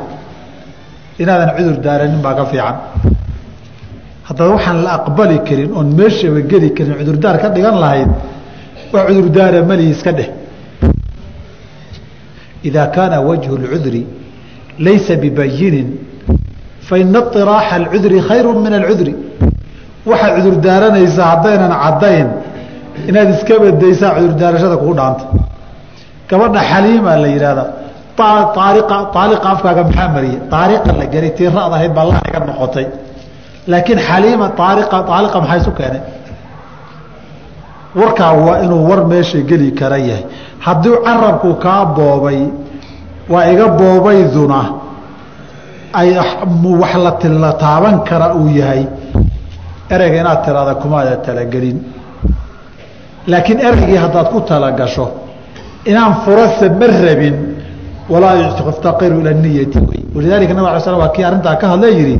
inaadan 1.22 1.50
cudur 1.56 1.76
daaranin 1.86 2.20
baa 2.26 2.34
ka 2.38 2.44
fiican 2.50 2.76
haddaba 4.28 4.50
waxaan 4.56 4.78
la 4.86 4.90
aqbali 4.98 5.38
karin 5.48 5.70
oon 5.78 5.88
meeshaba 5.98 6.40
geli 6.50 6.68
karin 6.76 6.94
cudurdaar 7.00 7.36
ka 7.42 7.48
dhigan 7.56 7.76
lahayd 7.84 8.10
wax 8.92 9.04
cudurdaara 9.08 9.58
malihi 9.70 9.90
iska 9.96 10.12
dheh 10.18 10.28
idaa 12.68 12.86
kaana 12.96 13.16
wajhu 13.28 13.52
اlcudri 13.60 14.02
laysa 14.86 15.14
bibayinin 15.22 15.88
faina 16.88 17.18
iطiraaxa 17.24 17.74
اlcudri 17.80 18.18
khayru 18.28 18.50
min 18.64 18.72
alcudri 18.80 19.14
waxaad 20.10 20.32
cudurdaaranaysaa 20.44 21.26
haddaynan 21.32 21.72
caddayn 21.84 22.28
inaad 23.08 23.28
iska 23.36 23.54
badaysaa 23.64 24.10
cudurdaarashada 24.16 24.76
kugu 24.82 24.94
dhaanta 25.00 25.24
gabadha 26.29 26.61
xaliima 26.71 27.15
la 27.23 27.27
yidhahda 27.27 27.65
aaliqa 28.19 29.47
afkaaga 29.53 29.83
maxaa 29.83 30.09
mariye 30.15 30.39
aaliqa 30.51 30.91
la 30.99 31.05
gelay 31.13 31.31
tii 31.37 31.47
ahayd 31.47 31.93
baa 31.93 32.05
laiga 32.11 32.39
noqotay. 32.49 32.87
Laakiin 33.67 33.99
xaliima 34.07 34.47
aaliqa 34.57 34.95
aaliqa 35.15 35.37
maxaa 35.41 35.57
isu 35.61 35.71
keenay? 35.79 36.01
Warkaa 37.99 38.33
waa 38.45 38.57
inuu 38.65 38.89
war 38.89 39.01
meesha 39.11 39.39
geli 39.49 39.71
kara 39.71 39.97
yahay. 39.97 40.25
Haddii 40.65 40.97
carabku 41.05 41.53
kaa 41.63 41.85
boobay 41.85 42.39
waa 43.29 43.45
iga 43.53 43.67
boobayduna 43.79 44.61
ay 45.93 46.09
wax 46.81 46.95
la 47.43 47.51
taaban 47.53 48.03
kara 48.09 48.35
uu 48.35 48.47
yahay. 48.59 48.87
Ereyga 49.89 50.17
inaad 50.21 50.39
tiraada 50.45 50.75
kumaada 50.75 51.15
talagelin 51.25 51.77
laakiin 53.27 53.59
ereygii 53.59 53.97
haddaad 53.97 54.27
ku 54.33 54.41
talagasho 54.41 55.28
inaan 55.90 56.14
furase 56.24 56.68
ma 56.80 56.86
rabin 57.06 57.36
walaa 58.12 58.34
yaftaqiru 58.42 59.20
ila 59.20 59.30
niyati 59.32 59.78
wey 59.88 60.00
walidalika 60.14 60.54
nabg 60.54 60.66
ala 60.68 60.80
sl 60.80 60.96
waa 61.02 61.08
kii 61.14 61.24
arrintaa 61.24 61.56
ka 61.56 61.66
hadla 61.72 61.88
yihi 61.88 62.16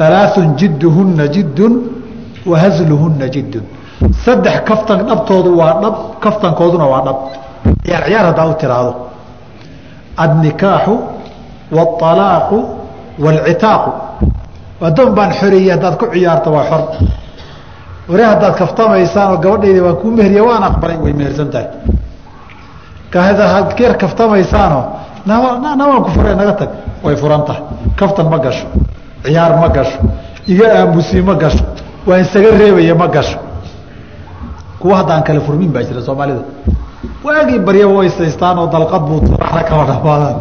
alaaثun 0.00 0.56
jidduhuna 0.56 1.28
jiddun 1.28 1.72
wa 2.46 2.56
hazluhuna 2.58 3.28
jiddun 3.34 3.64
saddex 4.24 4.56
kaftan 4.68 4.98
dhabtoodu 5.08 5.50
waa 5.60 5.72
dhab 5.82 5.94
kaftankooduna 6.24 6.86
waa 6.92 7.02
dhab 7.06 7.16
ciyaar 7.84 8.04
ciyaar 8.08 8.24
haddaa 8.32 8.46
u 8.48 8.54
tiraahdo 8.60 8.92
adnikaaxu 10.24 10.94
wاطalaaqu 11.76 12.58
wاlcitaaqu 13.24 13.90
adoon 14.88 15.10
baan 15.16 15.30
xoreeyey 15.40 15.70
haddaad 15.74 15.94
ku 16.00 16.06
ciyaarto 16.14 16.48
waa 16.56 16.64
xor 16.70 16.82
ware 18.10 18.24
haddaad 18.32 18.54
kaftamaysaan 18.60 19.28
oo 19.32 19.38
gabadhayda 19.44 19.80
waan 19.86 19.96
kuu 20.02 20.10
meheriya 20.16 20.42
waan 20.48 20.62
aqbalay 20.70 20.96
way 21.04 21.12
mehersan 21.12 21.48
tahay 21.52 21.68
keer 23.77 23.97
kaftamaysaanoo 23.97 24.83
na 25.25 25.39
waan 25.87 26.03
ku 26.03 26.09
fure 26.09 26.35
naga 26.35 26.53
tag. 26.53 26.69
Way 27.03 27.15
furan 27.15 27.45
tahay 27.45 27.61
kaftan 27.95 28.29
ma 28.29 28.37
gasho. 28.39 28.67
Ciyaar 29.23 29.59
ma 29.59 29.69
gasho. 29.69 29.99
Iga 30.47 30.65
aamusi 30.79 31.21
ma 31.21 31.35
gasho. 31.35 31.63
Waa 32.07 32.19
isaga 32.19 32.51
reebaya 32.57 32.95
ma 32.95 33.07
gasho. 33.07 33.39
Kuwa 34.79 34.97
haddaan 34.97 35.23
kale 35.23 35.39
furmin 35.39 35.71
baa 35.71 35.83
jira 35.83 36.01
soomaalida. 36.01 36.41
Waagii 37.23 37.59
baryaba 37.59 37.93
way 37.93 38.09
saystaan 38.09 38.57
oo 38.59 38.67
dalqad 38.67 39.01
buu 39.07 39.19
turaxda 39.19 39.63
kala 39.69 39.83
dhamaadaan 39.85 40.35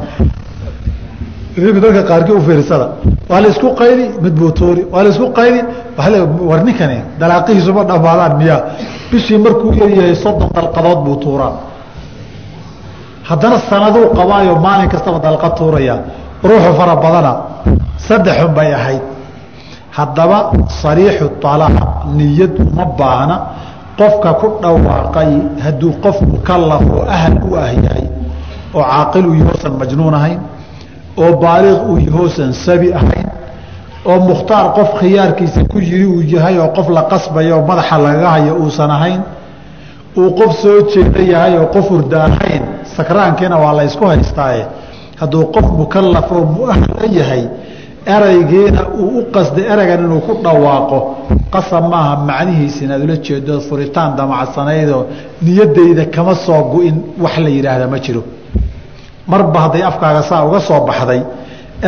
dadka 1.57 2.03
qaarkii 2.03 2.33
ufiirsada 2.35 2.89
waa 3.29 3.41
la 3.41 3.49
isku 3.49 3.75
qaydi 3.75 4.05
mid 4.21 4.35
buu 4.35 4.51
tuuri. 4.51 4.87
Waa 4.93 5.03
la 5.05 5.11
isku 5.11 5.31
qaydi 5.33 5.61
war 6.49 6.65
ninkani 6.65 6.99
dalaaqihiisuma 7.21 7.85
dhamaadaan 7.85 8.37
miya 8.39 8.57
bishii 9.11 9.39
markuu 9.39 9.73
yaryahay 9.73 10.15
soddon 10.15 10.49
dalqadood 10.55 11.05
buu 11.05 11.17
tuuraa 11.17 11.53
haddana 13.29 13.59
sanaduu 13.71 14.07
qabaayo 14.19 14.55
maalin 14.67 14.89
kastaba 14.95 15.19
dalqad 15.27 15.53
tuuraya 15.59 15.95
ruuxu 16.49 16.71
fara 16.79 16.95
badana 17.05 17.33
saddexun 18.07 18.53
bay 18.57 18.71
ahayd. 18.79 19.03
Haddaba 19.97 20.39
sariixu 20.83 21.27
alaaq 21.53 21.79
niyad 22.19 22.55
uma 22.61 22.85
baahna 22.99 23.37
qofka 23.99 24.31
ku 24.41 24.47
dhawaaqay 24.63 25.31
hadduu 25.65 25.93
qof 26.05 26.17
mukalaf 26.33 26.83
oo 26.97 27.03
ahal 27.15 27.35
u 27.49 27.55
ah 27.63 27.71
yahay 27.85 28.05
oo 28.75 28.83
caaqil 28.83 29.27
uu 29.31 29.35
yahoosan 29.41 29.73
majnuun 29.81 30.15
ahayn 30.19 30.41
oo 31.23 31.31
baaliq 31.45 31.79
uu 31.91 31.99
yahoosan 32.07 32.51
sabi 32.65 32.89
ahayn 33.01 33.29
oo 34.11 34.19
mukhtaar 34.29 34.67
qof 34.77 34.91
khiyaarkiisa 35.01 35.61
ku 35.73 35.79
yiri 35.79 36.07
uu 36.15 36.23
yahay 36.35 36.59
oo 36.59 36.69
qof 36.77 36.89
la 36.97 37.03
qasbayo 37.13 37.55
oo 37.63 37.67
madaxa 37.71 37.97
lagaga 38.05 38.29
hayo 38.35 38.53
uusan 38.63 38.91
ahayn 38.91 39.21
uu 40.19 40.31
qof 40.39 40.53
soo 40.63 40.79
jeeda 40.93 41.23
yahay 41.33 41.55
oo 41.63 41.67
qof 41.75 41.87
urda 41.97 42.19
ahayn 42.29 42.63
sakraankiina 42.97 43.57
waa 43.65 43.73
la 43.79 43.83
ysku 43.89 44.05
haystaaye. 44.13 44.65
Hadduu 45.21 45.45
qof 45.55 45.67
mukalaf 45.81 46.29
oo 46.33 46.45
muahal 46.57 47.13
yahay 47.21 47.45
eraygiina 48.15 48.83
uu 49.03 49.19
u 49.19 49.23
qasday 49.35 49.65
ereygan 49.73 50.01
inuu 50.07 50.21
ku 50.27 50.33
dhawaaqo 50.45 50.99
qasab 51.55 51.85
maaha 51.93 52.15
macnihiisa 52.29 52.81
inaad 52.85 53.03
ula 53.07 53.17
jeedo 53.27 53.55
furitaan 53.69 54.11
damacsanaydoo 54.19 55.03
niyadayda 55.47 56.05
kama 56.15 56.35
soo 56.47 56.63
gu-in 56.73 56.97
wax 57.25 57.35
la 57.45 57.49
yidhaahda 57.57 57.87
ma 57.93 57.99
jiro. 58.05 58.23
Marba 59.31 59.59
hadday 59.65 59.83
afkaaga 59.91 60.23
saa 60.31 60.45
uga 60.49 60.61
soo 60.69 60.81
baxday 60.89 61.21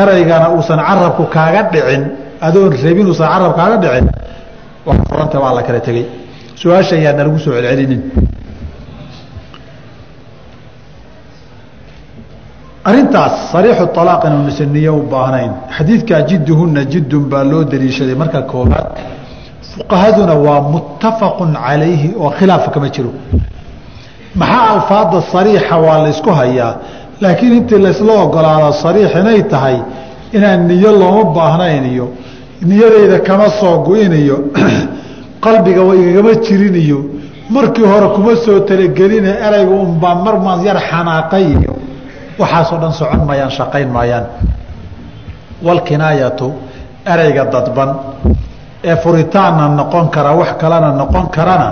eraygana 0.03 0.47
uusan 0.57 0.79
carabku 0.88 1.25
kaaga 1.37 1.61
dhicin 1.73 2.03
adoon 2.47 2.73
rabin 2.85 3.07
uusan 3.11 3.29
carab 3.33 3.53
kaaga 3.59 3.77
dhicin 3.85 4.07
waa 4.87 4.97
furanta 5.11 5.37
waa 5.45 5.53
la 5.59 5.62
kala 5.66 5.81
tegey. 5.87 6.05
Su'aasha 6.61 6.95
ayaana 7.01 7.23
lagu 7.27 7.38
soo 7.45 7.53
celcelinin 7.57 8.01
arintaas 12.88 13.35
sariixu 13.53 13.87
alaaq 14.03 14.22
inuunasan 14.29 14.70
niyo 14.72 14.96
u 15.01 15.03
baahnayn. 15.12 15.53
Xadiidkaa 15.77 16.20
jidduhuna 16.31 16.85
jiddun 16.92 17.25
baa 17.31 17.44
loo 17.44 17.64
daliishaday 17.72 18.14
marka 18.22 18.42
koobaad 18.53 18.87
fuqahaduna 19.72 20.35
waa 20.46 20.61
muttafaqun 20.75 21.51
calayhi 21.66 22.14
oo 22.22 22.31
khilaafa 22.38 22.70
kama 22.75 22.88
jiro. 22.94 23.11
Maxaa 24.40 24.66
alfaada 24.75 25.18
sariixa 25.33 25.77
waa 25.87 25.99
laysku 26.07 26.31
hayaa? 26.40 26.75
Laakiin 27.20 27.53
intii 27.59 27.79
laysla 27.87 28.12
ogolaado 28.25 28.72
sariix 28.85 29.11
inay 29.20 29.42
tahay 29.53 29.79
inaan 30.37 30.68
niyo 30.68 30.92
looma 31.01 31.25
baahnayn 31.37 31.85
iyo 31.92 32.07
niyadayda 32.68 33.18
kama 33.29 33.51
soo 33.61 33.79
gu-iniyo 33.87 34.38
qalbiga 35.44 35.83
wa 35.88 35.94
igagama 35.96 36.35
jirin 36.35 36.77
iyo 36.85 37.01
markii 37.51 37.87
hore 37.92 38.09
kuma 38.14 38.37
soo 38.44 38.61
talageline 38.61 39.33
erayga 39.46 39.75
unbaa 39.85 40.14
marmaan 40.14 40.64
yar 40.68 40.79
xanaaqay 40.88 41.44
iyo 41.57 41.75
waxaasoo 42.38 42.79
dhan 42.83 42.92
socon 42.92 43.22
maayaan 43.27 43.51
shaqayn 43.51 43.88
maayaan 43.96 44.27
walkinaayatu 45.66 46.53
ereyga 47.12 47.44
dadban 47.55 47.90
ee 48.85 48.96
furitaanna 48.96 49.68
noqon 49.68 50.09
kara 50.14 50.33
wax 50.40 50.51
kalena 50.61 50.92
noqon 50.92 51.27
karana 51.37 51.68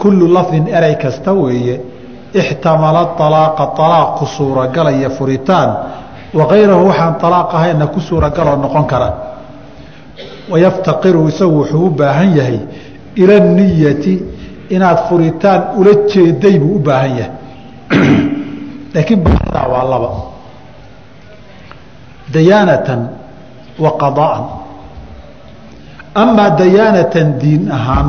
kullu 0.00 0.26
lafdin 0.36 0.66
erey 0.68 0.94
kasta 1.02 1.32
weeye 1.32 1.80
ixtamala 2.40 3.02
alaaqa 3.26 3.64
alaaqku 3.86 4.26
suuragalaya 4.36 5.10
furitaan 5.18 5.70
wakayrahu 6.38 6.86
waxaan 6.88 7.14
alaaq 7.22 7.50
ahayna 7.54 7.86
ku 7.86 8.00
suuragaloo 8.00 8.56
noqon 8.56 8.84
kara. 8.92 9.08
Wayaftaqiru 10.50 11.28
isagu 11.28 11.54
wuxuu 11.60 11.86
u 11.86 11.90
baahan 11.90 12.36
yahay 12.36 12.58
ila 13.16 13.40
niyati 13.40 14.14
inaad 14.70 14.98
furitaan 15.08 15.60
ula 15.78 15.92
jeeday 16.10 16.58
buu 16.58 16.76
u 16.76 16.78
baahan 16.78 17.12
yahay 17.18 17.30
laakiin 18.94 19.20
baahidaa 19.24 19.66
waa 19.72 19.84
laba. 19.92 20.10
Dayaanatan 22.34 23.00
wa 23.78 23.90
qadaan. 24.02 24.42
Amaa 26.14 26.50
dayaanatan 26.60 27.28
diin 27.40 27.62
ahaan 27.72 28.08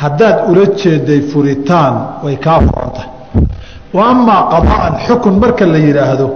haddaad 0.00 0.36
ula 0.52 0.66
jeeday 0.80 1.20
furitaan 1.32 1.94
way 2.24 2.36
kaa 2.36 2.60
furantahay. 2.66 3.08
Wa 3.96 4.02
amaa 4.12 4.42
qadaan 4.54 4.92
xukun 5.06 5.34
marka 5.42 5.64
la 5.72 5.78
yidhaahdo 5.86 6.26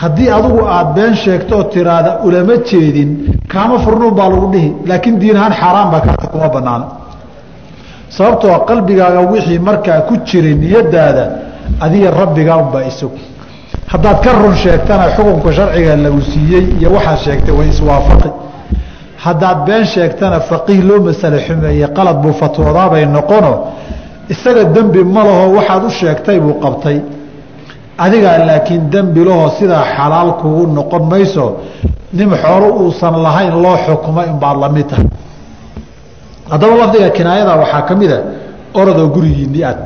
haddii 0.00 0.30
adigu 0.38 0.60
aada 0.76 0.92
been 0.96 1.14
sheegtoo 1.22 1.62
tiraahda 1.72 2.12
ulama 2.26 2.54
jeedin 2.70 3.10
kaama 3.52 3.76
furnuun 3.84 4.14
baa 4.18 4.28
lagu 4.32 4.46
dhihi 4.54 4.68
laakiin 4.88 5.16
diin 5.20 5.36
ahaan 5.36 5.52
xaaraan 5.60 5.88
baa 5.92 6.00
kaata 6.06 6.26
kuma 6.32 6.48
banaana 6.54 6.86
sababtoo 8.16 8.58
qalbigaaga 8.68 9.20
wixii 9.32 9.58
markaa 9.68 10.00
ku 10.08 10.14
jiray 10.28 10.54
niyadaada 10.62 11.24
adiga 11.84 12.10
rabbigaa 12.20 12.56
unbaa 12.64 12.84
isog 12.90 13.12
haddaad 13.92 14.18
ka 14.24 14.30
run 14.32 14.54
sheegtana 14.62 15.04
xukunka 15.16 15.52
sharciga 15.52 15.96
lagu 15.96 16.20
siiyey 16.30 16.64
iyo 16.80 16.88
waxaad 16.96 17.18
sheegtay 17.24 17.54
way 17.58 17.68
iswaafaqi. 17.74 18.30
Haddaad 19.24 19.58
been 19.66 19.84
sheegtana 19.94 20.40
faqiih 20.50 20.80
loo 20.88 20.98
masale 21.06 21.38
xumeeye 21.46 21.86
qalad 21.96 22.16
buu 22.22 22.32
fatwoodaabay 22.40 23.04
noqono. 23.16 23.52
Isaga 24.32 24.64
dembi 24.74 25.02
ma 25.14 25.22
laho 25.24 25.44
waxaad 25.56 25.82
u 25.84 25.90
sheegtay 25.90 26.38
buu 26.40 26.54
qabtay. 26.64 26.98
Adigaa 28.04 28.38
laakiin 28.48 28.82
dembi 28.92 29.24
lahoo 29.28 29.50
sidaa 29.58 29.84
xalaal 29.96 30.30
kugu 30.40 30.66
noqon 30.78 31.02
mayso 31.10 31.46
nin 32.12 32.30
xoolo 32.42 32.66
uusan 32.82 33.14
lahayn 33.24 33.54
loo 33.62 33.76
xukumo 33.86 34.22
inbaad 34.32 34.56
la 34.62 34.68
mid 34.68 34.86
tahay. 34.90 35.06
Haddaba 36.50 36.74
lafdiga 36.80 37.10
kinaayada 37.16 37.54
waxaa 37.62 37.82
ka 37.88 37.94
mid 37.94 38.12
a 38.12 38.18
orodoo 38.74 39.08
gurigiinni 39.14 39.60
aad 39.64 39.78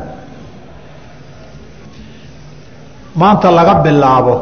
maanta 3.14 3.50
laga 3.50 3.74
bilaabo. 3.84 4.34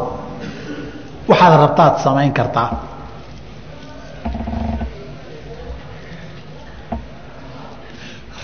Waxaad 1.29 1.55
rabtaad 1.63 1.95
samayn 2.05 2.33
kartaa. 2.33 2.69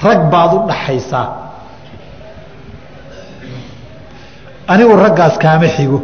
Rag 0.03 0.21
baad 0.31 0.53
u 0.55 0.59
dhaxaysaa. 0.69 1.27
Anigu 4.69 4.95
raggaas 4.97 5.39
kaama 5.43 5.69
xigo. 5.77 5.99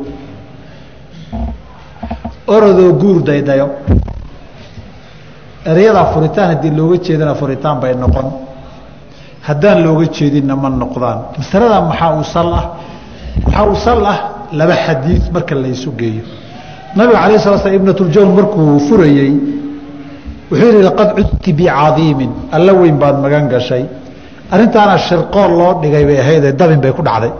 Orodoo 2.46 2.92
guur 3.00 3.22
daydayo. 3.22 3.68
Erayadaa 5.70 6.06
furitaan 6.12 6.48
haddii 6.52 6.70
looga 6.78 6.96
jeedana 7.04 7.34
furitaan 7.34 7.80
bay 7.80 7.94
noqon. 7.94 8.26
Haddaan 9.46 9.78
looga 9.84 10.06
jeedinna 10.16 10.56
ma 10.56 10.68
noqdaan. 10.68 11.18
Masalada 11.38 11.80
maxaa 11.80 12.12
u 12.20 12.24
sal 12.24 12.52
ah 12.60 12.64
waxaa 13.42 13.66
u 13.70 13.74
sal 13.76 14.06
ah 14.06 14.18
laba 14.52 14.74
xadiid 14.74 15.22
marka 15.32 15.54
la 15.54 15.68
isu 15.68 15.90
geeyo. 15.96 16.22
Nabiga 16.96 17.18
alay 17.24 17.38
sala 17.38 17.58
slam 17.58 17.74
ibnatuljawn 17.74 18.30
markuu 18.34 18.78
furayey 18.88 19.32
wuxuu 20.50 20.68
yihi 20.72 20.82
laqad 20.82 21.08
cudti 21.16 21.52
bicadiimin 21.52 22.30
alla 22.52 22.72
weyn 22.72 22.96
baad 22.98 23.16
magan 23.20 23.48
gashay. 23.48 23.84
Arrintaana 24.52 24.96
shirqool 24.98 25.50
loo 25.58 25.80
dhigay 25.82 26.04
bay 26.04 26.18
ahaydee 26.20 26.52
dabin 26.52 26.80
bay 26.80 26.92
ku 26.92 27.02
dhacday. 27.02 27.32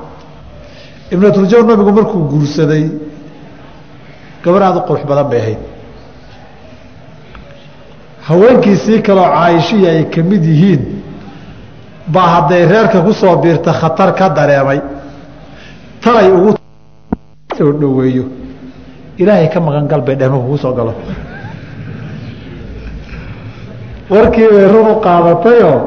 Ibnatuljawn 1.13 1.67
nabigu 1.67 1.93
markuu 1.93 2.29
guursaday 2.31 2.85
gabar 4.45 4.63
qurux 4.87 5.05
badan 5.07 5.29
bay 5.31 5.41
ahayd. 5.41 5.59
Haweenkiisii 8.29 9.03
kaloo 9.03 9.29
caaishihii 9.35 9.87
ay 9.87 10.05
ka 10.15 10.23
mid 10.23 10.43
yihiin 10.45 10.83
baa 12.09 12.29
hadday 12.35 12.67
reerka 12.67 13.01
ku 13.01 13.13
soo 13.13 13.37
biirta 13.37 13.73
khatar 13.73 14.15
ka 14.15 14.29
dareemay 14.29 14.81
talay 16.05 16.29
ugu 16.37 16.51
soo 17.59 17.73
dhoweeyo 17.81 18.25
ilaahay 19.19 19.49
ka 19.49 19.61
maqan 19.61 19.87
gal 19.89 20.03
bay 20.07 20.17
dheh 20.17 20.29
markuu 20.29 20.51
ku 20.53 20.59
soo 20.59 20.73
galo. 20.79 20.93
Warkii 24.11 24.49
bay 24.55 24.67
run 24.73 24.89
u 24.93 24.95
qaadatayoo 25.05 25.79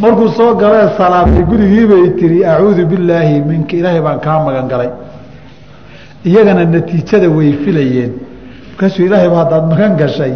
markuu 0.00 0.28
soo 0.36 0.54
galee 0.62 0.88
salaamay 0.98 1.42
gurigiibay 1.50 2.04
tiri 2.18 2.44
acuudu 2.44 2.86
billaahi 2.90 3.40
minka. 3.50 3.76
Ilaahay 3.76 4.00
baan 4.00 4.20
kaa 4.20 4.38
magan 4.44 4.66
galay. 4.72 4.90
Iyagana 6.24 6.64
natiijada 6.64 7.28
way 7.36 7.52
filayeen. 7.64 8.12
Markaasuu 8.70 9.06
ilaahayba 9.06 9.36
haddaad 9.42 9.64
magan 9.72 9.92
gashay 10.00 10.32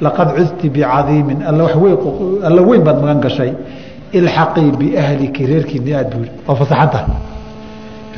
laqad 0.00 0.28
cudti 0.36 0.68
bicadiimin 0.74 1.38
alla 1.48 2.62
weyn 2.68 2.82
baad 2.86 2.98
magan 3.02 3.20
gashay. 3.26 3.52
Ilxaqii 4.12 4.70
biahliki 4.80 5.42
reerkiinni 5.50 5.92
aad 5.94 6.08
buu 6.12 6.26
waa 6.46 6.56
fasaxanta 6.60 7.00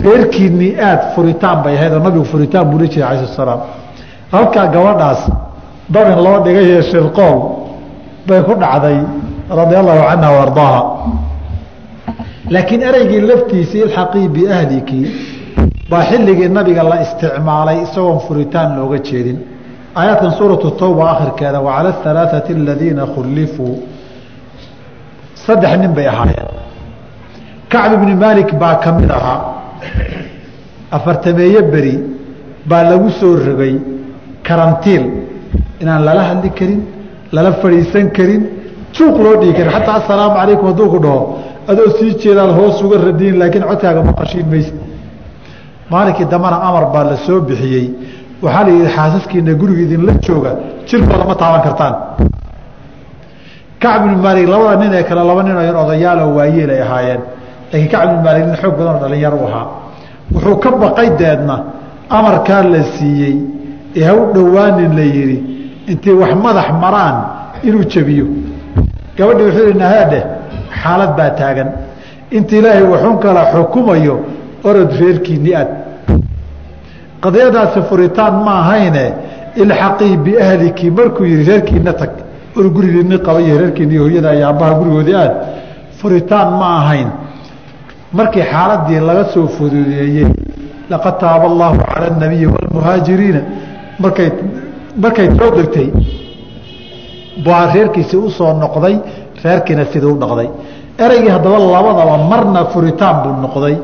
reerkiinni 0.05 0.69
aad 0.81 1.15
furitaan 1.15 1.63
bay 1.63 1.77
ahayd 1.77 1.93
oo 1.93 2.03
nabigu 2.07 2.25
furitaan 2.25 2.67
buu 2.71 2.79
la 2.79 2.87
jiray 2.87 3.17
slat 3.19 3.37
salaam. 3.37 3.61
Halkaa 4.33 4.67
gabadhaas 4.75 5.23
dabin 5.89 6.19
loo 6.25 6.39
dhigayee 6.45 6.83
shirqool 6.91 7.39
bay 8.27 8.41
ku 8.43 8.55
dhacday 8.63 8.99
radia 9.51 9.79
allahu 9.83 10.03
canha 10.09 10.31
wa 10.39 10.45
laakiin 12.51 12.83
ereygii 12.83 13.21
laftiisii 13.31 13.83
ilxaqii 13.87 14.29
biahliki 14.29 15.01
baa 15.91 16.03
xilligii 16.11 16.49
nabiga 16.49 16.83
la 16.83 16.97
isticmaalay 17.05 17.83
isagoon 17.83 18.21
furitaan 18.27 18.77
looga 18.79 18.99
jeedin. 19.09 19.39
Aayaadkan 19.99 20.33
suuratu 20.39 20.71
tawba 20.71 21.11
akhirkeeda 21.11 21.61
wacala 21.61 21.95
alaaثati 22.11 22.53
aladiina 22.55 23.07
khulifuu 23.15 23.75
saddex 25.35 25.79
nin 25.79 25.93
bay 25.95 26.07
ahaayeen. 26.07 26.51
Kacb 27.69 27.93
ibni 27.95 28.15
maalik 28.15 28.51
baa 28.55 28.75
ka 28.83 28.93
mid 28.93 29.11
ahaa 29.11 29.60
afartameeye 30.97 31.63
beri 31.73 31.95
baa 32.71 32.83
lagu 32.91 33.11
soo 33.21 33.37
rogay 33.47 33.75
karantiil. 34.47 35.05
Inaan 35.83 36.03
lala 36.05 36.23
hadli 36.31 36.51
karin 36.59 36.81
lala 37.33 37.53
fadhiisan 37.63 38.07
karin 38.17 38.43
juuq 38.95 39.17
loo 39.25 39.35
dhigi 39.41 39.55
karin. 39.59 39.73
Xataa 39.77 39.97
assalaamu 40.01 40.35
calaykum 40.41 40.67
hadduu 40.71 40.89
ku 40.95 40.99
dhaho 41.05 41.21
adoo 41.71 41.89
sii 41.99 42.15
jeedaad 42.23 42.51
hoos 42.59 42.83
uga 42.85 42.97
radiin 43.07 43.39
laakiin 43.41 43.65
codkaaga 43.71 44.03
maqashiin 44.09 44.47
mayse 44.53 44.73
maalinkii 45.93 46.27
dambana 46.33 46.57
amar 46.69 46.85
baa 46.95 47.05
la 47.11 47.17
soo 47.27 47.41
bixiyey. 47.49 47.87
Waxaa 48.43 48.65
la 48.67 48.71
yidhi 48.77 48.89
xaasaskiina 48.97 49.53
guriga 49.61 49.83
idinla 49.87 50.13
jooga 50.27 50.51
jirkooda 50.89 51.25
ma 51.31 51.35
taaban 51.41 51.63
kartaan. 51.67 51.95
Kacb 53.83 54.03
ibnu 54.07 54.19
maalik 54.23 54.47
labada 54.49 54.77
nin 54.83 54.93
ee 54.99 55.03
kale 55.09 55.23
laba 55.25 55.43
nin 55.43 55.57
oo 55.57 55.93
yar 56.05 56.19
waayeel 56.37 56.71
ay 56.71 56.81
ahaayeen 56.87 57.21
laakiin 57.73 57.89
kacb 57.93 58.09
ibnu 58.11 58.23
maalik 58.27 58.45
nin 58.47 58.57
xoog 58.63 58.75
badan 58.79 58.95
oo 58.97 59.01
dhalinyaro 59.03 59.37
u 59.37 59.47
ahaa. 59.49 59.67
Wuxuu 60.35 60.57
ka 60.63 60.71
baqay 60.83 61.09
deedna 61.21 61.57
amarkaa 62.19 62.63
la 62.73 62.83
siiyey 62.95 63.37
ee 63.99 64.05
ha 64.09 64.13
u 64.15 64.33
dhowaanin 64.35 64.93
la 64.99 65.03
yidhi 65.17 65.39
intay 65.93 66.13
wax 66.21 66.33
madax 66.45 66.69
maraan 66.83 67.17
inuu 67.67 67.85
jebiyo. 67.93 68.27
Gabadhii 69.17 69.47
wuxuu 69.49 69.79
nahaadheh 69.83 70.25
xaalad 70.83 71.13
baa 71.19 71.31
taagan. 71.41 71.69
Inta 72.37 72.53
ilaahay 72.59 72.83
waxun 72.93 73.17
kala 73.25 73.43
xukumayo 73.53 74.15
orod 74.69 74.91
reerkiinni 75.01 75.53
aad. 75.61 75.71
Qadiyadaasi 77.23 77.81
furitaan 77.89 78.35
ma 78.45 78.53
ahayne 78.63 79.05
ilxaqii 79.63 80.17
biahliki 80.25 80.91
markuu 80.91 81.25
yihi 81.25 81.45
reerkiina 81.51 81.93
tag. 82.01 82.11
Or 82.57 82.65
gurigiini 82.75 83.17
qaba 83.27 83.41
iyo 83.47 83.55
reerkiini 83.61 83.97
hooyada 84.03 84.31
iyo 84.37 84.47
aabbaha 84.49 84.73
gurigoodii 84.81 85.15
aad. 85.23 85.33
Furitaan 85.99 86.49
ma 86.61 86.69
ahayn 86.81 87.09
markii 88.13 88.43
xaaladii 88.53 89.01
laga 89.09 89.25
soo 89.33 89.47
fududeeyey 89.57 90.27
laqad 90.91 91.15
taaba 91.23 91.45
allaahu 91.53 91.77
cala 91.91 92.07
anabiyi 92.17 92.47
waalmuhaajiriina 92.55 93.41
markay 94.03 94.29
markay 95.03 95.29
soo 95.39 95.51
degtay 95.57 95.89
baa 97.47 97.63
reerkiisii 97.75 98.17
u 98.27 98.31
soo 98.39 98.53
noqday 98.63 98.95
reerkiina 99.45 99.85
sidii 99.93 100.11
u 100.15 100.17
noqday. 100.25 100.49
Ereygii 101.05 101.33
haddaba 101.37 101.59
labadaba 101.59 102.17
marna 102.31 102.65
furitaan 102.73 103.17
buu 103.23 103.35
noqday 103.45 103.75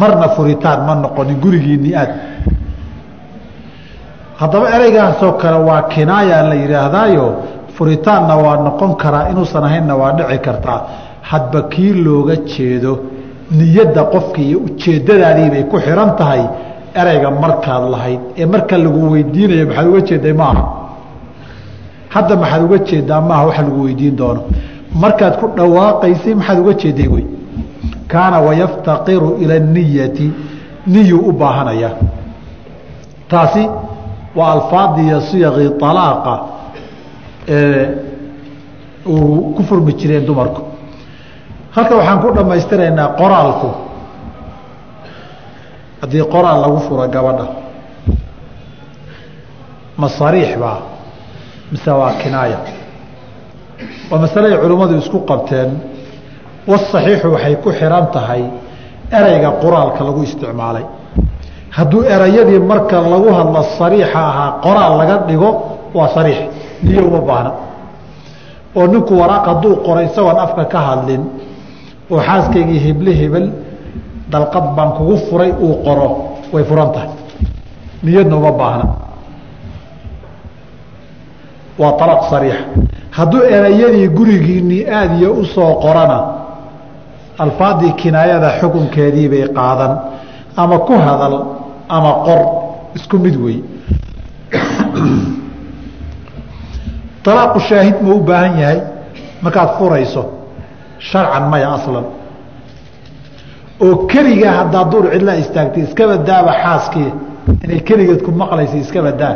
marna 0.00 0.28
furitaan 0.36 0.80
ma 0.86 0.94
noqonin 1.04 1.36
gurigiinii 1.44 1.94
aad. 2.00 2.10
Haddaba 4.40 4.66
ereygaasoo 4.76 5.32
kale 5.42 5.58
waa 5.68 5.82
kinaaya 5.92 6.42
la 6.48 6.54
yidhaahdaayo 6.62 7.26
furitaanna 7.76 8.34
waa 8.44 8.56
noqon 8.66 8.92
karaa 9.02 9.28
inuusan 9.30 9.64
ahaynna 9.64 9.94
waa 10.00 10.12
dhici 10.18 10.38
kartaa. 10.46 10.80
Hadba 11.30 11.60
kii 11.72 11.92
looga 12.04 12.36
jeedo 12.36 12.92
niyadda 13.58 14.02
qofka 14.12 14.40
iyo 14.46 14.58
ujeeddadaadiibay 14.66 15.64
ku 15.70 15.76
xihan 15.84 16.10
tahay 16.18 16.42
ereyga 17.00 17.30
markaad 17.42 17.84
lahayd. 17.94 18.20
Ee 18.40 18.46
marka 18.46 18.74
lagu 18.84 19.00
weydiinayo 19.12 19.64
maxaad 19.66 19.86
uga 19.90 20.00
jeeday 20.08 20.32
maaha? 20.42 20.62
Hadda 22.14 22.34
maxaad 22.42 22.62
uga 22.66 22.78
jeedaa 22.88 23.20
maaha 23.28 23.44
waxa 23.48 23.62
lagu 23.66 23.80
weydiin 23.86 24.16
doono. 24.20 24.42
Markaad 25.02 25.34
ku 25.40 25.46
dhawaaqaysay 25.56 26.34
maxaad 26.40 26.58
uga 26.62 26.72
jeeday 26.82 27.08
wey? 27.14 27.24
Kaana 28.12 28.38
wayaftaqiru 28.46 29.30
ila 29.42 29.58
niyati 29.58 30.26
niyuu 30.86 31.28
u 31.28 31.32
baahanaya. 31.32 31.90
Taasi 33.30 33.62
waa 34.36 34.52
alfaadiiyo 34.56 35.20
siyaqii 35.20 35.70
alaaqa 35.90 36.34
uu 39.06 39.54
ku 39.56 39.62
furmi 39.68 39.92
jireen 40.00 40.24
dumarku 40.26 40.62
halka 41.74 41.94
waxaan 41.98 42.18
ku 42.22 42.28
dhammaystiraynaa 42.36 43.08
qoraalku. 43.20 43.68
Haddii 46.02 46.24
qoraal 46.34 46.58
lagu 46.64 46.78
furo 46.86 47.06
gabadha 47.14 47.46
ma 50.00 50.08
sariix 50.08 50.50
baa 50.62 50.78
mise 51.72 51.90
waa 52.00 52.12
kinaaya? 52.22 52.58
Waa 54.10 54.18
masaleay 54.24 54.56
culimmadu 54.62 54.94
isku 55.02 55.18
qabteen 55.30 55.70
wasaxiixu 56.70 57.26
waxay 57.34 57.54
ku 57.64 57.70
xihan 57.78 58.06
tahay 58.14 58.42
ereyga 59.18 59.50
qoraalka 59.62 60.00
lagu 60.08 60.20
isticmaalay. 60.26 60.84
Hadduu 61.76 62.00
erayadii 62.14 62.58
marka 62.70 62.96
lagu 63.12 63.28
hadlo 63.38 63.62
sariixa 63.78 64.18
ahaa 64.30 64.50
qoraal 64.64 64.92
laga 65.00 65.16
dhigo 65.28 65.50
waa 65.96 66.08
sariix. 66.16 66.38
Niyo 66.82 67.02
uma 67.08 67.20
baahna. 67.28 67.50
Oo 68.76 68.86
ninku 68.92 69.12
waraaq 69.20 69.44
hadduu 69.50 69.74
qoro 69.86 70.00
isagoon 70.08 70.38
afka 70.44 70.64
ka 70.72 70.78
hadlin 70.88 71.22
oo 72.12 72.20
xaaskaygii 72.28 72.80
heble 72.86 73.12
hebel 73.20 73.46
dalqad 74.32 74.66
baan 74.76 74.90
kugu 74.96 75.16
furay 75.28 75.50
uu 75.64 75.74
qoro 75.84 76.08
way 76.52 76.64
furan 76.64 76.90
tahay. 76.94 77.10
Niyadna 78.02 78.36
uma 78.36 78.52
baahna. 78.60 78.84
Waa 81.78 81.92
alaq 82.04 82.22
sariixa 82.30 82.64
hadduu 83.16 83.42
erayadii 83.56 84.08
gurigiinii 84.08 84.82
aadiyo 84.98 85.32
u 85.32 85.44
soo 85.54 85.74
qorana 85.84 86.18
alfaadii 87.38 87.92
kinaayada 88.00 88.48
xukunkeedii 88.60 89.28
bay 89.32 89.44
qaadan. 89.58 89.92
Ama 90.56 90.78
ku 90.78 90.94
hadal 91.06 91.34
ama 91.88 92.12
qor 92.26 92.40
isku 92.96 93.16
mid 93.18 93.36
wey. 93.44 93.58
Alaaqu 97.26 97.60
shaahid 97.60 97.96
ma 98.02 98.14
u 98.14 98.20
baahan 98.20 98.58
yahay? 98.60 98.80
Markaad 99.42 99.70
furayso 99.78 100.41
sharcan 101.10 101.44
maya 101.52 101.68
aslan. 101.76 102.06
Oo 103.84 103.94
keliga 104.12 104.50
haddaa 104.58 104.84
duur 104.92 105.04
cidlaa 105.14 105.36
istaagtay 105.42 105.82
iskaba 105.86 106.14
daaba 106.28 106.52
xaaskii 106.62 107.10
inay 107.64 107.80
keligeed 107.88 108.20
ku 108.26 108.30
maqlaysa 108.42 108.76
iskaba 108.84 109.10
daa 109.20 109.34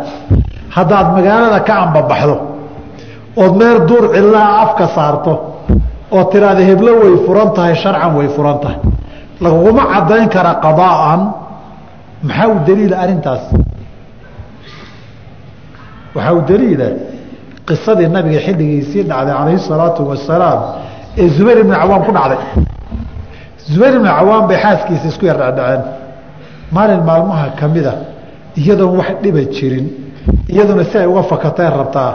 haddaad 0.76 1.06
magaalada 1.16 1.60
ka 1.68 1.74
ambabaxdo 1.84 2.36
ood 3.42 3.52
meel 3.60 3.78
duur 3.88 4.04
cidlaa 4.14 4.48
afka 4.64 4.84
saarto 4.96 5.32
oo 6.14 6.24
tiraada 6.32 6.62
heblo 6.70 6.90
way 7.02 7.14
furan 7.26 7.48
tahay 7.56 7.74
sharcan 7.82 8.12
way 8.18 8.28
furan 8.36 8.58
tahay. 8.62 8.78
Laguguma 9.44 9.82
cadayn 9.92 10.28
kara 10.34 10.52
qadaa'an 10.64 11.20
maxaa 12.28 12.48
u 12.54 12.56
daliila 12.66 12.96
arrintaas? 13.04 13.42
Waxaa 16.14 16.34
u 16.38 16.40
daliila 16.50 16.88
qisadii 17.68 18.08
nabiga 18.16 18.40
xilligiisii 18.46 19.02
dhacday 19.10 19.34
calayhi 19.38 19.58
salaatu 19.70 20.00
wasalaam 20.10 20.60
ee 21.20 21.28
zubayr 21.36 21.58
ibnu 21.64 21.74
cawaam 21.80 22.02
ku 22.06 22.12
dhacday. 22.16 22.38
Zubayr 23.72 23.94
ibnu 23.98 24.08
cawaam 24.16 24.44
bay 24.48 24.58
xaaskiisa 24.64 25.06
isku 25.12 25.24
yar 25.30 25.38
dhacdhaceen. 25.42 25.82
Maalin 26.74 27.02
maalmaha 27.08 27.46
kamida 27.60 27.92
iyadoon 28.60 28.92
wax 28.98 29.08
dhiba 29.22 29.40
jirin 29.56 29.86
iyaduna 30.52 30.84
si 30.90 30.94
ay 30.98 31.06
uga 31.12 31.22
fakatay 31.32 31.68
rabtaa 31.78 32.10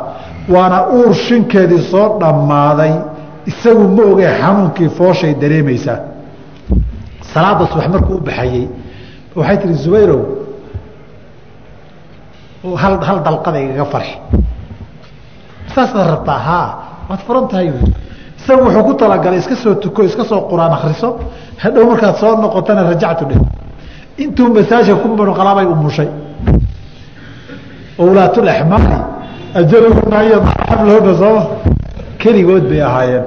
waana 0.54 0.78
uur 0.98 1.14
shinkeedii 1.26 1.82
soo 1.92 2.08
dhammaaday 2.22 2.94
isagu 3.52 3.84
ma 3.96 4.04
ogee 4.12 4.32
xanuunkii 4.42 4.90
fooshay 4.98 5.34
dareemaysaa. 5.42 6.00
Salaada 7.34 7.66
subax 7.72 7.88
markuu 7.94 8.16
u 8.16 8.22
baxayey 8.28 8.66
waxay 9.40 9.58
tihi 9.62 9.74
zubayrow 9.84 10.22
hal 12.82 12.94
hal 13.08 13.18
dalqada 13.28 13.60
igaga 13.66 13.86
farxi. 13.94 14.16
Saasaad 15.74 16.08
rabtaa 16.14 16.40
haa 16.48 16.68
waad 17.10 17.22
furan 17.28 17.46
tahay 17.52 17.68
isagu 18.42 18.62
wuxuu 18.66 18.84
ku 18.84 18.94
talagalay 18.94 19.40
iska 19.40 19.56
soo 19.56 19.76
tuko 19.76 20.04
iska 20.04 20.24
soo 20.24 20.42
quraan 20.50 20.74
akriso 20.74 21.20
hadhow 21.58 21.86
markaad 21.90 22.16
soo 22.22 22.36
noqotana 22.42 22.84
rajactu 22.90 23.26
dheh. 23.30 23.40
Intuu 24.18 24.54
masaajka 24.54 24.96
ku 25.02 25.08
munuqalaabay 25.08 25.66
umushay 25.66 26.10
owlaatulaxmaali 28.00 28.98
ajalahuna 29.60 30.18
iyo 30.28 30.38
xamlahuna 30.70 31.14
sooma 31.22 31.44
keligood 32.22 32.64
bay 32.70 32.82
ahaayeen. 32.82 33.24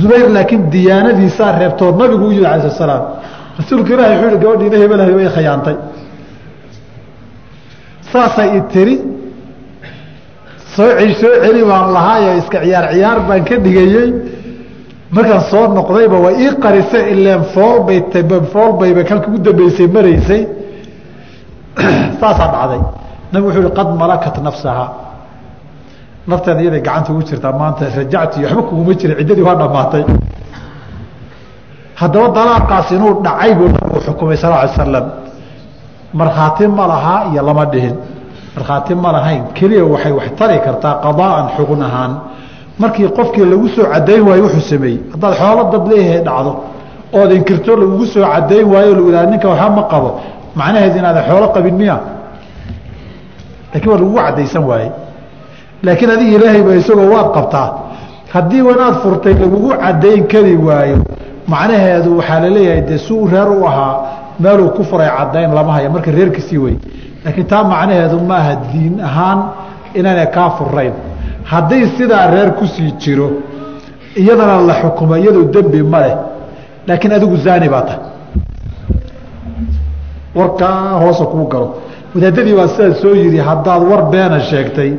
Zubayr 0.00 0.28
laakiin 0.36 0.70
diyaanadiisaa 0.72 1.58
reebtoo 1.58 1.90
nabigu 2.00 2.26
u 2.26 2.32
yidhi 2.32 2.46
alai 2.46 2.60
slat 2.60 2.76
slaam 2.76 3.02
rasuulka 3.58 3.90
ilahi 3.94 4.14
wuxuu 4.16 4.30
yihi 4.30 4.38
gabadhiina 4.42 4.76
hebelahay 4.82 5.14
way 5.18 5.28
khayaantay 5.36 5.76
saasay 8.12 8.48
i 8.58 8.60
tiri 8.72 8.94
soo 10.76 10.90
soo 11.20 11.34
celi 11.42 11.62
baan 11.64 11.92
lahaayo 11.92 12.38
iska 12.38 12.58
ciyaar 12.64 12.86
ciyaar 12.92 13.18
baan 13.28 13.44
ka 13.44 13.56
dhigayey 13.64 14.10
markaan 15.14 15.42
soo 15.50 15.66
noqdayba 15.74 16.16
waa 16.24 16.32
ii 16.44 16.54
qarisay 16.62 17.04
ileen 17.12 17.44
foolbay 17.54 18.02
foolbayba 18.52 19.04
kalka 19.04 19.28
u 19.30 19.38
dambeysay 19.38 19.86
maraysay. 19.86 20.42
Saasaa 22.20 22.48
dhacday. 22.54 22.82
Nabig 23.32 23.46
wuxuu 23.46 23.62
yihi 23.62 23.74
qad 23.78 23.88
malakat 23.98 24.36
nafsaha 24.42 24.86
nafteeda 26.26 26.60
iyaday 26.62 26.80
gacanta 26.80 27.12
ugu 27.12 27.22
jirtaa 27.28 27.52
maanta 27.52 27.84
rajacti 27.96 28.44
waxba 28.44 28.62
kuguma 28.62 28.94
jira 29.00 29.14
ciddadii 29.18 29.44
waa 29.48 29.56
dhammaatay. 29.60 30.04
Haddaba 32.00 32.28
dalaaqaas 32.36 32.90
inuu 32.90 33.22
dhacay 33.22 33.54
buu 33.58 33.68
nabigu 33.74 34.00
xukumay 34.06 34.36
sal 34.36 34.52
ly 34.52 34.68
slam 34.74 35.06
markhaati 36.14 36.66
ma 36.66 36.86
lahaa 36.86 37.20
iyo 37.30 37.42
lama 37.42 37.64
dhihin 37.66 37.96
markhaati 38.56 38.94
ma 38.94 39.12
lahayn 39.12 39.42
keliya 39.54 39.84
waxay 39.84 40.12
wax 40.18 40.28
tari 40.38 40.58
kartaa 40.66 40.94
qadaa'an 41.04 41.46
xugun 41.56 41.82
ahaan. 41.82 42.12
Markii 42.78 43.08
qofkii 43.18 43.44
lagu 43.52 43.68
soo 43.74 43.84
cadayn 43.92 44.22
waayo 44.28 44.42
wuxuu 44.46 44.60
sameeyey. 44.72 44.98
Haddaad 45.12 45.34
xoolo 45.40 45.62
dad 45.72 45.84
leeyahay 45.90 46.20
dhacdo 46.26 46.52
ood 47.18 47.30
inkirto 47.38 47.76
lagugu 47.76 48.06
soo 48.06 48.22
cadayn 48.32 48.66
waayo 48.72 48.92
lagu 48.98 49.10
ihah 49.12 49.26
ninka 49.30 49.48
waxba 49.48 49.70
ma 49.76 49.82
qabo. 49.92 50.10
Macnaheed 50.58 50.96
inaadan 50.96 51.24
xoolo 51.28 51.46
qabin 51.54 51.74
miya? 51.80 51.96
Lakin 53.74 53.88
waa 53.90 53.98
lagugu 53.98 54.16
cadaysan 54.26 54.64
waaye. 54.70 54.90
Laakiin 55.82 56.10
adiga 56.14 56.32
ilaahayba 56.38 56.74
isagoo 56.80 57.08
waad 57.14 57.28
qabtaa. 57.36 57.68
Haddii 58.32 58.62
wanaad 58.68 58.94
furtay 59.02 59.34
lagugu 59.42 59.70
cadayn 59.82 60.22
kari 60.32 60.56
waayo 60.56 60.96
macnaheedu 61.52 62.10
waxaa 62.18 62.40
la 62.40 62.48
leeyahay 62.56 62.80
dee 62.88 62.98
suu 62.98 63.26
reer 63.32 63.48
u 63.50 63.66
ahaa 63.66 63.94
meeluu 64.40 64.70
ku 64.76 64.82
furay 64.84 65.08
cadayn 65.18 65.50
lama 65.54 65.72
haya. 65.72 65.90
Marka 65.90 66.10
reerkiisii 66.10 66.58
wey 66.58 66.76
laakiin 67.24 67.46
taa 67.52 67.64
macnaheedu 67.72 68.18
maaha 68.30 68.52
diin 68.72 68.94
ahaan 69.08 69.38
inaana 69.98 70.26
kaa 70.36 70.50
furayn 70.58 70.94
haddii 71.52 71.84
sidaa 71.96 72.26
reer 72.34 72.50
ku 72.58 72.64
sii 72.74 72.90
jiro 73.02 73.28
iyadana 74.20 74.60
la 74.68 74.74
xukumo 74.80 75.14
iyadoo 75.16 75.44
dembi 75.54 75.82
ma 75.92 76.00
leh. 76.04 76.16
Laakiin 76.88 77.12
adigu 77.16 77.36
zaani 77.44 77.68
baa 77.68 77.82
tahay. 77.88 78.02
Warkaa 80.34 80.98
hoosa 81.02 81.24
kuu 81.32 81.46
galo. 81.52 81.68
Wadaadadii 82.14 82.54
baa 82.58 82.68
sidaa 82.68 82.94
soo 83.02 83.14
yidhi 83.14 83.38
haddaad 83.48 83.82
war 83.90 84.02
beena 84.12 84.40
sheegtay 84.50 84.90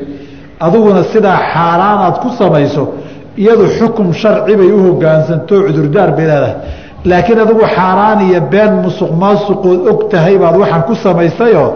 adiguna 0.65 1.03
sidaa 1.13 1.37
xaaraanaad 1.53 2.15
ku 2.23 2.29
samayso 2.39 2.83
iyadu 3.37 3.65
xukum 3.77 4.07
sharci 4.21 4.53
bay 4.59 4.71
u 4.71 4.79
hogaansantoo 4.87 5.59
cudurdaar 5.67 6.09
bay 6.17 6.25
leedahay 6.31 6.55
laakiin 7.09 7.39
adigu 7.43 7.63
xaaraan 7.75 8.19
iyo 8.27 8.41
been 8.53 8.73
musuq 8.85 9.11
maasuqood 9.23 9.79
og 9.91 9.99
tahay 10.11 10.35
baad 10.43 10.55
waxaan 10.61 10.83
ku 10.87 10.93
samaysayoo 11.05 11.69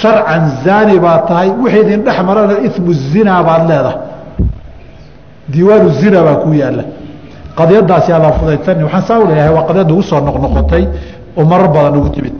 sharcan 0.00 0.42
zaani 0.64 0.96
baad 1.04 1.22
tahay 1.28 1.48
wixii 1.62 1.80
idin 1.84 2.00
dhex 2.06 2.18
marana 2.28 2.54
imu 2.66 2.92
zinaa 3.12 3.42
baad 3.48 3.62
leedahay. 3.70 3.98
Diiwaanu 5.52 5.88
zina 6.00 6.18
baa 6.26 6.36
ku 6.42 6.48
yaalla 6.62 6.84
qadiyadaasi 7.58 8.10
adaa 8.18 8.32
fudaytani 8.38 8.82
waxaan 8.86 9.04
saa 9.08 9.18
u 9.22 9.26
leeyahay 9.30 9.52
waa 9.56 9.66
qadiyad 9.68 9.90
ugu 9.94 10.02
soo 10.10 10.20
noqnoqotay 10.28 10.84
oo 11.38 11.44
marar 11.50 11.68
badan 11.74 11.94
ugu 12.00 12.08
timid. 12.16 12.34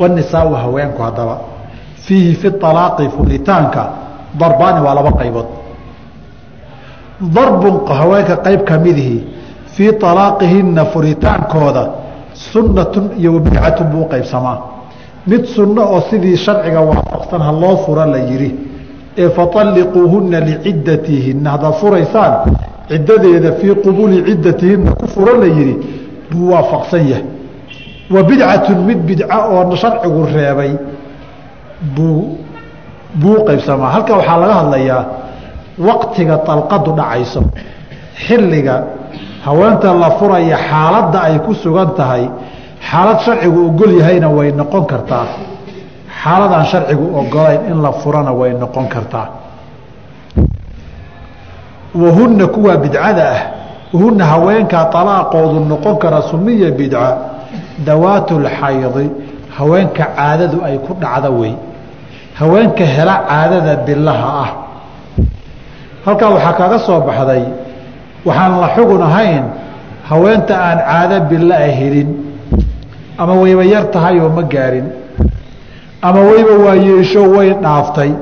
Wanisaau 0.00 0.54
haweenku 0.62 1.00
haddaba. 1.06 1.36
Fiihi 2.04 2.34
fi 2.40 2.48
alaaqi 2.70 3.04
furitaanka 3.16 3.82
darbaani 4.40 4.80
waa 4.86 4.94
laba 4.98 5.10
qaybood. 5.20 5.48
Darbun 7.36 7.74
haweenka 7.98 8.34
qayb 8.46 8.60
kamidihii 8.70 9.20
fii 9.76 9.90
alaaqihina 10.10 10.84
furitaankooda 10.92 11.82
sunnatun 12.52 13.04
iyo 13.20 13.30
wabidcatun 13.36 13.86
buu 13.92 14.02
uqaybsamaa 14.06 14.58
mid 15.26 15.44
sunno 15.56 15.82
oo 15.94 16.00
sidii 16.10 16.36
sharciga 16.36 16.80
waafaqsan 16.80 17.40
ha 17.46 17.52
loo 17.62 17.76
fura 17.84 18.06
la 18.06 18.18
yihi 18.30 18.50
ee 19.22 19.28
faطalliquuhuna 19.38 20.40
liciddatihinna 20.48 21.50
haddaad 21.54 21.74
furaysaan 21.82 22.32
ciddadeeda 22.90 23.52
fii 23.60 23.74
qubuli 23.84 24.18
ciddatihinna 24.28 24.90
ku 25.00 25.06
fura 25.14 25.32
la 25.42 25.46
yihi 25.46 25.74
buu 26.30 26.50
waafaqsan 26.52 27.08
yahay. 27.10 27.24
Wa 28.10 28.22
bidcatun 28.22 28.78
mid 28.88 28.98
bidca 29.08 29.38
oo 29.54 29.76
sharcigu 29.76 30.20
reebay 30.34 30.72
buu 31.96 32.38
buu 33.14 33.34
uqaybsamaa 33.42 33.90
halka 33.94 34.12
waxaa 34.18 34.38
laga 34.42 34.54
hadlayaa 34.60 35.02
waqtiga 35.88 36.36
dalqadu 36.46 36.90
dhacayso 36.98 37.40
xilliga 38.26 38.74
haweenta 39.46 39.94
la 39.94 40.10
furaya 40.18 40.56
xaaladda 40.68 41.18
ay 41.22 41.38
ku 41.46 41.54
sugan 41.54 41.94
tahay 41.98 42.24
xaalad 42.90 43.18
sharcigu 43.24 43.60
ogol 43.70 43.92
yahayna 44.00 44.28
way 44.28 44.52
noqon 44.52 44.84
kartaa. 44.90 45.26
Xaaladaan 46.22 46.64
sharcigu 46.66 47.06
ogolayn 47.20 47.60
in 47.70 47.82
la 47.82 47.92
furana 48.02 48.32
way 48.32 48.52
noqon 48.62 48.86
kartaa. 48.88 49.28
Wahunna 51.94 52.46
kuwaa 52.46 52.76
bidcada 52.76 53.24
ah 53.34 53.40
wahunna 53.94 54.24
haweenkaa 54.32 54.90
alaaqoodu 55.00 55.60
noqon 55.72 55.96
kara 56.02 56.22
sunniya 56.30 56.70
bidca 56.70 57.16
dawaatulxaydi 57.86 59.06
haweenka 59.56 60.04
caadadu 60.16 60.58
ay 60.66 60.78
ku 60.86 60.92
dhacda 61.02 61.30
wey 61.30 61.54
haweenka 62.38 62.84
hela 62.84 63.14
caadada 63.28 63.76
bilaha 63.86 64.28
ah. 64.44 64.50
Halkaa 66.04 66.30
waxaa 66.34 66.52
kaga 66.60 66.78
soo 66.86 67.00
baxday 67.00 67.65
waxaan 68.26 68.52
la 68.62 68.68
xugun 68.76 69.02
ahayn 69.08 69.44
haweenta 70.10 70.54
aan 70.68 70.78
caado 70.88 71.16
bila 71.30 71.56
a 71.66 71.70
helin 71.78 72.08
ama 73.18 73.34
wayba 73.42 73.64
yar 73.64 73.84
tahay 73.94 74.16
oo 74.20 74.28
ma 74.38 74.42
gaarin 74.54 74.86
ama 76.02 76.20
wayba 76.30 76.54
waa 76.64 76.76
yeesho 76.88 77.22
way 77.36 77.48
dhaaftay 77.64 78.12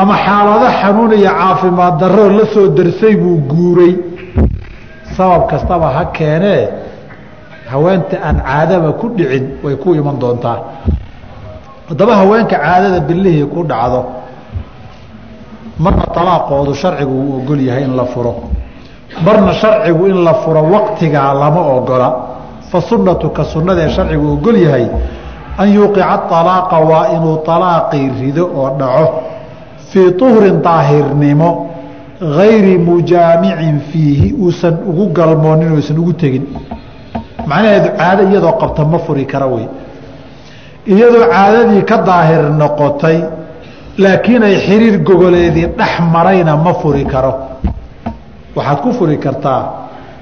ama 0.00 0.14
xaalado 0.26 0.66
xanuun 0.80 1.12
iyo 1.20 1.30
caafimaad 1.40 1.94
darroo 2.00 2.28
la 2.38 2.44
soo 2.54 2.68
darsay 2.76 3.14
buu 3.16 3.36
guuray. 3.52 3.94
Sabab 5.16 5.42
kastaba 5.50 5.86
ha 5.96 6.02
keenee 6.16 6.68
haweenta 7.72 8.16
aan 8.26 8.36
caadaba 8.46 8.92
ku 9.00 9.06
dhicin 9.16 9.44
way 9.64 9.74
ku 9.82 9.94
iman 9.96 10.16
doontaa. 10.22 10.58
Haddaba 11.88 12.12
haweenka 12.20 12.56
caadada 12.64 13.00
bilihii 13.08 13.46
ku 13.54 13.60
dhacdo 13.70 14.00
marna 15.78 16.04
alaaqoodu 16.20 16.72
sharcigu 16.82 17.14
uu 17.22 17.36
ogol 17.40 17.60
yahay 17.68 17.84
in 17.88 17.94
la 17.96 18.04
furo 18.12 18.32
marna 19.24 19.52
sharcigu 19.52 20.06
in 20.06 20.24
la 20.24 20.34
furo 20.34 20.62
waqtigaa 20.62 21.32
lama 21.34 21.60
ogola 21.60 22.08
fa 22.70 22.80
sunnatu 22.80 23.30
ka 23.30 23.44
sunnadaee 23.44 23.88
sharcigu 23.90 24.32
ogol 24.32 24.56
yahay 24.56 24.86
an 25.58 25.68
yuuqica 25.72 26.28
alaaqa 26.30 26.78
waa 26.90 27.06
inuu 27.16 27.40
alaaqii 27.46 28.10
rido 28.20 28.44
oo 28.54 28.70
dhaco. 28.78 29.22
Fii 29.90 30.12
tuhrin 30.18 30.60
daahirnimo 30.62 31.70
gayri 32.20 32.78
mujaamicin 32.78 33.80
fiihi 33.90 34.34
uusan 34.34 34.74
ugu 34.90 35.06
galmoonin 35.12 35.72
uusan 35.72 35.98
ugu 35.98 36.12
tegin. 36.12 36.44
Macnaheedu 37.46 37.88
caado 37.98 38.22
iyadoo 38.30 38.52
qabta 38.60 38.84
ma 38.84 38.98
furi 38.98 39.24
kara 39.26 39.46
wey. 39.46 39.66
Iyadoo 40.86 41.26
caadadii 41.32 41.82
ka 41.84 41.96
daahir 42.08 42.42
noqotay 42.60 43.18
laakiin 43.98 44.42
ay 44.42 44.56
xiriir 44.66 44.98
gogoleedii 45.08 45.66
dhex 45.78 45.92
marayna 46.12 46.56
ma 46.56 46.74
furi 46.74 47.04
karo 47.04 47.32
waxaad 48.56 48.78
ku 48.84 48.92
furi 48.98 49.18
kartaa 49.24 49.62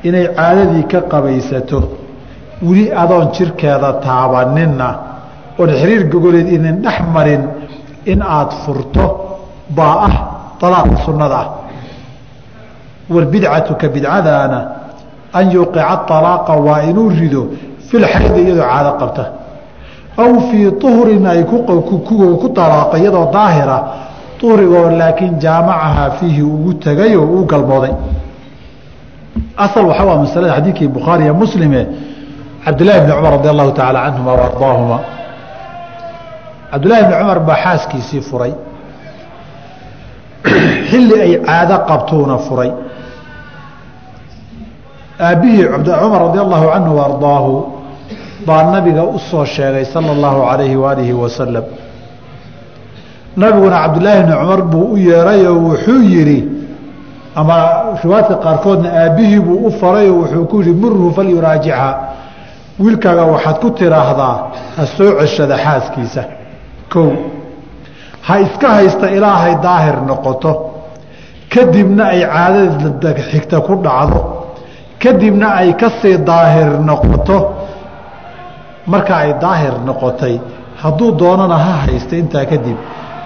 inay 0.02 0.26
caadadii 0.36 0.84
ka 0.92 1.00
qabaysato 1.12 1.80
weli 2.66 2.84
adoon 3.02 3.26
jirkeeda 3.36 3.90
taabaninna 4.06 4.88
oon 5.58 5.70
xiriir 5.80 6.02
gogoleed 6.12 6.48
idin 6.56 6.76
dhex 6.84 6.98
marin 7.14 7.42
in 8.12 8.20
aada 8.22 8.54
furto 8.64 9.04
baa 9.76 9.94
ah 10.08 10.16
alaaqa 10.66 10.96
sunnada. 11.06 11.38
Ah 11.42 11.48
walbidcatu 13.14 13.72
ka 13.80 13.86
bidcadaana 13.94 14.60
an 15.38 15.44
yuuqica 15.54 16.04
alaaqa 16.18 16.52
waa 16.66 16.80
inuu 16.90 17.10
rido 17.20 17.42
filxaydi 17.88 18.40
iyadoo 18.44 18.66
caado 18.72 18.92
qabta. 19.00 19.24
Aw 20.22 20.32
fii 20.48 20.66
uhrin 20.88 21.26
ay 21.26 21.42
ku 21.44 21.56
alaaqay 21.68 23.00
iyadoo 23.02 23.26
daahira 23.36 23.78
uhrigoo 24.44 24.90
laakiin 24.98 25.38
jaamacahaa 25.44 26.10
fiihi 26.18 26.42
ugu 26.42 26.74
tegay 26.84 27.16
oo 27.16 27.26
uu 27.36 27.44
galmooday 27.52 27.94
asal 29.56 29.84
waxaa 29.90 30.04
waa 30.10 30.18
masalada 30.24 30.54
xadiidkii 30.54 30.88
bukhaariya 30.88 31.32
muslime 31.42 31.80
cabdillahi 32.64 33.00
bni 33.00 33.12
cumar 33.12 33.32
radi 33.36 33.48
allahu 33.48 33.70
tacaala 33.72 34.00
canhuma 34.06 34.32
wa 34.32 34.44
ardaahuma 34.48 34.98
cabdillahi 36.72 37.02
bni 37.04 37.14
cumar 37.20 37.38
baa 37.48 37.56
xaaskiisii 37.64 38.20
furay 38.30 38.52
xilli 40.90 41.14
ay 41.26 41.32
caado 41.46 41.76
qabtuuna 41.88 42.36
furay 42.46 42.70
aabbihii 45.20 45.66
cumar 45.84 46.20
radi 46.26 46.38
allahu 46.44 46.66
canhu 46.74 46.92
wa 46.98 47.04
ardaahu 47.10 47.52
baa 48.46 48.62
nabiga 48.74 49.02
u 49.04 49.18
soo 49.30 49.44
sheegay 49.44 49.84
sala 49.84 50.10
allahu 50.16 50.38
calayhi 50.50 50.76
waalihi 50.76 51.12
wasalam 51.12 51.64
nabiguna 53.36 53.76
cabdillaahi 53.84 54.22
bni 54.22 54.34
cumar 54.40 54.62
buu 54.62 54.86
u 54.94 54.96
yeerayoo 54.98 55.58
wuxuu 55.68 56.02
yidhi 56.02 56.63
ama 57.40 57.56
riwaayadka 58.02 58.36
qaarkoodna 58.44 58.88
aabbihii 59.02 59.40
buu 59.46 59.66
u 59.66 59.70
farayoo 59.80 60.16
wuxuu 60.20 60.44
ku 60.50 60.56
yihi 60.62 60.72
murhu 60.82 61.06
falyuraajichaa 61.16 61.92
wiilkaaga 62.82 63.24
waxaad 63.34 63.56
ku 63.62 63.70
tiraahdaa 63.78 64.34
ha 64.76 64.82
soo 64.96 65.10
ceshada 65.20 65.56
xaaskiisa. 65.64 66.22
Kow 66.92 67.08
ha 68.26 68.34
iska 68.44 68.68
haysta 68.76 69.06
ilaahay 69.16 69.54
daahir 69.66 69.96
noqoto. 70.10 70.52
Kadibna 71.54 72.04
ay 72.14 72.20
caadada 72.34 73.10
xigta 73.30 73.56
ku 73.66 73.74
dhacdo. 73.84 74.20
Kadibna 75.02 75.48
ay 75.60 75.70
ka 75.80 75.88
sii 76.00 76.18
daahir 76.30 76.70
noqoto. 76.88 77.38
Marka 78.86 79.14
ay 79.22 79.30
daahir 79.44 79.74
noqotay 79.88 80.34
hadduu 80.82 81.10
doonana 81.20 81.56
ha 81.64 81.72
haysta 81.86 82.14
intaa 82.22 82.44
kadib. 82.52 82.78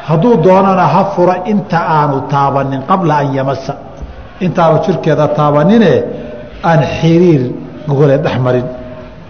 Hadduu 0.08 0.34
doonana 0.46 0.84
ha 0.94 1.04
fura 1.14 1.34
inta 1.52 1.78
aanu 1.96 2.16
taabanin 2.32 2.82
qabla 2.90 3.14
an 3.22 3.28
yamasa 3.36 3.74
intaanu 4.46 4.76
jirkeeda 4.86 5.26
taabanine 5.38 5.92
aan 6.70 6.80
xiriir 6.98 7.42
gogolee 7.88 8.18
dhex 8.24 8.36
marin. 8.46 8.66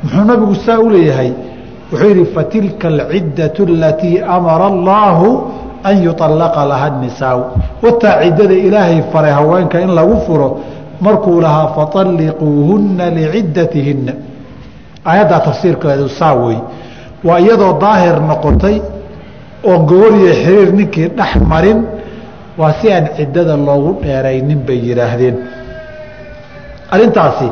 Muxuu 0.02 0.24
nabigu 0.30 0.54
saa 0.66 0.78
u 0.78 0.88
leeyahay 0.94 1.30
wuxuu 1.92 2.08
yidhi 2.08 2.24
fatilka 2.34 2.88
alciddatu 2.88 3.62
alatii 3.66 4.20
amara 4.36 4.66
allaahu 4.74 5.28
an 5.84 5.96
yuطallaqa 6.06 6.64
laha 6.70 6.88
nisaau 7.02 7.40
wataa 7.82 8.14
ciddada 8.22 8.54
ilaahay 8.66 9.02
faray 9.12 9.32
haweenka 9.38 9.80
in 9.80 9.90
lagu 9.98 10.16
furo 10.26 10.48
markuu 11.00 11.40
lahaa 11.40 11.66
faطalliquuhunna 11.76 13.04
liciddatihinna 13.18 14.12
aayaddaa 15.10 15.40
tafsiirkeedu 15.48 16.08
saa 16.08 16.34
wey 16.34 16.58
waa 17.24 17.38
iyadoo 17.44 17.72
daahir 17.84 18.16
noqotay 18.30 18.76
oon 19.68 19.80
gogoliyo 19.90 20.32
xiriir 20.42 20.70
ninkii 20.78 21.08
dhex 21.18 21.32
marin 21.52 21.78
waa 22.58 22.72
si 22.80 22.92
aan 22.92 23.06
ciddada 23.16 23.56
loogu 23.56 24.02
dheeraynin 24.02 24.60
bay 24.66 24.78
yidhaahdeen. 24.88 25.36
Arrintaasi 26.90 27.48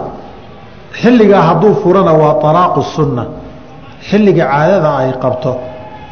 xilligaa 1.00 1.42
hadduu 1.48 1.74
furana 1.82 2.12
waa 2.12 2.34
alaaqu 2.50 2.82
sunna. 2.96 3.24
Xilliga 4.09 4.44
caadada 4.52 4.90
ay 5.02 5.11
qabto 5.22 5.52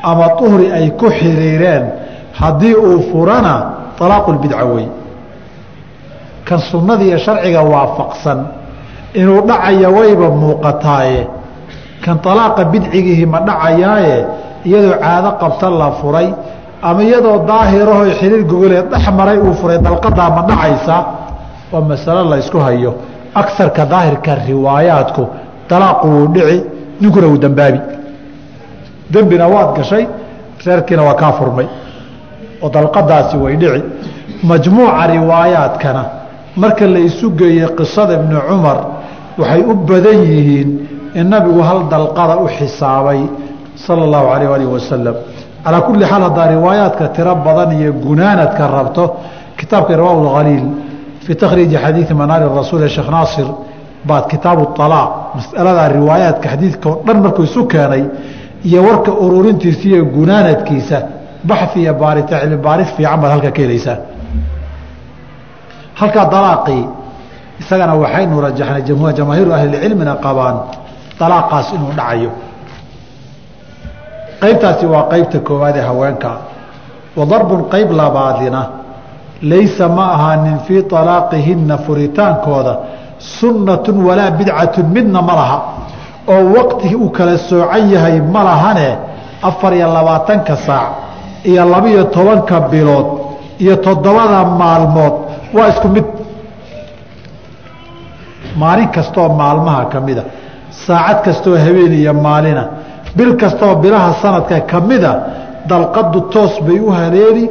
ama 0.03 0.26
uhri 0.47 0.66
ay 0.72 0.86
ku 1.01 1.07
xiriireen 1.11 1.84
haddii 2.40 2.74
uu 2.74 2.99
furana 3.11 3.55
alaaqu 4.01 4.32
lbidca 4.36 4.64
wey 4.64 4.86
kan 6.45 6.61
sunnadiiyo 6.70 7.18
sharciga 7.18 7.62
waafaqsan 7.62 8.38
inuu 9.14 9.40
dhacaya 9.49 9.88
wayba 9.90 10.28
muuqataaye. 10.30 11.22
Kan 12.05 12.20
alaaqa 12.20 12.64
bidcigihi 12.68 13.24
ma 13.26 13.40
dhacayaaye 13.40 14.16
iyadoo 14.68 15.01
caado 15.01 15.30
qabta 15.40 15.70
la 15.70 15.88
furay 16.01 16.28
ama 16.89 17.01
iyadoo 17.09 17.39
daahiraho 17.51 18.05
xiriir 18.20 18.43
gogoleed 18.51 18.87
dhex 18.93 19.05
maray 19.18 19.39
uu 19.47 19.55
furay 19.61 19.78
dalqadaa 19.87 20.30
ma 20.37 20.43
dhacaysa 20.49 20.97
waa 21.72 21.80
masalo 21.91 22.22
la 22.30 22.37
ysku 22.43 22.59
hayo. 22.66 22.91
Agsarka 23.41 23.82
daahirka 23.93 24.32
riwaayaadku 24.49 25.22
dalaaqu 25.70 26.07
wuu 26.14 26.26
dhici 26.35 26.57
ninkuna 27.01 27.26
wuu 27.30 27.39
dambaabi. 27.45 27.80
Dembina 29.12 29.47
waad 29.55 29.70
gashay 29.76 30.05
reerkiina 30.66 31.03
waa 31.09 31.14
kaa 31.22 31.32
furmay 31.39 31.66
oo 32.62 32.68
dalqadaasi 32.76 33.37
way 33.45 33.55
dhici. 33.62 33.82
Majmuuca 34.49 35.07
riwaayaadkana 35.14 36.03
marka 36.62 36.87
la 36.95 36.99
isu 37.09 37.26
geeyey 37.39 37.68
qisada 37.78 38.12
ibni 38.18 38.37
cumar 38.49 38.78
waxay 39.39 39.62
u 39.70 39.74
badan 39.89 40.18
yihiin 40.30 40.70
in 41.18 41.26
nabigu 41.32 41.61
hal 41.68 41.80
dalqada 41.93 42.35
u 42.45 42.47
xisaabay 42.57 43.20
sala 43.85 44.03
allahu 44.07 44.26
calayh 44.32 44.51
alih 44.57 44.68
wasalam 44.74 45.16
calaa 45.65 45.81
kulli 45.87 46.05
xaal 46.11 46.23
haddaa 46.29 46.47
riwaayaadka 46.55 47.05
tiro 47.17 47.33
badan 47.47 47.71
iyo 47.81 47.91
gunaanadka 48.07 48.62
rabto 48.77 49.05
kitaabka 49.59 49.91
irwaa 49.97 50.15
lkhaliil 50.27 50.65
fii 51.25 51.35
takhriiji 51.43 51.77
xadiidi 51.85 52.15
manaari 52.21 52.45
rasuul 52.61 52.83
ee 52.83 52.89
sheekh 52.97 53.11
naasir 53.17 53.47
baad 54.09 54.25
kitaabu 54.33 54.62
alaaq 54.87 55.11
masaladaa 55.37 55.89
riwaayaadka 55.99 56.47
xadiidka 56.53 56.87
oo 56.91 56.97
dhan 57.07 57.19
markuu 57.25 57.45
isu 57.49 57.61
keenay 57.73 58.03
iyo 58.69 58.81
warka 58.89 59.11
ururintiisa 59.25 59.85
iyo 59.91 60.01
gunaanadkiisa 60.17 60.99
baxi 61.49 61.79
iyo 61.85 61.93
baarita 62.03 62.35
cilmi 62.41 62.57
baaris 62.67 62.89
fiican 62.97 63.19
baad 63.23 63.31
halka 63.35 63.51
ka 63.57 63.61
helaysaa 63.65 63.97
halkaa 66.01 66.27
dalaaqii 66.35 66.83
isagana 67.62 67.95
waxaynu 68.03 68.37
rajaxnay 68.47 68.83
jamaahiiru 69.19 69.51
ahlilcilmina 69.59 70.15
qabaan 70.25 70.57
dalaaqaas 71.21 71.67
inuu 71.77 71.93
dhacayo 71.99 72.31
qaybtaasi 74.45 74.84
waa 74.95 75.05
qaybta 75.12 75.38
koowaad 75.49 75.76
ee 75.80 75.86
haweenkaa 75.90 76.36
wa 77.18 77.24
darbun 77.32 77.61
qayb 77.72 77.88
labaadina 78.01 78.61
laysa 79.53 79.88
ma 79.97 80.05
ahaanin 80.16 80.59
fii 80.66 80.82
alaaqihinna 81.03 81.76
furitaankooda 81.86 82.74
sunnatun 83.38 83.97
walaa 84.07 84.30
bidcatun 84.38 84.86
midna 84.97 85.20
ma 85.28 85.34
laha. 85.40 85.59
Oo 86.32 86.42
waqti 86.57 86.95
uu 86.97 87.09
kala 87.16 87.34
soocan 87.49 87.84
yahay 87.95 88.16
ma 88.34 88.40
lahane 88.49 88.88
afar 89.49 89.72
iyo 89.78 89.88
labaatanka 89.97 90.55
saac 90.66 90.88
iyo 91.51 91.62
labiyo 91.74 92.03
tobanka 92.16 92.57
bilood 92.72 93.07
iyo 93.62 93.74
toddobada 93.86 94.38
maalmood 94.61 95.14
waa 95.57 95.68
isku 95.72 95.88
mid. 95.95 96.05
Maalin 98.61 98.88
kastooo 98.97 99.28
maalmaha 99.40 99.84
ka 99.92 99.99
mida 100.07 100.22
saacad 100.86 101.18
kastooo 101.26 101.57
habeen 101.66 101.92
iyo 102.01 102.12
maalina 102.26 102.62
bil 103.17 103.37
kastooo 103.37 103.75
bilaha 103.83 104.11
sanadka 104.23 104.61
ka 104.71 104.81
mida 104.81 105.12
dalqadu 105.69 106.21
toos 106.33 106.55
bay 106.67 106.79
u 106.81 106.91
haleeli 106.91 107.51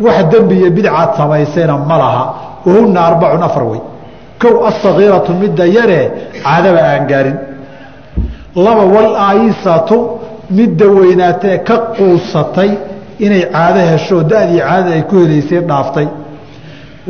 wax 0.00 0.18
dembi 0.32 0.54
iyo 0.60 0.70
bidcaad 0.70 1.10
samaysayna 1.16 1.74
ma 1.78 1.96
laha 2.02 2.24
wahunna 2.66 3.00
arbacun 3.08 3.42
afar 3.42 3.64
wey. 3.70 3.80
Kow 4.40 4.66
asagiiratu 4.66 5.32
midda 5.42 5.64
yaree 5.66 6.10
caadaba 6.42 6.80
aan 6.90 7.06
gaarin. 7.10 7.38
Laba 8.64 8.84
wal 8.94 9.12
aayisatu 9.28 9.96
midda 10.50 10.86
weynaatee 10.96 11.58
ka 11.68 11.76
quusatay 11.96 12.70
inay 13.24 13.44
caado 13.54 13.80
hesho 13.90 14.16
da-dii 14.30 14.60
caadada 14.60 14.90
ay 14.96 15.02
ku 15.10 15.14
helaysay 15.22 15.60
dhaaftay. 15.70 16.08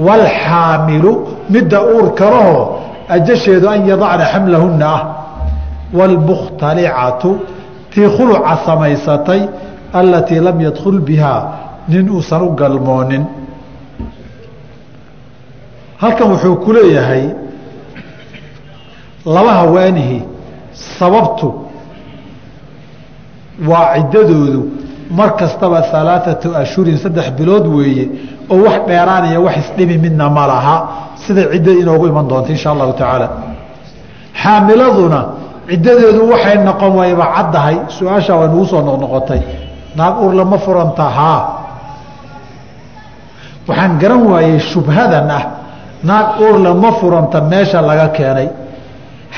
Waalxaamilu 0.07 1.13
midda 1.55 1.79
uurka 1.95 2.25
lahoo 2.35 2.63
ajasheedu 3.09 3.67
an 3.75 3.81
yadacna 3.91 4.25
xamlahunna 4.33 4.87
ah. 4.97 5.03
Waalmukhtalicatu 5.99 7.31
tii 7.95 8.09
khuluca 8.17 8.57
samaysatay 8.67 9.41
allatii 10.01 10.41
lam 10.47 10.61
yadkhul 10.67 11.01
bihaa 11.09 11.41
nin 11.89 12.11
uusan 12.11 12.43
u 12.43 12.51
galmoonin. 12.61 13.25
Halkan 16.03 16.27
wuxuu 16.33 16.57
ku 16.65 16.73
leeyahay 16.73 17.25
laba 19.35 19.53
hawaanihi 19.61 20.19
sababtu 20.99 21.49
waa 23.69 23.95
ciddadoodu 23.97 24.61
mar 25.19 25.31
kastaba 25.41 25.79
alaaatu 26.01 26.49
ashhurin 26.63 26.97
saddex 27.05 27.27
bilood 27.39 27.67
weeye 27.77 28.05
oo 28.53 28.59
wax 28.67 28.79
dheeraanaya 28.89 29.41
wax 29.47 29.57
isdhimi 29.63 29.97
midna 30.05 30.27
ma 30.37 30.47
laha. 30.47 30.77
Sida 31.27 31.43
cidda 31.53 31.73
inoogu 31.83 32.07
iman 32.11 32.27
doonta 32.31 32.51
insha 32.55 32.71
allahu 32.75 32.93
tacaala. 32.93 33.29
Xaamiladuna 34.43 35.21
ciddadeedu 35.71 36.23
waxay 36.33 36.57
noqon 36.69 36.93
wayba 37.01 37.25
caddahay 37.37 37.77
su'aashaa 37.99 38.37
way 38.41 38.49
nagu 38.49 38.65
soo 38.67 38.83
noqnoqotay 38.89 39.41
naag 39.97 40.15
ur 40.25 40.33
lama 40.35 40.59
furanta 40.59 41.05
haa 41.19 41.41
waxaan 43.69 43.99
garan 43.99 44.23
waayey 44.33 44.59
shubhadan 44.59 45.31
ah 45.31 45.45
naag 46.05 46.41
uur 46.41 46.59
lama 46.59 46.93
furanta 47.01 47.41
meesha 47.41 47.81
laga 47.83 48.09
keenay. 48.17 48.49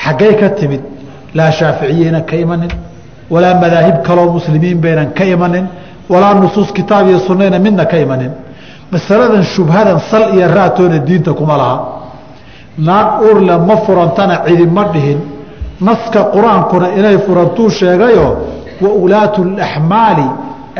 Xaggay 0.03 0.33
ka 0.39 0.49
timid 0.59 0.81
laa 1.37 1.51
shaaficiyeyna 1.51 2.21
ka 2.29 2.35
imanin 2.35 2.71
walaa 3.29 3.55
madaahib 3.63 3.97
kaloo 4.07 4.31
muslimiin 4.37 4.81
baynan 4.81 5.13
ka 5.17 5.23
imanin 5.25 5.65
walaa 6.09 6.33
nusuus 6.33 6.71
kitaab 6.77 7.07
iyo 7.09 7.19
sunnayna 7.19 7.59
midna 7.59 7.85
ka 7.85 7.97
imanin. 7.97 8.31
Masaladan 8.91 9.43
shubhadan 9.43 9.99
sal 10.11 10.33
iyo 10.35 10.47
raatoona 10.47 10.97
diinta 11.07 11.33
kuma 11.33 11.57
laha. 11.57 11.77
Naag 12.77 13.21
uurle 13.23 13.57
ma 13.67 13.75
furantana 13.85 14.35
cidi 14.45 14.65
ma 14.65 14.83
dhihin 14.93 15.19
naska 15.81 16.19
qur'aankuna 16.35 16.87
inay 16.99 17.17
furantuu 17.25 17.69
sheegayo 17.69 18.27
wa 18.81 18.89
ulaatu 19.03 19.43
laxmaali 19.43 20.27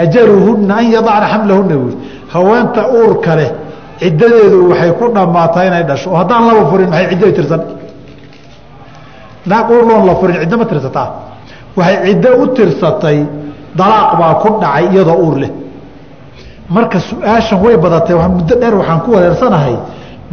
ajaluhunna 0.03 0.73
an 0.81 0.85
yadacna 0.95 1.27
xamlahunna 1.33 1.75
buui 1.81 1.95
haweenta 2.33 2.81
uurka 2.97 3.35
leh 3.35 3.49
ciddadeedu 3.99 4.57
waxay 4.69 4.91
ku 4.99 5.05
dhammaataa 5.15 5.63
inay 5.69 5.83
dhasho. 5.89 6.09
Oo 6.11 6.17
haddaan 6.21 6.43
laba 6.47 6.63
furin 6.71 6.89
maxay 6.89 7.07
ciddo 7.11 7.25
tirsan? 7.37 7.61
Naag 9.45 9.69
uur 9.71 9.83
loon 9.89 10.05
la 10.05 10.15
furin 10.19 10.35
ciddo 10.41 10.57
ma 10.57 10.65
tirsataa? 10.71 11.07
Waxay 11.77 11.95
ciddo 12.05 12.29
u 12.41 12.45
tirsatay 12.57 13.17
dalaaq 13.79 14.11
baa 14.19 14.33
ku 14.41 14.47
dhacay 14.61 14.85
iyadoo 14.93 15.17
uur 15.25 15.35
leh. 15.43 15.51
Marka 16.75 16.99
su'aashan 16.99 17.59
way 17.63 17.75
badatay 17.83 18.15
muddo 18.35 18.55
dheer 18.61 18.75
waxaan 18.79 18.99
ku 19.05 19.09
wareersanahay 19.15 19.75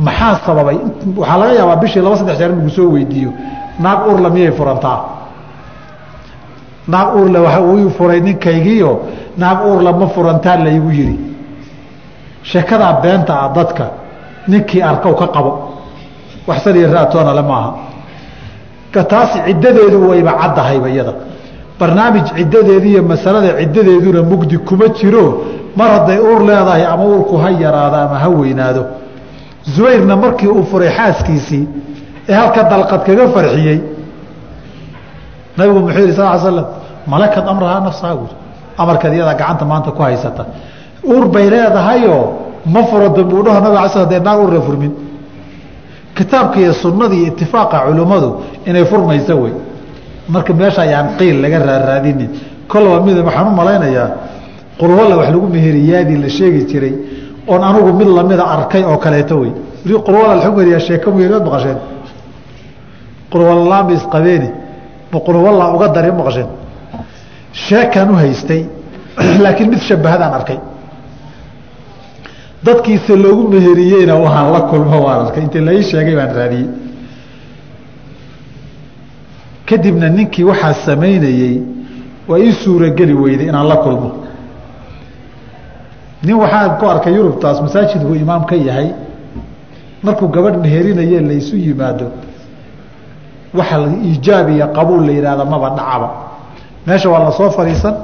maxaa 0.06 0.34
sababay? 0.46 0.78
Waxaa 1.20 1.38
laga 1.40 1.52
yaabaa 1.58 1.76
bishii 1.82 2.02
laba 2.06 2.16
saddex 2.20 2.36
jeer 2.38 2.50
in 2.50 2.56
lagu 2.58 2.70
soo 2.76 2.88
weydiiyo 2.94 3.30
naag 3.80 4.06
uurla 4.08 4.30
miyay 4.30 4.52
furantaa? 4.52 4.98
Naag 6.88 7.16
uurle 7.16 7.38
waa 7.38 7.60
uu 7.60 7.90
furay 7.90 8.20
ninkaygiio 8.20 9.00
naag 9.38 9.66
uurla 9.66 9.92
ma 9.92 10.06
furantaa 10.08 10.56
laygu 10.56 10.90
yidhi. 10.90 11.18
Sheekadaa 12.42 12.92
beenta 13.02 13.40
ah 13.42 13.48
dadka 13.54 13.84
ninkii 14.48 14.82
arkow 14.82 15.14
ka 15.14 15.26
qabo. 15.26 15.52
Waxsan 16.46 16.76
iyo 16.76 16.92
raatoona 16.92 17.34
le 17.34 17.42
maaha 17.42 17.74
taasi 19.00 19.38
ciddadeedu 19.46 20.08
wayba 20.08 20.32
caddahayba 20.32 20.88
iyada. 20.90 21.14
Barnaamij 21.78 22.24
ciddadeedi 22.36 22.88
iyo 22.88 23.02
masalada 23.02 23.54
ciddadeeduna 23.58 24.22
mugdi 24.22 24.58
kuma 24.58 24.88
jiro. 24.88 25.44
Mar 25.76 25.90
hadday 25.90 26.18
uur 26.18 26.40
leedahay 26.44 26.84
ama 26.84 27.04
uurku 27.04 27.36
ha 27.36 27.50
yaraado 27.50 27.96
ama 27.96 28.18
ha 28.18 28.28
weynaado. 28.28 28.86
Zubayrna 29.64 30.16
markii 30.16 30.46
uu 30.48 30.64
furay 30.64 30.90
xaaskiisii 30.90 31.68
ee 32.28 32.32
halka 32.40 32.62
dalqad 32.72 33.02
kaga 33.06 33.28
farxiyey. 33.34 33.78
Nabigu 35.56 35.80
muxuu 35.80 36.00
yihi 36.06 36.14
sal 36.16 36.38
slam 36.40 36.66
malakad 37.12 37.44
amrahaa 37.52 37.80
nafsaha 37.86 38.14
buuri 38.18 38.34
amarkeed 38.82 39.12
iyadaa 39.14 39.34
gacanta 39.40 39.64
maanta 39.64 39.90
ku 39.96 40.02
haysata. 40.02 40.46
Uur 41.04 41.24
bay 41.34 41.46
leedahayoo 41.50 42.24
ma 42.66 42.82
furo 42.84 43.08
dambuudhaho 43.16 43.60
nabig 43.64 43.78
ala 43.78 43.88
sl 43.88 44.06
de 44.12 44.18
naag 44.20 44.38
uurla 44.42 44.60
furmin. 44.66 44.92
Kitaabka 46.16 46.60
iyo 46.60 46.72
sunnada 46.72 47.14
itifaaqa 47.14 47.76
culimmadu 47.86 48.28
inay 48.66 48.84
furmayso 48.84 49.34
wey. 49.42 49.52
Marka 50.28 50.52
meesha 50.54 50.82
ayaan 50.82 51.16
qiil 51.18 51.36
laga 51.42 51.58
raaraadinin 51.58 52.30
kolaba 52.68 53.00
mid 53.06 53.18
waxaan 53.26 53.46
u 53.48 53.50
malaynayaa 53.60 54.08
qurwalla 54.80 55.14
wax 55.20 55.28
lagu 55.34 55.46
meheriyaadii 55.54 56.16
la 56.24 56.28
sheegi 56.28 56.60
jiray 56.70 56.94
oon 57.48 57.62
anugu 57.68 57.92
mid 57.92 58.08
lamida 58.08 58.44
arkay 58.54 58.82
oo 58.84 58.96
kaleeto 58.96 59.36
wey. 59.42 59.52
Qurwalla 60.06 60.34
lagu 60.42 60.56
meheriyaa 60.56 60.80
sheeka 60.88 61.10
muyeed 61.10 61.32
maqasheen 61.46 61.76
qurwallaa 63.32 63.82
ma 63.82 63.92
isqabeeni 63.92 64.50
ma 65.12 65.18
qurwalla 65.20 65.74
uga 65.74 65.88
dari 65.88 66.12
maqasheen 66.12 66.50
sheekaan 67.52 68.10
u 68.10 68.14
haystay 68.14 68.64
laakiin 69.44 69.70
mid 69.70 69.78
shabahadaan 69.78 70.34
arkay. 70.34 70.58
Dadkiisa 72.64 73.16
loogu 73.16 73.48
meheriyeyna 73.48 74.14
waan 74.16 74.52
la 74.52 74.60
kulmo 74.60 75.00
waan 75.04 75.26
arkay. 75.26 75.42
Intii 75.42 75.60
lai 75.60 75.82
sheegay 75.82 76.16
baan 76.16 76.34
raadiyey. 76.36 76.68
Kadibna 79.66 80.08
ninkii 80.08 80.44
waxaa 80.44 80.74
samaynayey 80.74 81.62
waa 82.28 82.38
ii 82.38 82.52
suurageli 82.52 83.14
weyday 83.14 83.46
inaan 83.48 83.68
la 83.68 83.76
kulmo. 83.76 84.10
Nin 86.22 86.36
waxaan 86.36 86.78
ku 86.78 86.86
arkay 86.86 87.14
yurubtaas 87.14 87.60
masaajidku 87.62 88.14
imaam 88.14 88.44
ka 88.46 88.56
yahay. 88.56 88.92
Markuu 90.02 90.28
gabadh 90.28 90.56
meherinaye 90.62 91.20
laysu 91.20 91.56
yimaado 91.56 92.10
waxa 93.54 93.76
iijaab 94.08 94.48
iyo 94.50 94.66
qabuul 94.76 95.06
la 95.06 95.12
yidhahda 95.12 95.44
maba 95.44 95.68
dhacaba. 95.76 96.08
Meesha 96.86 97.08
waa 97.10 97.24
la 97.24 97.30
soo 97.30 97.50
fadhiisan 97.50 97.94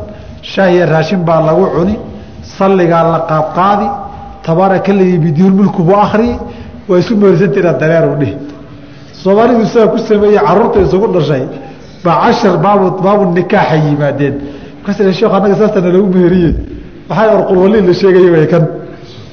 shaahiya 0.42 0.86
raashin 0.86 1.20
baa 1.28 1.40
lagu 1.49 1.64
cuni 1.74 1.99
salligaa 2.57 3.03
la 3.12 3.18
qaadqaadi 3.30 3.86
tabaaraka 4.46 4.92
ladii 4.92 5.18
bidiinmulku 5.18 5.82
bu 5.82 5.94
akri 6.05 6.30
waa 6.88 6.99
isu 6.99 7.16
meersantira 7.16 7.72
dareeru 7.80 8.16
dhihi. 8.20 8.34
Soomaalidu 9.22 9.66
sidaa 9.66 9.88
ku 9.92 9.99
sameeyey 9.99 10.38
carruurta 10.46 10.78
isugu 10.86 11.07
dhashay 11.14 11.44
baa 12.05 12.16
cashar 12.24 12.57
baabu 12.64 12.86
baabu 13.03 13.24
nikaaxa 13.36 13.76
yimaadeen. 13.76 14.34
Markaas 14.82 15.14
sheekh 15.18 15.34
annaga 15.36 15.57
saasana 15.61 15.90
lagu 15.94 16.07
meheriye 16.14 16.51
waxaa 17.09 17.34
or 17.34 17.42
qurwalii 17.49 17.82
la 17.88 17.92
sheegayay 18.01 18.30
way 18.30 18.46
kan. 18.46 18.64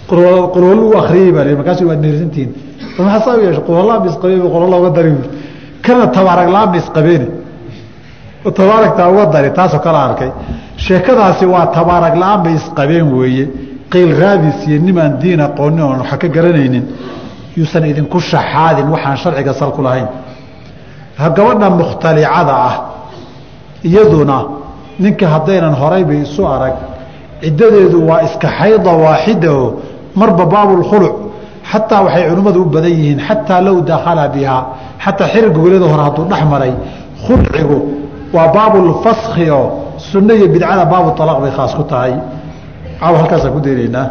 Qurwalli 0.10 0.84
u 0.90 0.98
akriyey 1.02 1.32
baa 1.32 1.46
markaas 1.60 1.82
waad 1.90 2.00
mehersantihiin 2.06 2.52
maxaa 2.98 3.20
saa 3.26 3.38
u 3.38 3.42
yeeshay? 3.46 3.64
Qurwallaa 3.68 4.00
misqabeen 4.06 4.42
qurwalla 4.54 4.78
uga 4.82 4.90
dari 4.98 5.12
kana 5.86 6.06
tabaaraglaa 6.18 6.66
misqabeeni 6.76 7.28
tabaaragtaa 8.60 9.10
uga 9.14 9.26
dari 9.36 9.50
taasoo 9.58 9.80
kala 9.86 10.00
arkay. 10.08 10.30
Sheekadaasi 10.86 11.46
waa 11.54 11.66
tabaaragla-aan 11.78 12.40
bay 12.44 12.54
isqabeen 12.62 13.08
weeye. 13.18 13.46
Qiil 13.92 14.12
raadis 14.22 14.58
iyo 14.68 14.78
nimaan 14.88 15.14
diin 15.22 15.42
aqoonin 15.48 15.82
oon 15.88 16.00
waxa 16.02 16.18
ka 16.22 16.28
garanaynin. 16.36 16.86
Yuusan 17.58 17.84
idinku 17.92 18.20
shaxaadin 18.32 18.88
waxaan 18.94 19.18
sharciga 19.24 19.54
sal 19.60 19.72
ku 19.76 19.82
lahayn. 19.88 20.08
Gabadha 21.38 21.70
mukhtalicada 21.80 22.54
ah 22.70 22.76
iyaduna 23.88 24.38
ninka 25.04 25.26
haddaynan 25.34 25.74
horayba 25.82 26.14
isu 26.26 26.42
arag. 26.56 26.76
Ciddadeedu 27.42 27.98
waa 28.10 28.22
iska 28.28 28.48
xayda 28.60 28.92
waaxida 29.06 29.50
oo 29.60 29.68
marba 30.20 30.46
baabulkhuluc 30.54 31.16
xataa 31.72 32.02
waxay 32.06 32.24
culimmadu 32.30 32.60
u 32.62 32.66
badan 32.74 32.92
yihiin 33.00 33.20
xataa 33.28 33.62
low 33.68 33.78
dakhala 33.90 34.28
bihaa 34.36 34.64
xataa 35.04 35.28
xiriga 35.34 35.60
welada 35.66 35.86
hore 35.92 36.04
hadduu 36.08 36.26
dhex 36.32 36.44
maray 36.54 36.74
khulcigu 37.26 37.78
waa 38.36 38.48
baabulfaskhi 38.56 39.50
oo 39.58 39.66
sunno 40.10 40.34
iyo 40.38 40.48
bidcada 40.54 40.86
baabu 40.92 41.10
alaaq 41.24 41.40
bay 41.44 41.52
khaas 41.58 41.74
ku 41.80 41.84
tahay. 41.84 42.14
Caawa 43.00 43.18
halkaasaan 43.22 43.54
ku 43.56 43.60
daynaynaa. 43.66 44.08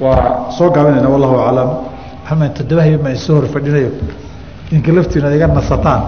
Waa 0.00 0.50
soo 0.56 0.68
gaabinayna 0.74 1.08
wallahu 1.14 1.34
aclam. 1.48 1.68
Maxamed 2.24 2.52
toddobahay 2.58 2.96
ma 3.04 3.10
isoo 3.16 3.34
hor 3.36 3.46
fadhinayo 3.54 3.90
ninka 4.72 4.90
laftiina 4.96 5.28
iga 5.36 5.46
nasataan. 5.46 6.02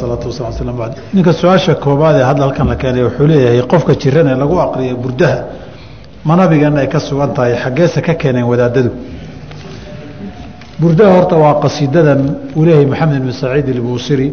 Salaatu 0.00 0.28
wasala 0.30 0.52
slam 0.52 0.76
bad 0.80 0.92
ninka 1.14 1.32
su'aasha 1.40 1.74
koobaad 1.84 2.16
ee 2.20 2.24
hadda 2.30 2.42
halkan 2.46 2.66
la 2.70 2.76
keenay 2.76 3.02
wuxuu 3.06 3.26
leeyahay 3.30 3.62
qofka 3.72 3.92
jiran 4.02 4.26
ee 4.32 4.34
lagu 4.42 4.56
aqriya 4.64 4.94
burdaha 5.02 5.38
ma 6.24 6.34
nabigeena 6.40 6.80
ay 6.80 6.88
ka 6.94 6.98
sugan 7.08 7.30
tahay 7.36 7.52
xaggeese 7.62 8.00
ka 8.06 8.14
keeneen 8.14 8.46
wadaadadu 8.50 8.90
burdaha 10.81 11.11
horta 11.17 11.35
waa 11.43 11.55
qasiidadan 11.63 12.21
uu 12.57 12.63
leeyahay 12.65 12.85
maxamed 12.91 13.15
ibn 13.21 13.31
saciid 13.41 13.67
ilbuusiri 13.75 14.27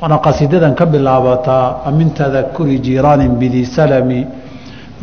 waana 0.00 0.16
qasiidadan 0.26 0.72
ka 0.78 0.84
bilaabataa 0.86 1.90
min 1.98 2.08
tadakuri 2.18 2.78
jiiraani 2.86 3.28
bidi 3.40 3.62
salami 3.66 4.20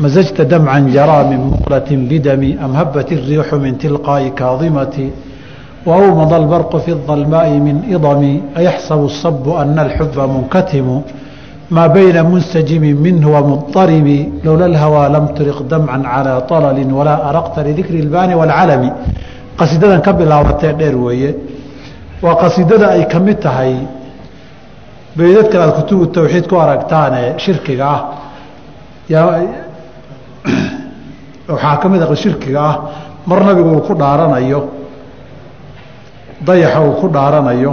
mazajta 0.03 0.43
damcan 0.51 0.83
jaraa 0.95 1.23
min 1.31 1.39
muqlati 1.51 1.93
bidami 2.11 2.49
am 2.65 2.73
habat 2.79 3.07
الriixu 3.17 3.55
min 3.65 3.73
tilqaa'i 3.83 4.29
kaadimati 4.41 5.07
وأومض 5.89 6.33
البرق 6.33 6.71
في 6.85 6.91
الظلماء 6.97 7.49
من 7.67 7.75
إضم 7.95 8.23
أيحسب 8.57 8.99
الصب 9.11 9.45
أن 9.63 9.77
الحب 9.85 10.17
منكتم 10.35 10.87
ما 11.77 11.85
بين 11.97 12.17
منسجم 12.31 12.83
منه 13.05 13.25
ومضطرب 13.35 14.07
لولا 14.45 14.65
الهوى 14.71 15.03
لم 15.15 15.25
ترق 15.37 15.57
دمعا 15.73 15.99
على 16.13 16.33
طلل 16.51 16.79
ولا 16.97 17.15
أرقت 17.29 17.55
لذكر 17.67 17.93
البان 18.03 18.29
والعلم 18.39 18.83
qasiidadan 19.59 20.01
ka 20.05 20.11
bilaabatee 20.19 20.73
dheer 20.79 20.95
weeye 21.05 21.31
waa 22.23 22.35
qasiidada 22.43 22.87
ay 22.95 23.03
ka 23.13 23.19
mid 23.19 23.39
tahay 23.45 23.73
beydadkan 25.17 25.61
aad 25.65 25.73
kutubu 25.79 26.05
tawxiid 26.15 26.45
ku 26.51 26.55
aragtaane 26.63 27.21
shirkiga 27.43 27.85
ah 27.95 28.01
waxaa 31.47 31.77
ka 31.81 31.87
mid 31.89 32.01
a 32.01 32.15
shirkiga 32.15 32.59
ah 32.71 32.75
mar 33.29 33.39
nabigu 33.47 33.69
uu 33.75 33.81
ku 33.87 33.93
dhaaranayo 34.01 34.61
dayaxa 36.47 36.79
uu 36.87 36.93
ku 37.01 37.07
dhaaranayo 37.15 37.71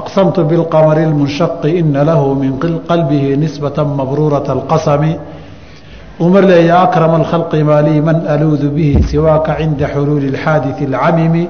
aqsamtu 0.00 0.40
biاlqamari 0.50 1.02
اlmunshaqi 1.08 1.68
ina 1.80 2.02
lahu 2.10 2.34
min 2.42 2.52
qalbihi 2.90 3.36
nisbata 3.36 3.84
mabruuraة 3.84 4.48
اlqasmi 4.56 5.12
umar 6.20 6.42
leeya 6.44 6.82
akrama 6.82 7.16
اlkhalqi 7.22 7.62
maa 7.64 7.82
lii 7.82 8.00
man 8.00 8.26
aluudu 8.28 8.70
bihi 8.70 9.02
siwaaka 9.02 9.56
cinda 9.58 9.86
xuluuli 9.94 10.30
اlxaadiثi 10.32 10.84
اlcamimi 10.90 11.48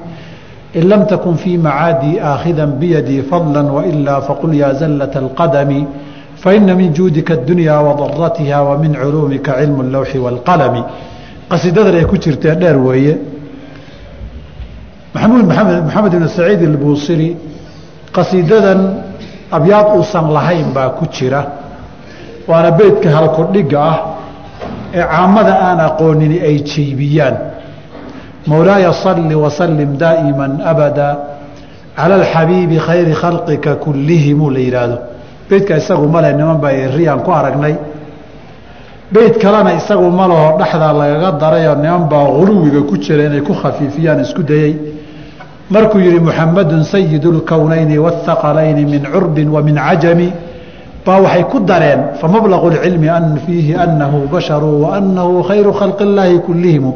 in 0.73 0.87
lam 0.89 1.05
takun 1.07 1.35
fii 1.37 1.57
macaadii 1.57 2.19
aakhida 2.19 2.65
biyadii 2.65 3.21
fadla 3.29 3.61
wailaa 3.63 4.21
faqul 4.21 4.53
yaa 4.55 4.73
zallaة 4.73 5.13
اlqadami 5.23 5.85
faina 6.43 6.75
min 6.75 6.93
juudika 6.93 7.33
اdunya 7.33 7.75
wadaratiha 7.87 8.63
wa 8.63 8.77
min 8.77 8.93
culuumika 8.93 9.51
cilmu 9.59 9.81
اlowxi 9.83 10.17
wاlqalami 10.25 10.83
qasidadan 11.49 11.95
ay 11.95 12.05
ku 12.05 12.17
jirtee 12.17 12.55
dheer 12.55 12.77
weeye 12.77 13.17
maxamuud 15.13 15.45
maamed 15.45 15.83
maxamed 15.85 16.13
ibn 16.13 16.27
saciid 16.27 16.61
ilbuusiri 16.61 17.29
qasiidadan 18.15 18.79
abyaad 19.51 19.87
uusan 19.97 20.25
lahayn 20.33 20.67
baa 20.73 20.89
ku 20.97 21.05
jira 21.15 21.41
waana 22.47 22.71
beydka 22.71 23.09
halkudhiga 23.17 23.77
ah 23.91 23.97
ee 24.94 25.02
caamada 25.02 25.54
aan 25.68 25.80
aqoonini 25.80 26.40
ay 26.40 26.56
jeybiyaan 26.64 27.36
mowlaaya 28.46 28.92
salli 28.92 29.34
wasallim 29.34 29.96
daa'ima 29.98 30.46
abada 30.64 31.18
cala 31.96 32.14
alxabiibi 32.20 32.78
khayri 32.78 33.12
khalqika 33.12 33.76
kullihimuu 33.84 34.50
la 34.50 34.60
yidhaahdo 34.60 34.98
beydka 35.50 35.76
isagu 35.76 36.06
male 36.08 36.32
niman 36.32 36.58
baa 36.60 36.70
riyaan 36.96 37.20
ku 37.24 37.30
aragnay. 37.32 37.76
Beyd 39.10 39.38
kalena 39.40 39.72
isagu 39.72 40.10
malaho 40.10 40.58
dhexdaa 40.60 40.92
lagaga 40.92 41.30
darayoo 41.40 41.76
niman 41.80 42.08
baa 42.12 42.28
guluwiga 42.28 42.82
ku 42.84 42.98
jira 43.00 43.24
inay 43.24 43.40
ku 43.40 43.54
khafiifiyaan 43.54 44.20
isku 44.20 44.42
dayey 44.42 44.76
markuu 45.70 45.98
yihi 46.00 46.20
muxamadun 46.20 46.84
sayidu 46.84 47.32
lkownayni 47.40 47.96
waاthaqalayni 47.98 48.84
min 48.84 49.02
curbin 49.08 49.48
wa 49.48 49.62
min 49.62 49.76
cajami 49.76 50.28
baa 51.04 51.20
waxay 51.20 51.44
ku 51.50 51.60
dareen 51.60 52.00
famablau 52.20 52.70
cilmi 52.70 53.08
fiihi 53.46 53.74
anahu 53.74 54.28
basharu 54.32 54.82
waanahu 54.82 55.42
khayru 55.48 55.72
khalqi 55.72 56.04
illaahi 56.04 56.38
kulihim 56.46 56.92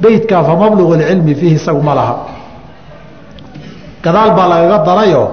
beytkaa 0.00 0.44
famablau 0.44 0.96
cilmi 0.98 1.34
fiihi 1.34 1.56
isagu 1.56 1.82
ma 1.82 1.94
laha. 1.94 2.14
Gadaal 4.02 4.30
baa 4.34 4.48
lagaga 4.48 4.78
darayo 4.84 5.24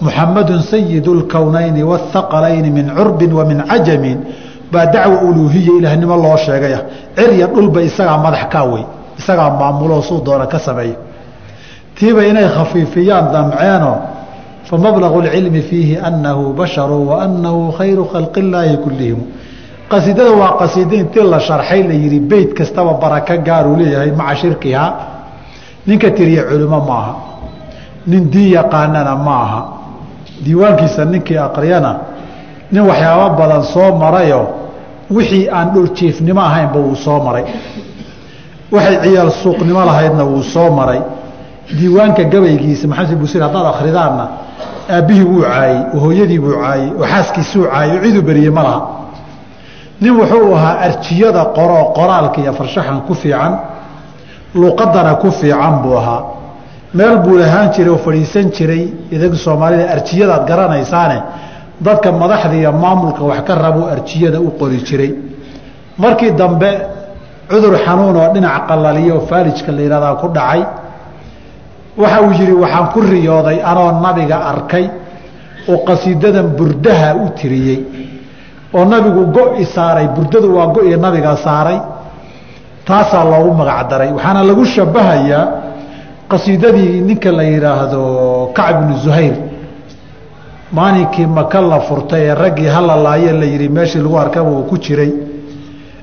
muxamadu 0.00 0.60
sayid 0.62 1.06
اlkownayni 1.06 1.82
wاthaqalayni 1.82 2.70
min 2.70 2.86
curbi 2.94 3.26
wa 3.26 3.44
cajamin. 3.44 4.18
Baa 4.72 4.86
dacwa 4.86 5.20
uluuhiya 5.28 5.72
ilaahnimo 5.78 6.16
loo 6.16 6.36
sheegaya. 6.36 6.80
Cirya 7.16 7.46
dhulba 7.46 7.82
isagaa 7.82 8.18
madax 8.18 8.48
kaa 8.48 8.64
wey 8.64 8.84
isagaa 9.18 9.50
maamulo 9.50 10.02
suu 10.02 10.20
doona 10.24 10.46
ka 10.46 10.58
sameeya 10.58 10.96
tiiba 11.94 12.24
inay 12.26 12.48
khafiifiyaan 12.48 13.32
damceeno 13.32 13.92
famablagu 14.72 15.20
اlcilmi 15.20 15.60
fiihi 15.68 16.00
anahu 16.00 16.56
basharu 16.56 17.12
waanahu 17.12 17.76
khayru 17.76 18.08
khalqi 18.08 18.40
illaahi 18.40 18.80
kullihim 18.80 19.20
qasiidada 19.92 20.32
waa 20.32 20.56
qasiida 20.56 20.96
intii 20.96 21.28
la 21.28 21.38
sharxay 21.48 21.82
la 21.84 21.92
yihi 21.92 22.20
beyt 22.20 22.54
kastaba 22.56 22.96
baraka 22.96 23.36
gaaruu 23.36 23.76
leeyahay 23.76 24.12
maca 24.16 25.12
ninka 25.86 26.10
tiriya 26.16 26.48
culimo 26.48 26.80
maaha 26.88 27.14
nin 28.06 28.30
diin 28.32 28.56
yaqaanana 28.56 29.12
ma 29.16 29.34
aha 29.44 29.60
diiwaankiisa 30.40 31.04
ninkii 31.04 31.36
aqriyana 31.36 31.92
nin 32.72 32.82
waxyaabo 32.88 33.36
badan 33.36 33.62
soo 33.62 33.92
marayo 33.98 34.42
wixii 35.10 35.50
aan 35.52 35.74
dhuljiifnimo 35.74 36.40
ahaynba 36.40 36.78
wuu 36.80 36.96
soo 36.96 37.20
maray 37.20 37.44
waxay 38.72 38.96
ciyaal 39.04 39.30
suuqnimo 39.30 39.84
lahaydna 39.84 40.24
wuu 40.24 40.42
soo 40.42 40.70
maray 40.70 41.02
diiwaanka 41.76 42.24
gabaygiisa 42.24 42.88
maxamed 42.88 43.20
busir 43.20 43.42
haddaad 43.42 43.66
akhridaanna 43.66 44.41
aabbihii 44.90 45.24
wuu 45.30 45.42
caayey 45.42 45.78
oo 45.94 45.98
hooyadii 46.04 46.38
buu 46.44 46.54
caayey 46.62 46.88
oo 47.00 47.06
xaaskiisuu 47.12 47.64
caayey 47.72 47.96
oo 47.98 48.02
ciduu 48.04 48.22
beriyey 48.28 48.50
ma 48.50 48.62
laha. 48.62 48.80
Nin 50.00 50.12
wuxuu 50.20 50.54
ahaa 50.56 50.74
arjiyada 50.86 51.42
qoroo 51.56 51.84
qoraalka 51.98 52.38
iyo 52.42 52.52
farshaxan 52.58 53.00
ku 53.06 53.14
fiican 53.14 53.52
luuqadana 54.54 55.14
ku 55.22 55.28
fiican 55.30 55.74
buu 55.82 55.96
ahaa. 56.00 56.22
Meel 56.94 57.16
buu 57.24 57.36
lahaan 57.38 57.68
jiray 57.74 57.90
oo 57.94 57.98
fadhiisan 58.06 58.46
jiray 58.56 58.82
idanka 59.14 59.36
soomaalida 59.44 59.84
arjiyadaad 59.96 60.42
garanaysaane 60.50 61.18
dadka 61.86 62.08
madaxda 62.22 62.54
iyo 62.60 62.72
maamulka 62.82 63.22
wax 63.30 63.40
ka 63.46 63.54
rabuu 63.64 63.86
arjiyada 63.94 64.38
u 64.40 64.50
qori 64.60 64.78
jiray. 64.88 65.10
Markii 66.02 66.30
dambe 66.40 66.70
cudur 67.50 67.74
xanuun 67.84 68.16
oo 68.16 68.28
dhinac 68.34 68.66
qalaliyo 68.68 69.14
oo 69.18 69.26
faalijka 69.30 69.70
la 69.76 69.80
yihahdaa 69.82 70.14
ku 70.20 70.26
dhacay 70.36 70.62
waxa 72.00 72.20
uu 72.26 72.32
yidhi 72.38 72.52
waxaan 72.62 72.86
ku 72.92 73.00
riyooday 73.00 73.58
anoo 73.70 73.90
nabiga 74.04 74.36
arkay 74.52 74.84
oo 75.70 75.78
qasiidadan 75.88 76.48
burdaha 76.58 77.08
u 77.24 77.26
tiriyey 77.38 77.80
oo 78.74 78.84
nabigu 78.92 79.22
go-i 79.36 79.64
saaray 79.74 80.06
burdadu 80.16 80.48
waa 80.56 80.66
go-i 80.74 80.96
nabiga 80.96 81.36
saaray 81.46 81.78
taasaa 82.88 83.24
loogu 83.30 83.50
magac 83.60 83.80
daray 83.90 84.10
waxaana 84.16 84.40
lagu 84.48 84.64
shabahayaa 84.74 85.44
qasiidadii 86.32 87.00
ninka 87.08 87.30
la 87.38 87.42
yidhaahdo 87.52 88.02
kacb 88.56 88.76
bnu 88.80 88.94
zuhayr. 89.04 89.34
Maalinkii 90.72 91.26
maka 91.26 91.60
la 91.60 91.80
furtay 91.80 92.22
ee 92.28 92.34
raggii 92.34 92.66
halalaaye 92.76 93.32
la 93.32 93.44
yihi 93.44 93.68
meeshii 93.68 93.98
lagu 94.04 94.16
arkaba 94.18 94.50
uu 94.50 94.62
ku 94.70 94.76
jiray. 94.78 95.12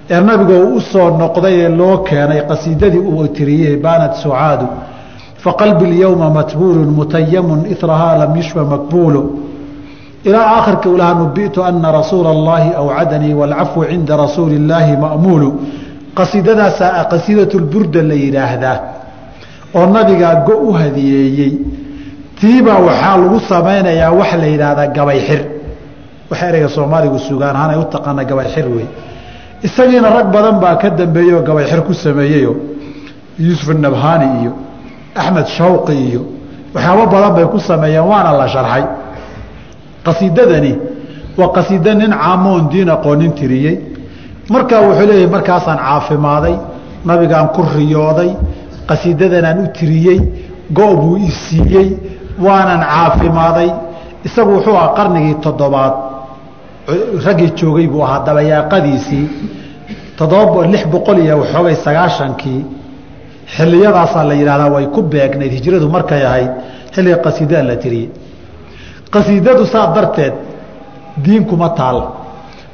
Ee 0.10 0.22
nabiga 0.22 0.54
uu 0.60 0.76
u 0.78 0.82
soo 0.92 1.10
noqday 1.22 1.56
ee 1.66 1.70
loo 1.80 1.98
keenay 2.08 2.42
qasiidadii 2.50 3.00
uu 3.14 3.28
tiriyey 3.28 3.78
baanat 3.86 4.14
sucaadu 4.24 4.68
faqalbi 5.45 5.85
اlyowma 5.91 6.31
matbuulu 6.31 6.81
mutayamu 6.99 7.67
irahaa 7.73 8.15
lam 8.19 8.37
yushfa 8.37 8.65
makbuulu 8.65 9.23
ilaa 10.25 10.47
aakhirka 10.57 10.89
ulaha 10.89 11.15
nubitu 11.15 11.65
ana 11.65 11.93
rasuula 11.93 12.31
اllahi 12.37 12.71
awcadanii 12.81 13.35
wاlcafwu 13.41 13.85
cinda 13.91 14.17
rasuuli 14.17 14.57
اllaahi 14.63 14.97
ma'muulu 15.05 15.49
qasiidadaasaa 16.19 17.05
qasiidat 17.13 17.53
burda 17.73 18.03
la 18.03 18.15
yidhaahdaa 18.25 18.77
oo 19.75 19.87
nabigaa 19.97 20.35
go 20.47 20.55
u 20.69 20.73
hadiyeeyey 20.73 21.53
tiibaa 22.41 22.79
waxaa 22.89 23.17
lagu 23.23 23.41
samaynayaa 23.53 24.11
waxa 24.21 24.37
la 24.43 24.47
yidhaahdaa 24.53 24.87
gabay 24.97 25.21
xir 25.29 25.41
wax 26.31 26.43
ereyga 26.49 26.69
soomaaligu 26.77 27.19
sugaan 27.29 27.57
ahaan 27.57 27.71
ay 27.75 27.79
u 27.79 27.85
taqaana 27.95 28.23
gabay 28.31 28.47
xir 28.55 28.67
wey 28.77 28.87
isagiina 29.67 30.09
rag 30.17 30.29
badan 30.35 30.57
baa 30.63 30.77
ka 30.83 30.89
dambeeyey 31.01 31.35
oo 31.35 31.43
gabay 31.49 31.65
xir 31.71 31.81
ku 31.89 31.93
sameeyeyo 32.05 32.53
yuusuf 33.39 33.69
nabhani 33.87 34.27
iyo 34.43 34.53
axmed 35.16 35.48
shawqi 35.58 35.94
iyo 36.08 36.22
waxyaabo 36.74 37.06
badan 37.14 37.32
bay 37.36 37.46
ku 37.54 37.60
sameeyeen 37.60 38.06
waana 38.12 38.32
la 38.40 38.48
sharxay 38.48 38.84
qasiidadani 40.06 40.74
waa 41.38 41.50
qasiida 41.58 41.94
nin 41.96 42.12
caamoon 42.22 42.70
diin 42.72 42.90
aqoonin 42.96 43.32
tiriyey 43.40 43.76
markaa 44.54 44.82
wuxuu 44.88 45.06
leeyahay 45.10 45.28
markaasaan 45.36 45.80
caafimaaday 45.88 46.56
nabigaan 47.06 47.48
ku 47.56 47.62
riyooday 47.76 48.32
qasiidadanaan 48.90 49.58
u 49.64 49.68
tiriyey 49.80 50.20
go- 50.78 50.96
buu 51.02 51.16
i 51.18 51.30
siiyey 51.44 51.88
waanan 52.46 52.82
caafimaaday 52.94 53.70
isagu 54.28 54.52
wuxuu 54.56 54.76
ahaa 54.78 54.94
qarnigii 54.98 55.36
toddobaad 55.46 55.94
raggii 57.26 57.52
joogay 57.60 57.88
buu 57.94 58.02
ahaa 58.08 58.20
dabayaaqadiisii 58.28 59.26
toddoba 60.18 60.66
lix 60.74 60.84
boqol 60.94 61.18
iyo 61.26 61.36
waxoogay 61.42 61.76
sagaashankii 61.86 62.62
xiliyadaasaa 63.56 64.24
la 64.30 64.34
yidhahdaa 64.40 64.70
way 64.76 64.86
ku 64.96 65.02
beegnayd 65.14 65.52
hijradu 65.58 65.88
markay 65.96 66.22
ahayd 66.30 66.52
xilliga 66.96 67.18
qasiidadan 67.26 67.66
la 67.72 67.76
tiriyey 67.84 68.08
qasiidadu 69.14 69.64
saa 69.74 69.86
darteed 69.96 70.34
diin 71.26 71.44
kuma 71.50 71.70
taal 71.80 71.98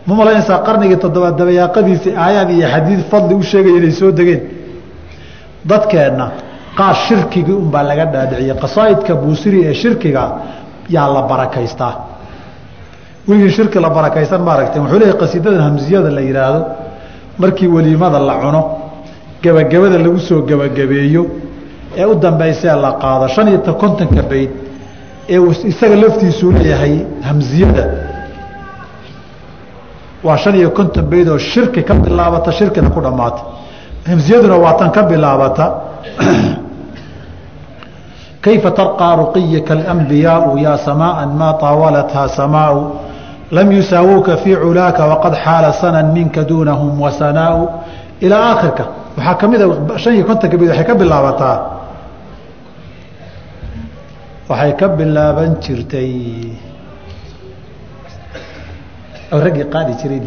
ma 0.08 0.14
malaynaysaa 0.20 0.60
qarnigii 0.68 0.98
toddobaad 1.04 1.36
dabayaaqadiisii 1.42 2.14
aayaad 2.26 2.50
iyo 2.58 2.68
xadiid 2.74 3.02
fadli 3.12 3.34
u 3.36 3.44
sheegaya 3.52 3.78
inay 3.80 3.92
soo 4.00 4.12
degeen. 4.20 4.42
Dadkeenna 5.70 6.26
qaar 6.78 6.96
shirkigii 7.08 7.56
unbaa 7.64 7.84
laga 7.90 8.06
dhaadhiciyey. 8.14 8.56
Qasaa'idka 8.64 9.14
buusiri 9.24 9.60
ee 9.70 9.74
shirkiga 9.82 10.24
yaa 10.96 11.08
la 11.16 11.22
barakaystaa. 11.32 11.94
Weligii 13.28 13.52
shirki 13.58 13.80
la 13.86 13.90
barakaysan 13.98 14.42
ma 14.46 14.52
aragteen 14.56 14.82
wuxuu 14.84 15.00
leeyahy 15.02 15.18
qasiidadan 15.24 15.62
hamsiyada 15.68 16.10
la 16.18 16.22
yidhaahdo 16.28 16.60
markii 17.42 17.68
weliimada 17.76 18.20
la 18.30 18.36
cuno 18.44 18.62
gebagabada 19.46 19.98
lagu 20.06 20.20
soo 20.28 20.42
gebagabeeyo 20.50 21.24
ee 21.98 22.06
u 22.06 22.16
dambaysa 22.16 22.68
ee 22.74 22.82
la 22.86 22.92
qaado 23.04 23.28
shan 23.28 23.48
iyo 23.48 23.74
kontonka 23.84 24.22
bayd 24.32 24.52
ee 25.30 25.40
isaga 25.72 25.96
laftiisuu 26.04 26.52
leeyahay 26.58 26.96
hamsiyada 27.28 27.86
waa 30.26 30.38
shan 30.38 30.58
iyo 30.58 30.74
konton 30.74 31.06
bayd 31.06 31.30
oo 31.30 31.38
shirki 31.38 31.84
ka 31.84 31.94
bilaabata 31.94 32.52
shirkina 32.52 32.90
ku 32.90 33.02
dhammaata. 33.02 33.42
Hamsiyaduna 34.10 34.58
waa 34.58 34.74
tan 34.74 34.92
ka 34.92 35.04
bilaabata. 35.04 35.66
Kayfa 38.46 38.72
tarqaa 38.72 39.16
ruqiyaka 39.22 39.74
alambiyaau 39.74 40.58
yaa 40.58 40.78
samaaan 40.78 41.38
maa 41.38 41.54
taawalathaa 41.62 42.28
samaau 42.28 43.02
lam 43.52 43.72
yusaawoka 43.72 44.38
fii 44.38 44.56
culaaka 44.56 45.06
waqad 45.06 45.34
xaala 45.44 45.74
sanan 45.74 46.14
minka 46.14 46.44
duunahum 46.44 47.02
wasanaau 47.02 47.70
ilaa 48.21 48.43
aakhirka 48.53 48.85
waxaa 49.17 49.35
ka 49.41 49.49
mida 49.53 49.65
shan 50.03 50.15
iyo 50.17 50.25
kontonka 50.31 50.57
bayd 50.61 50.71
waxay 50.71 50.87
ka 50.91 50.95
bilaabataa 51.01 51.57
waxay 54.51 54.73
ka 54.81 54.87
bilaaban 54.99 55.51
jirtay 55.65 56.13
raggii 59.45 59.67
qaadi 59.75 59.93
jiray 60.01 60.21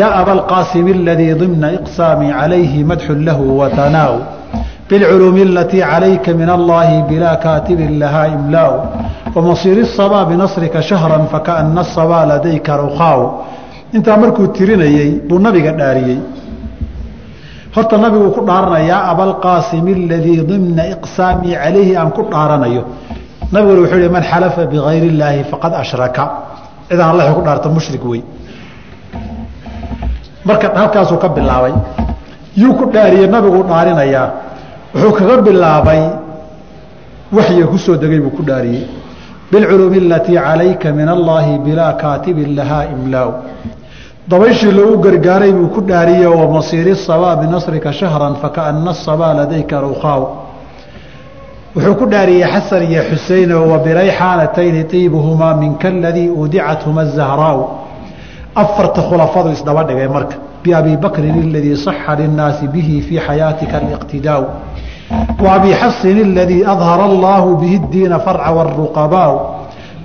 yaa 0.00 0.14
abalqaasim 0.22 0.86
اladii 0.96 1.34
ضimna 1.42 1.68
iqsaami 1.78 2.28
calayhi 2.38 2.84
madxu 2.90 3.14
lahu 3.28 3.44
watanaaw 3.60 4.14
biاlculuumi 4.88 5.42
alatii 5.50 5.82
calayka 5.92 6.34
min 6.40 6.48
allahi 6.58 6.96
bilaa 7.10 7.36
kaatibin 7.44 7.92
lahaa 8.02 8.26
imlaaw 8.36 8.74
wamasiir 9.35 9.85
sabaa 9.85 10.25
binasrika 10.25 10.81
shahran 10.81 11.27
fakaana 11.31 11.83
sabaa 11.83 12.25
ladayka 12.25 12.77
rukhaaw 12.77 13.21
intaa 13.95 14.17
markuu 14.17 14.47
tirinayey 14.47 15.23
buu 15.27 15.39
nabiga 15.39 15.71
dhaariyey 15.71 16.19
horta 17.75 17.97
nabiguu 17.97 18.31
ku 18.35 18.41
dhaaranayaa 18.49 19.01
abalqaasim 19.11 19.87
aladii 19.87 20.43
dimna 20.51 20.83
iqsaamii 20.95 21.55
calayhi 21.63 21.95
aan 21.95 22.11
ku 22.17 22.27
dhaaranayo 22.33 22.83
nabiguna 23.53 23.79
wuxuu 23.83 24.01
hi 24.03 24.09
man 24.15 24.23
xalafa 24.31 24.65
bigayr 24.71 25.03
illaahi 25.11 25.43
faqad 25.51 25.73
ashraka 25.83 26.23
cidaan 26.89 27.09
alla 27.13 27.31
ku 27.37 27.41
dhaarta 27.47 27.69
mushrik 27.77 28.03
wey 28.11 28.21
marka 30.43 30.67
halkaasuu 30.75 31.19
ka 31.23 31.29
bilaabay 31.35 31.73
yuu 32.61 32.73
ku 32.79 32.85
dhaariye 32.95 33.27
nabiguu 33.35 33.63
dhaarinayaa 33.71 34.27
wuxuu 34.93 35.13
kaga 35.19 35.35
bilaabay 35.47 36.01
waxyiga 37.31 37.65
ku 37.71 37.77
degay 38.03 38.19
buu 38.19 38.35
ku 38.35 38.43
dhaariyey 38.43 39.00
bilculuumi 39.51 39.97
alatii 40.05 40.35
calayka 40.35 40.91
min 40.91 41.07
allaahi 41.09 41.59
bilaa 41.65 41.93
kaatibin 41.93 42.55
lahaa 42.55 42.85
imlaaw 42.95 43.31
dabayshii 44.27 44.71
lagu 44.71 44.97
gargaaray 45.05 45.51
buu 45.51 45.67
ku 45.75 45.81
dhaariye 45.81 46.27
wamasiiri 46.27 46.95
sabaa 46.95 47.35
binasrika 47.35 47.93
shahran 47.93 48.35
fakaana 48.43 48.91
asabaa 48.91 49.33
ladayka 49.33 49.81
rukhaaw 49.81 50.23
wuxuu 51.75 51.95
ku 51.95 52.05
dhaariyey 52.13 52.47
xasan 52.53 52.83
iyo 52.91 53.01
xuseyn 53.09 53.51
wa 53.71 53.77
birayxaanatayni 53.85 54.83
tiibuhumaa 54.83 55.53
minka 55.63 55.87
aladii 55.87 56.29
udicathuma 56.29 57.05
zahraaw 57.05 57.59
afarta 58.55 59.01
khulafadu 59.01 59.49
isdaba 59.51 59.83
marka 60.15 60.35
biabi 60.63 60.97
bakrin 60.97 61.35
aladii 61.43 61.77
saxa 61.77 62.15
linnaasi 62.15 62.67
bihi 62.67 63.01
fii 63.01 63.19
xayaatika 63.27 63.77
aliqtidaaw 63.77 64.43
wa 65.43 65.53
abi 65.53 65.73
xasin 65.73 66.17
aladii 66.31 66.63
adhara 66.73 67.03
allaahu 67.11 67.55
bihi 67.61 67.79
diina 67.91 68.19
farca 68.19 68.51
waruqabaaw 68.57 69.33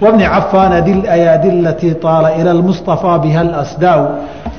wbni 0.03 0.25
cafaana 0.25 0.81
dilayaadi 0.81 1.51
alatii 1.51 1.95
taala 1.95 2.35
ila 2.37 2.53
lmusطafaa 2.55 3.19
biha 3.19 3.41
alasdaaw 3.41 4.03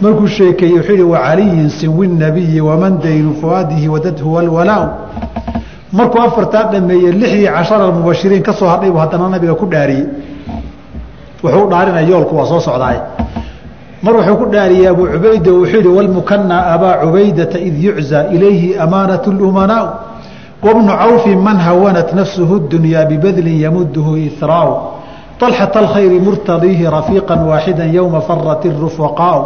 markuu 0.01 0.27
sheekeeyey 0.27 0.75
wuxuu 0.77 0.91
yihi 0.93 1.03
wacaliyin 1.03 1.69
sinwi 1.69 2.07
nabiyi 2.07 2.61
waman 2.61 2.99
daynu 3.03 3.33
fuaadihi 3.41 3.87
wadadhu 3.87 4.33
walwalaaw 4.33 4.85
markuu 5.91 6.21
afartaa 6.21 6.63
dhameeyey 6.71 7.11
lixdii 7.11 7.47
cashara 7.47 7.87
mubashiriin 7.91 8.41
ka 8.43 8.53
soo 8.53 8.67
hadhay 8.67 8.89
buu 8.91 8.97
haddana 8.97 9.29
nabiga 9.29 9.53
ku 9.55 9.65
dhaariyey 9.65 10.05
wuxuu 11.43 11.69
dhaarinaya 11.69 12.07
yoolku 12.09 12.37
waa 12.37 12.45
soo 12.45 12.59
socdaay 12.59 12.97
mar 14.03 14.15
wuxuu 14.15 14.35
ku 14.41 14.45
dhaariyey 14.45 14.87
abuu 14.89 15.07
cubayda 15.13 15.51
wuxuu 15.51 15.77
yihi 15.77 15.87
walmukanaa 15.97 16.65
abaa 16.73 16.93
cubaydata 17.05 17.59
id 17.59 17.75
yuczaa 17.83 18.23
ilayhi 18.35 18.77
amaanat 18.85 19.27
lumanaaw 19.27 19.87
wbnu 20.63 20.87
cawfi 20.87 21.35
man 21.35 21.57
hawanat 21.57 22.13
nafsuhu 22.13 22.59
dunyaa 22.59 23.05
bibadlin 23.05 23.59
yamudhu 23.61 24.17
iraaw 24.17 24.69
alxat 25.41 25.75
alkhayri 25.75 26.19
murtadiihi 26.19 26.85
rafiiqa 26.89 27.35
waaxida 27.35 27.85
yowma 27.85 28.21
farat 28.21 28.65
rufaqaa 28.65 29.39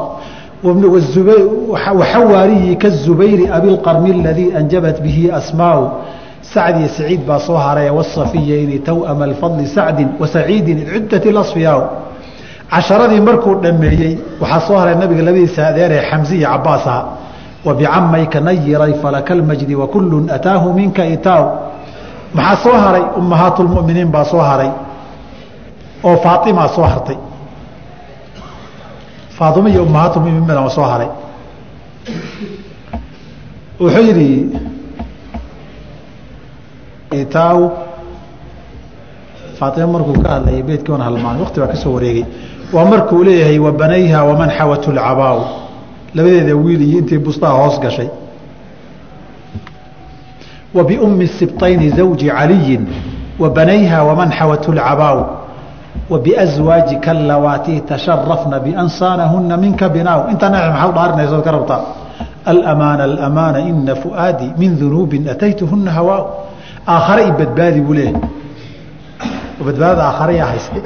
waxawaariyi 2.00 2.76
kazubayri 2.78 3.48
abilqarmi 3.58 4.12
aladii 4.22 4.54
anjabat 4.60 5.02
bihi 5.02 5.32
asmaau 5.32 5.82
sacd 6.42 6.80
iyo 6.80 6.88
saciid 6.88 7.22
baa 7.28 7.40
soo 7.40 7.58
haray 7.58 7.90
wasafiyayni 7.90 8.80
towama 8.80 9.26
alfadli 9.26 9.68
sacdin 9.68 10.08
wasaciidin 10.20 10.86
cidati 10.86 11.38
asfiyaa 11.38 11.90
casharadii 12.72 13.20
markuu 13.22 13.56
dhameeyey 13.64 14.18
waxaa 14.42 14.60
soo 14.68 14.78
haray 14.78 14.96
nabiga 14.96 15.24
labadiisa 15.24 15.68
adeeree 15.68 16.02
xamsi 16.10 16.36
iyo 16.38 16.48
cabaas 16.50 16.88
aha 16.88 17.06
wabicamayka 17.66 18.40
nayiray 18.42 18.94
falaka 19.02 19.36
lmajdi 19.36 19.76
wakulun 19.76 20.30
ataahu 20.30 20.74
minka 20.74 21.06
itaaw. 21.06 21.46
Maxaa 22.34 22.56
soo 22.64 22.78
haray? 22.78 23.04
Ummahaatulmuminiin 23.20 24.12
baa 24.12 24.26
soo 24.26 24.40
haray. 24.40 24.72
Oo 26.04 26.18
faaimaa 26.18 26.68
soo 26.68 26.84
hartay. 26.84 27.18
Faaima 29.38 29.70
iyo 29.70 29.84
ummahaatulmuminiin 29.84 30.48
baa 30.48 30.70
soo 30.70 30.84
haray. 30.92 31.10
Wuxuu 33.80 34.04
yidhi 34.08 34.30
itaaw. 37.22 37.60
Faaima 39.60 39.88
markuu 39.94 40.22
ka 40.24 40.30
hadlayay 40.30 40.64
beydkii 40.64 40.94
on 40.94 41.02
halmaan 41.02 41.40
waqti 41.44 41.60
baa 41.60 41.68
ka 41.68 41.76
soo 41.76 41.94
wareegay. 41.94 42.26
Waa 42.74 42.86
markuu 42.86 43.24
leeyahay 43.24 43.60
wabanayha 43.60 44.24
waman 44.30 44.50
xawatu 44.58 44.92
lcabaaw 44.92 45.61
labadeeda 46.16 46.56
wiil 46.56 46.82
iyo 46.82 47.00
intii 47.00 47.18
bustaa 47.18 47.50
hoos 47.50 47.80
gashay. 47.80 48.08
Wa 50.74 50.84
biummi 50.84 51.28
sibtayni 51.28 51.90
zawji 51.90 52.30
caliyin 52.30 52.88
wa 53.40 53.50
banayha 53.50 54.04
waman 54.04 54.32
xawathu 54.32 54.72
lcabaaw 54.72 55.20
wa 56.10 56.20
biaswaajika 56.20 57.12
alawaati 57.12 57.82
tasharafna 57.82 58.60
biansaanahunna 58.60 59.58
minka 59.58 59.90
binaaw. 59.90 60.30
Intaa 60.32 60.50
maxaad 60.50 60.94
dhaarinaysaad 60.96 61.44
ka 61.44 61.52
rabtaa 61.52 61.82
alamaana 62.46 63.04
alamaana 63.04 63.60
ina 63.60 63.96
fuaadii 63.96 64.52
min 64.58 64.80
dunuubin 64.80 65.30
ataytuhuna 65.30 65.92
hawaa 65.92 66.26
aakhare 66.88 67.24
i 67.28 67.32
badbaadi 67.32 67.82
buu 67.82 67.94
leeyahay. 67.94 68.22
Badbaadada 69.66 70.04
aakhare 70.08 70.36
yaa 70.38 70.46
hayste 70.48 70.82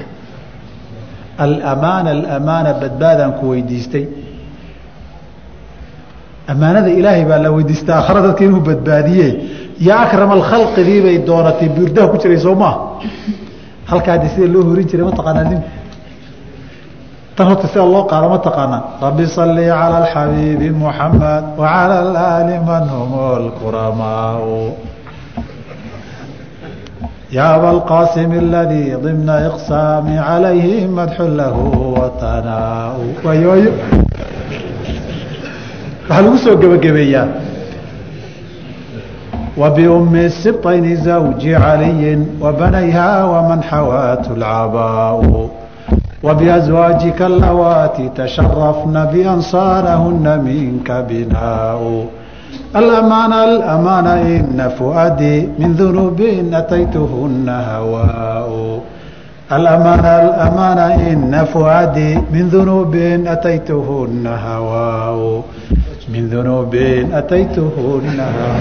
alamaana 1.38 2.10
alamaana 2.10 2.74
badbaadaan 2.74 3.32
ku 3.40 3.50
weydiistay 3.50 4.06
amaanada 6.53 6.91
ilaahay 6.99 7.25
baa 7.31 7.39
la 7.45 7.51
weydiistay 7.57 7.95
aakhare 7.95 8.21
dadka 8.27 8.43
inuu 8.49 8.63
badbaadiye 8.69 9.29
yaa 9.89 10.01
akrama 10.07 10.35
الkhalqigii 10.41 11.01
bay 11.07 11.17
doonatay 11.29 11.69
buurdaha 11.77 12.07
ku 12.13 12.17
jiray 12.23 12.41
soo 12.45 12.55
maa 12.63 12.75
halkaa 13.91 14.19
de 14.23 14.29
sida 14.35 14.47
loo 14.55 14.63
horin 14.71 14.87
jiray 14.91 15.05
mataqaanaa 15.11 15.47
nin 15.53 15.61
tan 17.37 17.47
horta 17.49 17.67
sida 17.73 17.85
loo 17.95 18.05
qaado 18.11 18.27
ma 18.35 18.39
taqaanaa 18.49 18.83
rabbi 19.05 19.25
salli 19.37 19.65
calى 19.79 19.97
اxabiibi 20.05 20.69
muxamed 20.83 21.45
wacalى 21.61 21.97
اlaali 22.05 22.57
man 22.69 22.85
hum 22.97 23.13
اlkuramaau 23.41 24.77
ya 27.37 27.47
abalqaasim 27.57 28.31
اladii 28.43 28.89
ضimna 29.05 29.35
iqsaami 29.49 30.15
calayhi 30.29 30.87
madxu 30.99 31.25
lahu 31.41 31.65
watanaau 31.99 33.01
waayooyo 33.25 33.73
waxaa 36.09 36.23
lagu 36.25 36.39
soo 36.45 36.57
gebagabeeyaa 36.63 37.27
وبأم 39.61 40.15
السبطين 40.17 40.97
زوج 40.97 41.43
علي 41.49 42.19
وبنيها 42.41 43.25
ومن 43.25 43.63
حوات 43.63 44.25
العباء 44.37 45.49
وبأزواجك 46.23 47.23
اللواتي 47.23 48.09
تشرفن 48.17 49.05
بأنصارهن 49.13 50.27
منك 50.45 50.89
بناء 51.09 51.81
الأمان 52.77 53.33
الأمان 53.33 54.07
إن 54.07 54.69
فؤادي 54.79 55.49
من 55.59 55.73
ذنوب 55.73 56.21
أتيتهن 56.53 57.49
هواء 57.49 58.81
الأمان 59.53 59.99
الأمان 60.25 60.79
إن 61.11 61.45
فؤادي 61.53 62.15
من 62.33 62.49
ذنوب 62.49 62.95
أتيتهن 63.27 64.27
هواء 64.27 65.43
من 66.15 66.27
ذنوب 66.29 66.75
أتيتهن 67.13 68.21
هواء 68.21 68.61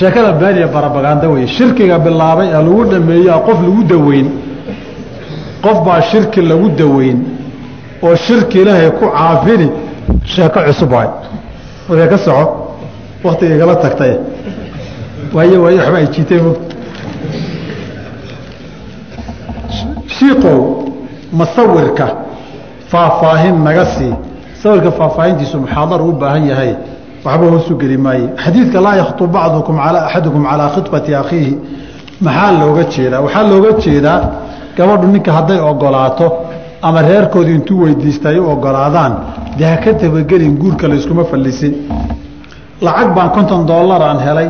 sheekada 0.00 0.32
baaniya 0.32 0.68
barabaganda 0.74 1.28
wey 1.28 1.46
shirkiga 1.56 1.98
bilaabay 2.04 2.48
ee 2.48 2.52
lagu 2.66 2.84
dhameeyaa 2.92 3.38
qof 3.46 3.58
lagu 3.66 3.82
daweyn 3.92 4.28
qof 5.64 5.78
baa 5.86 6.00
shirki 6.10 6.40
lagu 6.50 6.68
daweyn 6.80 7.18
oo 8.02 8.14
shirki 8.26 8.56
ilaahay 8.62 8.90
ku 9.00 9.04
caafini 9.16 9.68
sheeko 10.34 10.58
cusub 10.66 10.92
waay 10.96 11.08
markaa 11.88 12.08
ka 12.12 12.18
soco 12.26 12.44
waktiga 13.24 13.54
igala 13.56 13.74
tagtay 13.84 14.14
waayo 15.36 15.56
waayo 15.64 15.78
waxba 15.82 15.98
ay 16.00 16.06
jiitay 16.14 16.40
mog 16.46 16.56
shiikow 20.16 20.58
masawirka 21.40 22.06
faahfaahin 22.95 23.55
naga 23.67 23.85
sii. 23.95 24.13
Sawirka 24.63 24.91
faahfaahintiisu 24.99 25.57
muxaadar 25.63 26.01
u 26.01 26.11
baahan 26.21 26.43
yahay. 26.51 26.71
Waxba 27.25 27.45
hoosu 27.53 27.73
geli 27.81 27.97
maaye 28.05 28.25
xadiidka 28.43 28.79
laa 28.85 28.95
yakhtub 29.01 29.29
bacdukum 29.35 29.75
ala 29.87 29.99
axadukum 30.07 30.43
calaa 30.49 30.69
khibati 30.75 31.11
akhiihi. 31.21 31.53
Maxaa 32.25 32.51
looga 32.61 32.83
jeedaa? 32.93 33.21
Waxaa 33.25 33.43
looga 33.51 33.71
jeedaa 33.83 34.19
gabadhu 34.77 35.07
ninka 35.13 35.31
hadday 35.37 35.59
ogolaato 35.71 36.27
ama 36.87 36.99
reerkoodii 37.09 37.55
intuu 37.59 37.77
weydiista 37.83 38.27
ay 38.31 38.39
u 38.39 38.45
ogolaadaan 38.53 39.13
dee 39.57 39.65
ha 39.71 39.77
ka 39.83 39.91
tabagelin 40.01 40.53
guurka 40.61 40.85
layskuma 40.91 41.23
fallisin. 41.31 41.73
Lacag 42.85 43.09
baan 43.15 43.29
konton 43.35 43.61
dollar 43.71 44.01
aan 44.09 44.19
helay. 44.27 44.49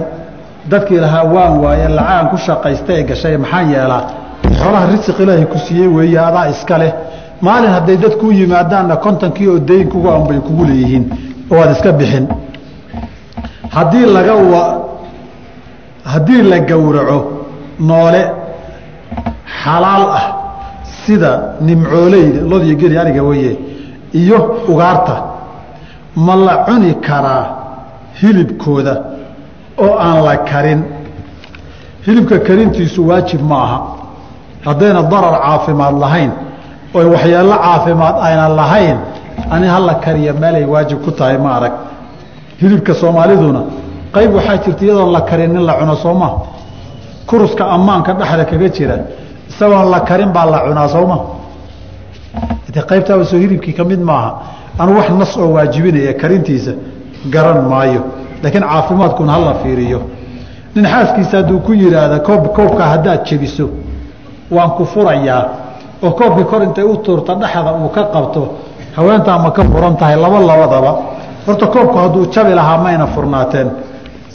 Dadkii 0.71 0.99
lahaa 1.05 1.23
waan 1.35 1.53
waaye 1.63 1.87
lacagaan 1.97 2.27
ku 2.31 2.37
shaqaysta 2.45 2.91
ee 2.97 3.03
gashay 3.09 3.35
maxaan 3.43 3.67
yeelaa? 3.73 4.03
Xoolaha 4.59 4.85
risiq 4.93 5.17
ilaahay 5.23 5.45
ku 5.53 5.57
siiyey 5.65 5.87
weeye 5.97 6.19
adaa 6.29 6.45
iska 6.53 6.75
leh 6.81 6.91
maalin 7.45 7.71
hadday 7.77 7.97
dad 8.03 8.13
kuu 8.21 8.31
yimaadaanna 8.39 8.95
kontonkii 9.05 9.47
oo 9.53 9.59
dayn 9.69 9.87
kugu 9.93 10.09
an 10.15 10.23
bay 10.27 10.39
kugu 10.47 10.63
leeyihiin 10.69 11.05
oo 11.51 11.59
aad 11.61 11.71
iska 11.75 11.91
bixin. 11.99 12.25
Haddii 13.75 14.05
laga 14.15 14.33
haddii 16.13 16.41
la 16.51 16.59
gowraco 16.69 17.17
noole 17.79 18.21
xalaal 19.61 20.03
ah 20.19 20.25
sida 21.05 21.31
nimcooleyda 21.61 22.39
lodiyo 22.51 22.75
geri 22.81 22.97
ariga 22.97 23.23
weye 23.29 23.51
iyo 24.21 24.37
ugaarta 24.71 25.15
ma 26.15 26.35
la 26.35 26.55
cuni 26.67 26.93
karaa 27.07 27.45
hilibkooda 28.21 28.93
oo 29.77 29.93
aan 29.99 30.23
la 30.27 30.37
karin. 30.37 30.81
Hilibka 32.05 32.39
karintiisu 32.39 33.07
waajib 33.07 33.41
ma 33.41 33.55
aha. 33.65 33.79
Haddayna 34.65 35.01
darar 35.11 35.35
caafimaad 35.45 35.95
lahayn 36.03 36.31
oy 36.97 37.05
waxyeello 37.13 37.55
caafimaad 37.65 38.15
ayna 38.27 38.45
lahayn 38.59 38.97
ani 39.53 39.67
hala 39.67 39.93
kariya 40.05 40.33
meelay 40.33 40.65
waajib 40.73 40.99
ku 41.05 41.11
tahay 41.11 41.37
ma 41.37 41.49
arag. 41.57 41.73
Hilibka 42.61 42.93
soomaaliduna 43.01 43.61
qayb 44.15 44.31
waxaa 44.37 44.57
jirta 44.63 44.83
iyadoon 44.85 45.11
la 45.11 45.21
karin 45.21 45.51
in 45.55 45.63
la 45.65 45.73
cuno 45.79 45.95
sooma. 45.95 46.29
Kuruska 47.27 47.63
ammaanka 47.75 48.13
dhexda 48.13 48.45
kaga 48.45 48.69
jira 48.75 48.95
isagoon 49.49 49.89
la 49.93 49.99
karin 49.99 50.31
baa 50.35 50.45
la 50.45 50.59
cunaa 50.67 50.87
sooma. 50.87 51.17
De 52.73 52.81
qaybtaaba 52.81 53.23
hilibkii 53.23 53.73
ka 53.73 53.83
mid 53.83 53.99
maaha 53.99 54.31
anu 54.79 54.91
wax 54.97 55.09
nas 55.19 55.37
oo 55.37 55.49
waajibinaya 55.55 56.13
karintiisa 56.21 56.71
garan 57.33 57.61
maayo 57.71 58.01
laakiin 58.43 58.63
caafimaadkuna 58.63 59.31
hala 59.31 59.53
fiiriyo. 59.63 59.99
Nin 60.75 60.85
xaaskiisa 60.85 61.37
hadduu 61.37 61.59
ku 61.59 61.71
yidhaahda 61.73 62.19
koob 62.19 62.43
koobkaa 62.55 62.87
haddaad 62.93 63.21
jebiso 63.27 63.69
waan 64.51 64.71
ku 64.77 64.85
furayaa 64.85 65.41
oo 66.03 66.11
koobkii 66.11 66.43
kor 66.51 66.63
intay 66.63 66.83
u 66.83 66.95
tuurta 66.97 67.33
dhexda 67.35 67.71
uu 67.73 67.89
ka 67.89 68.03
qabto 68.13 68.41
haweentaa 68.95 69.37
ma 69.43 69.51
ka 69.51 69.63
furan 69.63 69.95
tahay 69.97 70.15
laba 70.15 70.39
labadaba. 70.39 70.91
Horta 71.47 71.67
koobku 71.67 71.97
hadduu 71.97 72.25
jabi 72.33 72.53
lahaa 72.55 72.77
mayna 72.77 73.07
furnaateen 73.07 73.67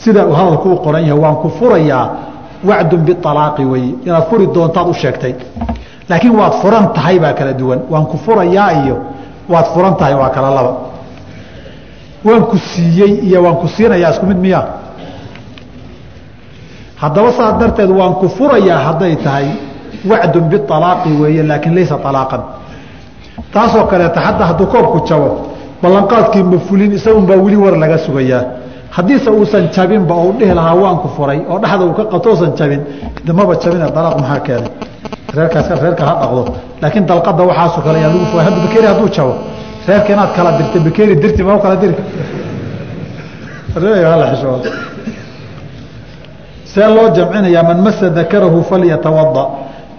sida 0.03 0.27
uu 0.27 0.33
hadalku 0.35 0.69
u 0.73 0.77
qoran 0.85 1.03
yahay 1.07 1.21
waan 1.23 1.37
ku 1.43 1.49
furayaa 1.59 2.05
wacdun 2.69 3.01
bialaaqi 3.07 3.65
weye 3.73 3.95
inaad 4.07 4.25
furi 4.31 4.47
doontaad 4.55 4.89
u 4.89 4.95
sheegtay. 4.95 5.35
Laakiin 6.09 6.37
waad 6.41 6.55
furan 6.63 6.85
tahay 6.97 7.19
baa 7.19 7.33
kala 7.33 7.53
duwan. 7.53 7.81
Waan 7.93 8.07
ku 8.07 8.17
furayaa 8.25 8.71
iyo 8.85 8.97
waad 9.49 9.67
furan 9.75 9.95
tahay 9.97 10.15
waa 10.15 10.29
kala 10.37 10.51
laba. 10.51 10.73
Waan 12.25 12.43
ku 12.51 12.57
siiyey 12.59 13.13
iyo 13.29 13.43
waan 13.45 13.57
ku 13.57 13.67
siinayaa 13.69 14.11
isku 14.15 14.27
mid 14.27 14.37
miya 14.39 14.61
haddaba 17.01 17.33
saas 17.33 17.55
darteed 17.61 17.91
waan 17.91 18.15
ku 18.21 18.29
furayaa 18.29 18.79
hadday 18.87 19.17
tahay 19.17 19.47
wacdun 20.11 20.45
bialaaqi 20.53 21.11
weeye 21.23 21.43
laakiin 21.43 21.75
laysa 21.75 21.97
alaaqan 22.05 22.43
taasoo 23.55 23.85
kaleeta 23.91 24.21
hadda 24.21 24.45
hadduu 24.51 24.67
koobku 24.67 24.99
jabo 25.09 25.29
ballanqaadkii 25.83 26.43
ma 26.43 26.59
fulin 26.69 26.93
isagunbaa 26.99 27.37
weli 27.45 27.57
war 27.57 27.77
laga 27.83 27.99
sugayaa 28.07 28.43
haddiise 28.97 29.31
uusan 29.31 29.69
jabinba 29.77 30.15
ou 30.15 30.33
dhihi 30.39 30.55
lahaa 30.55 30.75
waan 30.83 30.97
ku 31.03 31.09
furay 31.17 31.39
oo 31.51 31.59
dhexda 31.63 31.85
uu 31.85 31.93
ka 31.99 32.05
qabto 32.13 32.29
usan 32.33 32.53
jabin 32.59 32.81
damaba 33.27 33.55
jabine 33.63 33.87
dalaaq 33.97 34.17
maxaa 34.21 34.41
keenay 34.47 34.71
reerkaas 35.37 35.69
reerka 35.83 36.05
ha 36.09 36.15
dhaqdo 36.23 36.43
laakiin 36.83 37.05
dalqada 37.11 37.43
waxaasoo 37.51 37.83
kale 37.87 37.99
yaa 38.03 38.11
lagu 38.13 38.27
furay 38.33 38.45
hadda 38.49 38.59
bakeeri 38.67 38.87
hadduu 38.93 39.09
jabo 39.17 39.33
reerka 39.89 40.09
inaad 40.15 40.31
kala 40.37 40.51
dirta 40.59 40.79
bakeeri 40.87 41.15
dirti 41.23 41.43
ma 41.43 41.59
kala 41.65 41.77
diri 41.83 41.95
see 46.73 46.87
loo 46.95 47.09
jamcinayaa 47.17 47.63
man 47.63 47.79
masa 47.87 48.11
dakarahu 48.11 48.63
falyatawada 48.71 49.45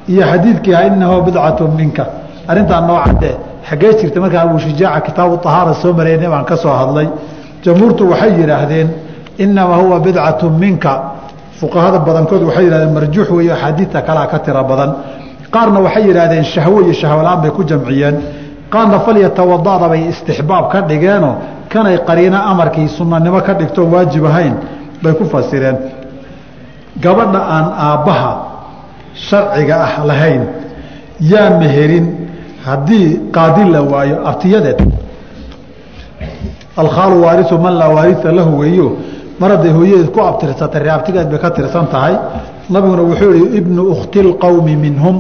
iyo 0.08 0.24
xadiidkii 0.32 0.74
ha 0.74 0.84
inahu 0.88 1.22
bidcatu 1.22 1.68
minka. 1.68 2.06
Arrintaa 2.48 2.82
noo 2.82 3.00
cadee 3.06 3.36
xaggee 3.70 3.94
jirta 4.00 4.20
markaan 4.20 4.50
abushijaaca 4.50 5.02
kitaabu 5.08 5.36
ahaara 5.46 5.74
soo 5.74 5.94
marayna 5.94 6.30
baan 6.30 6.46
ka 6.46 6.56
soo 6.58 6.74
hadlay. 6.82 7.08
Jamhuurtu 7.64 8.10
waxay 8.12 8.32
yidhaahdeen 8.42 8.88
inamaa 9.38 9.78
huwa 9.82 10.00
bidcatu 10.00 10.50
minka. 10.50 10.94
Fuqahada 11.60 12.00
badankood 12.00 12.42
waxay 12.44 12.66
yihahdeen 12.66 12.94
marjuux 12.94 13.30
weeyo 13.36 13.54
axaadiidta 13.54 14.02
kalea 14.02 14.28
ka 14.32 14.40
tira 14.40 14.64
badan. 14.64 14.92
Qaarna 15.54 15.80
waxay 15.80 16.04
yidhaahdeen 16.08 16.44
shahwo 16.44 16.82
iyo 16.82 16.94
shahwola-aan 16.94 17.42
bay 17.42 17.52
ku 17.52 17.64
jamciyeen. 17.64 18.16
Qaarna 18.74 19.00
falyatawadada 19.06 19.88
bay 19.90 20.02
istixbaab 20.12 20.66
ka 20.72 20.82
dhigeenoo 20.82 21.36
kanay 21.70 21.98
qariino 22.08 22.38
amarkii 22.52 22.88
sunanimo 22.98 23.40
ka 23.42 23.54
dhigtoon 23.54 23.90
waajib 23.94 24.26
ahayn 24.26 24.56
bay 25.04 25.14
ku 25.14 25.26
fasireen. 25.26 25.78
Gabadha 27.04 27.40
aan 27.56 27.66
aabbaha 27.88 28.32
sharciga 29.16 29.76
ah 29.88 30.06
lahayn 30.06 30.44
yaa 31.20 31.50
meherin 31.60 32.06
haddii 32.66 33.20
qaadi 33.32 33.64
la 33.72 33.82
waayo 33.82 34.26
abtiyadeed 34.28 34.80
alkhaalu 36.78 37.22
waariu 37.24 37.58
man 37.58 37.74
laa 37.82 37.90
waaria 37.90 38.32
lahu 38.32 38.60
weeyo 38.60 38.98
mar 39.40 39.52
hadday 39.52 39.72
hooyadeed 39.72 40.12
ku 40.12 40.20
abtirsatay 40.22 40.82
reabtigeed 40.84 41.28
bay 41.30 41.40
ka 41.40 41.50
tirsan 41.52 41.88
tahay. 41.92 42.16
Nabiguna 42.70 43.02
wuxuu 43.02 43.34
ihi 43.34 43.58
ibnu 43.58 43.82
ukhti 43.94 44.22
lqowmi 44.22 44.76
minhum 44.76 45.16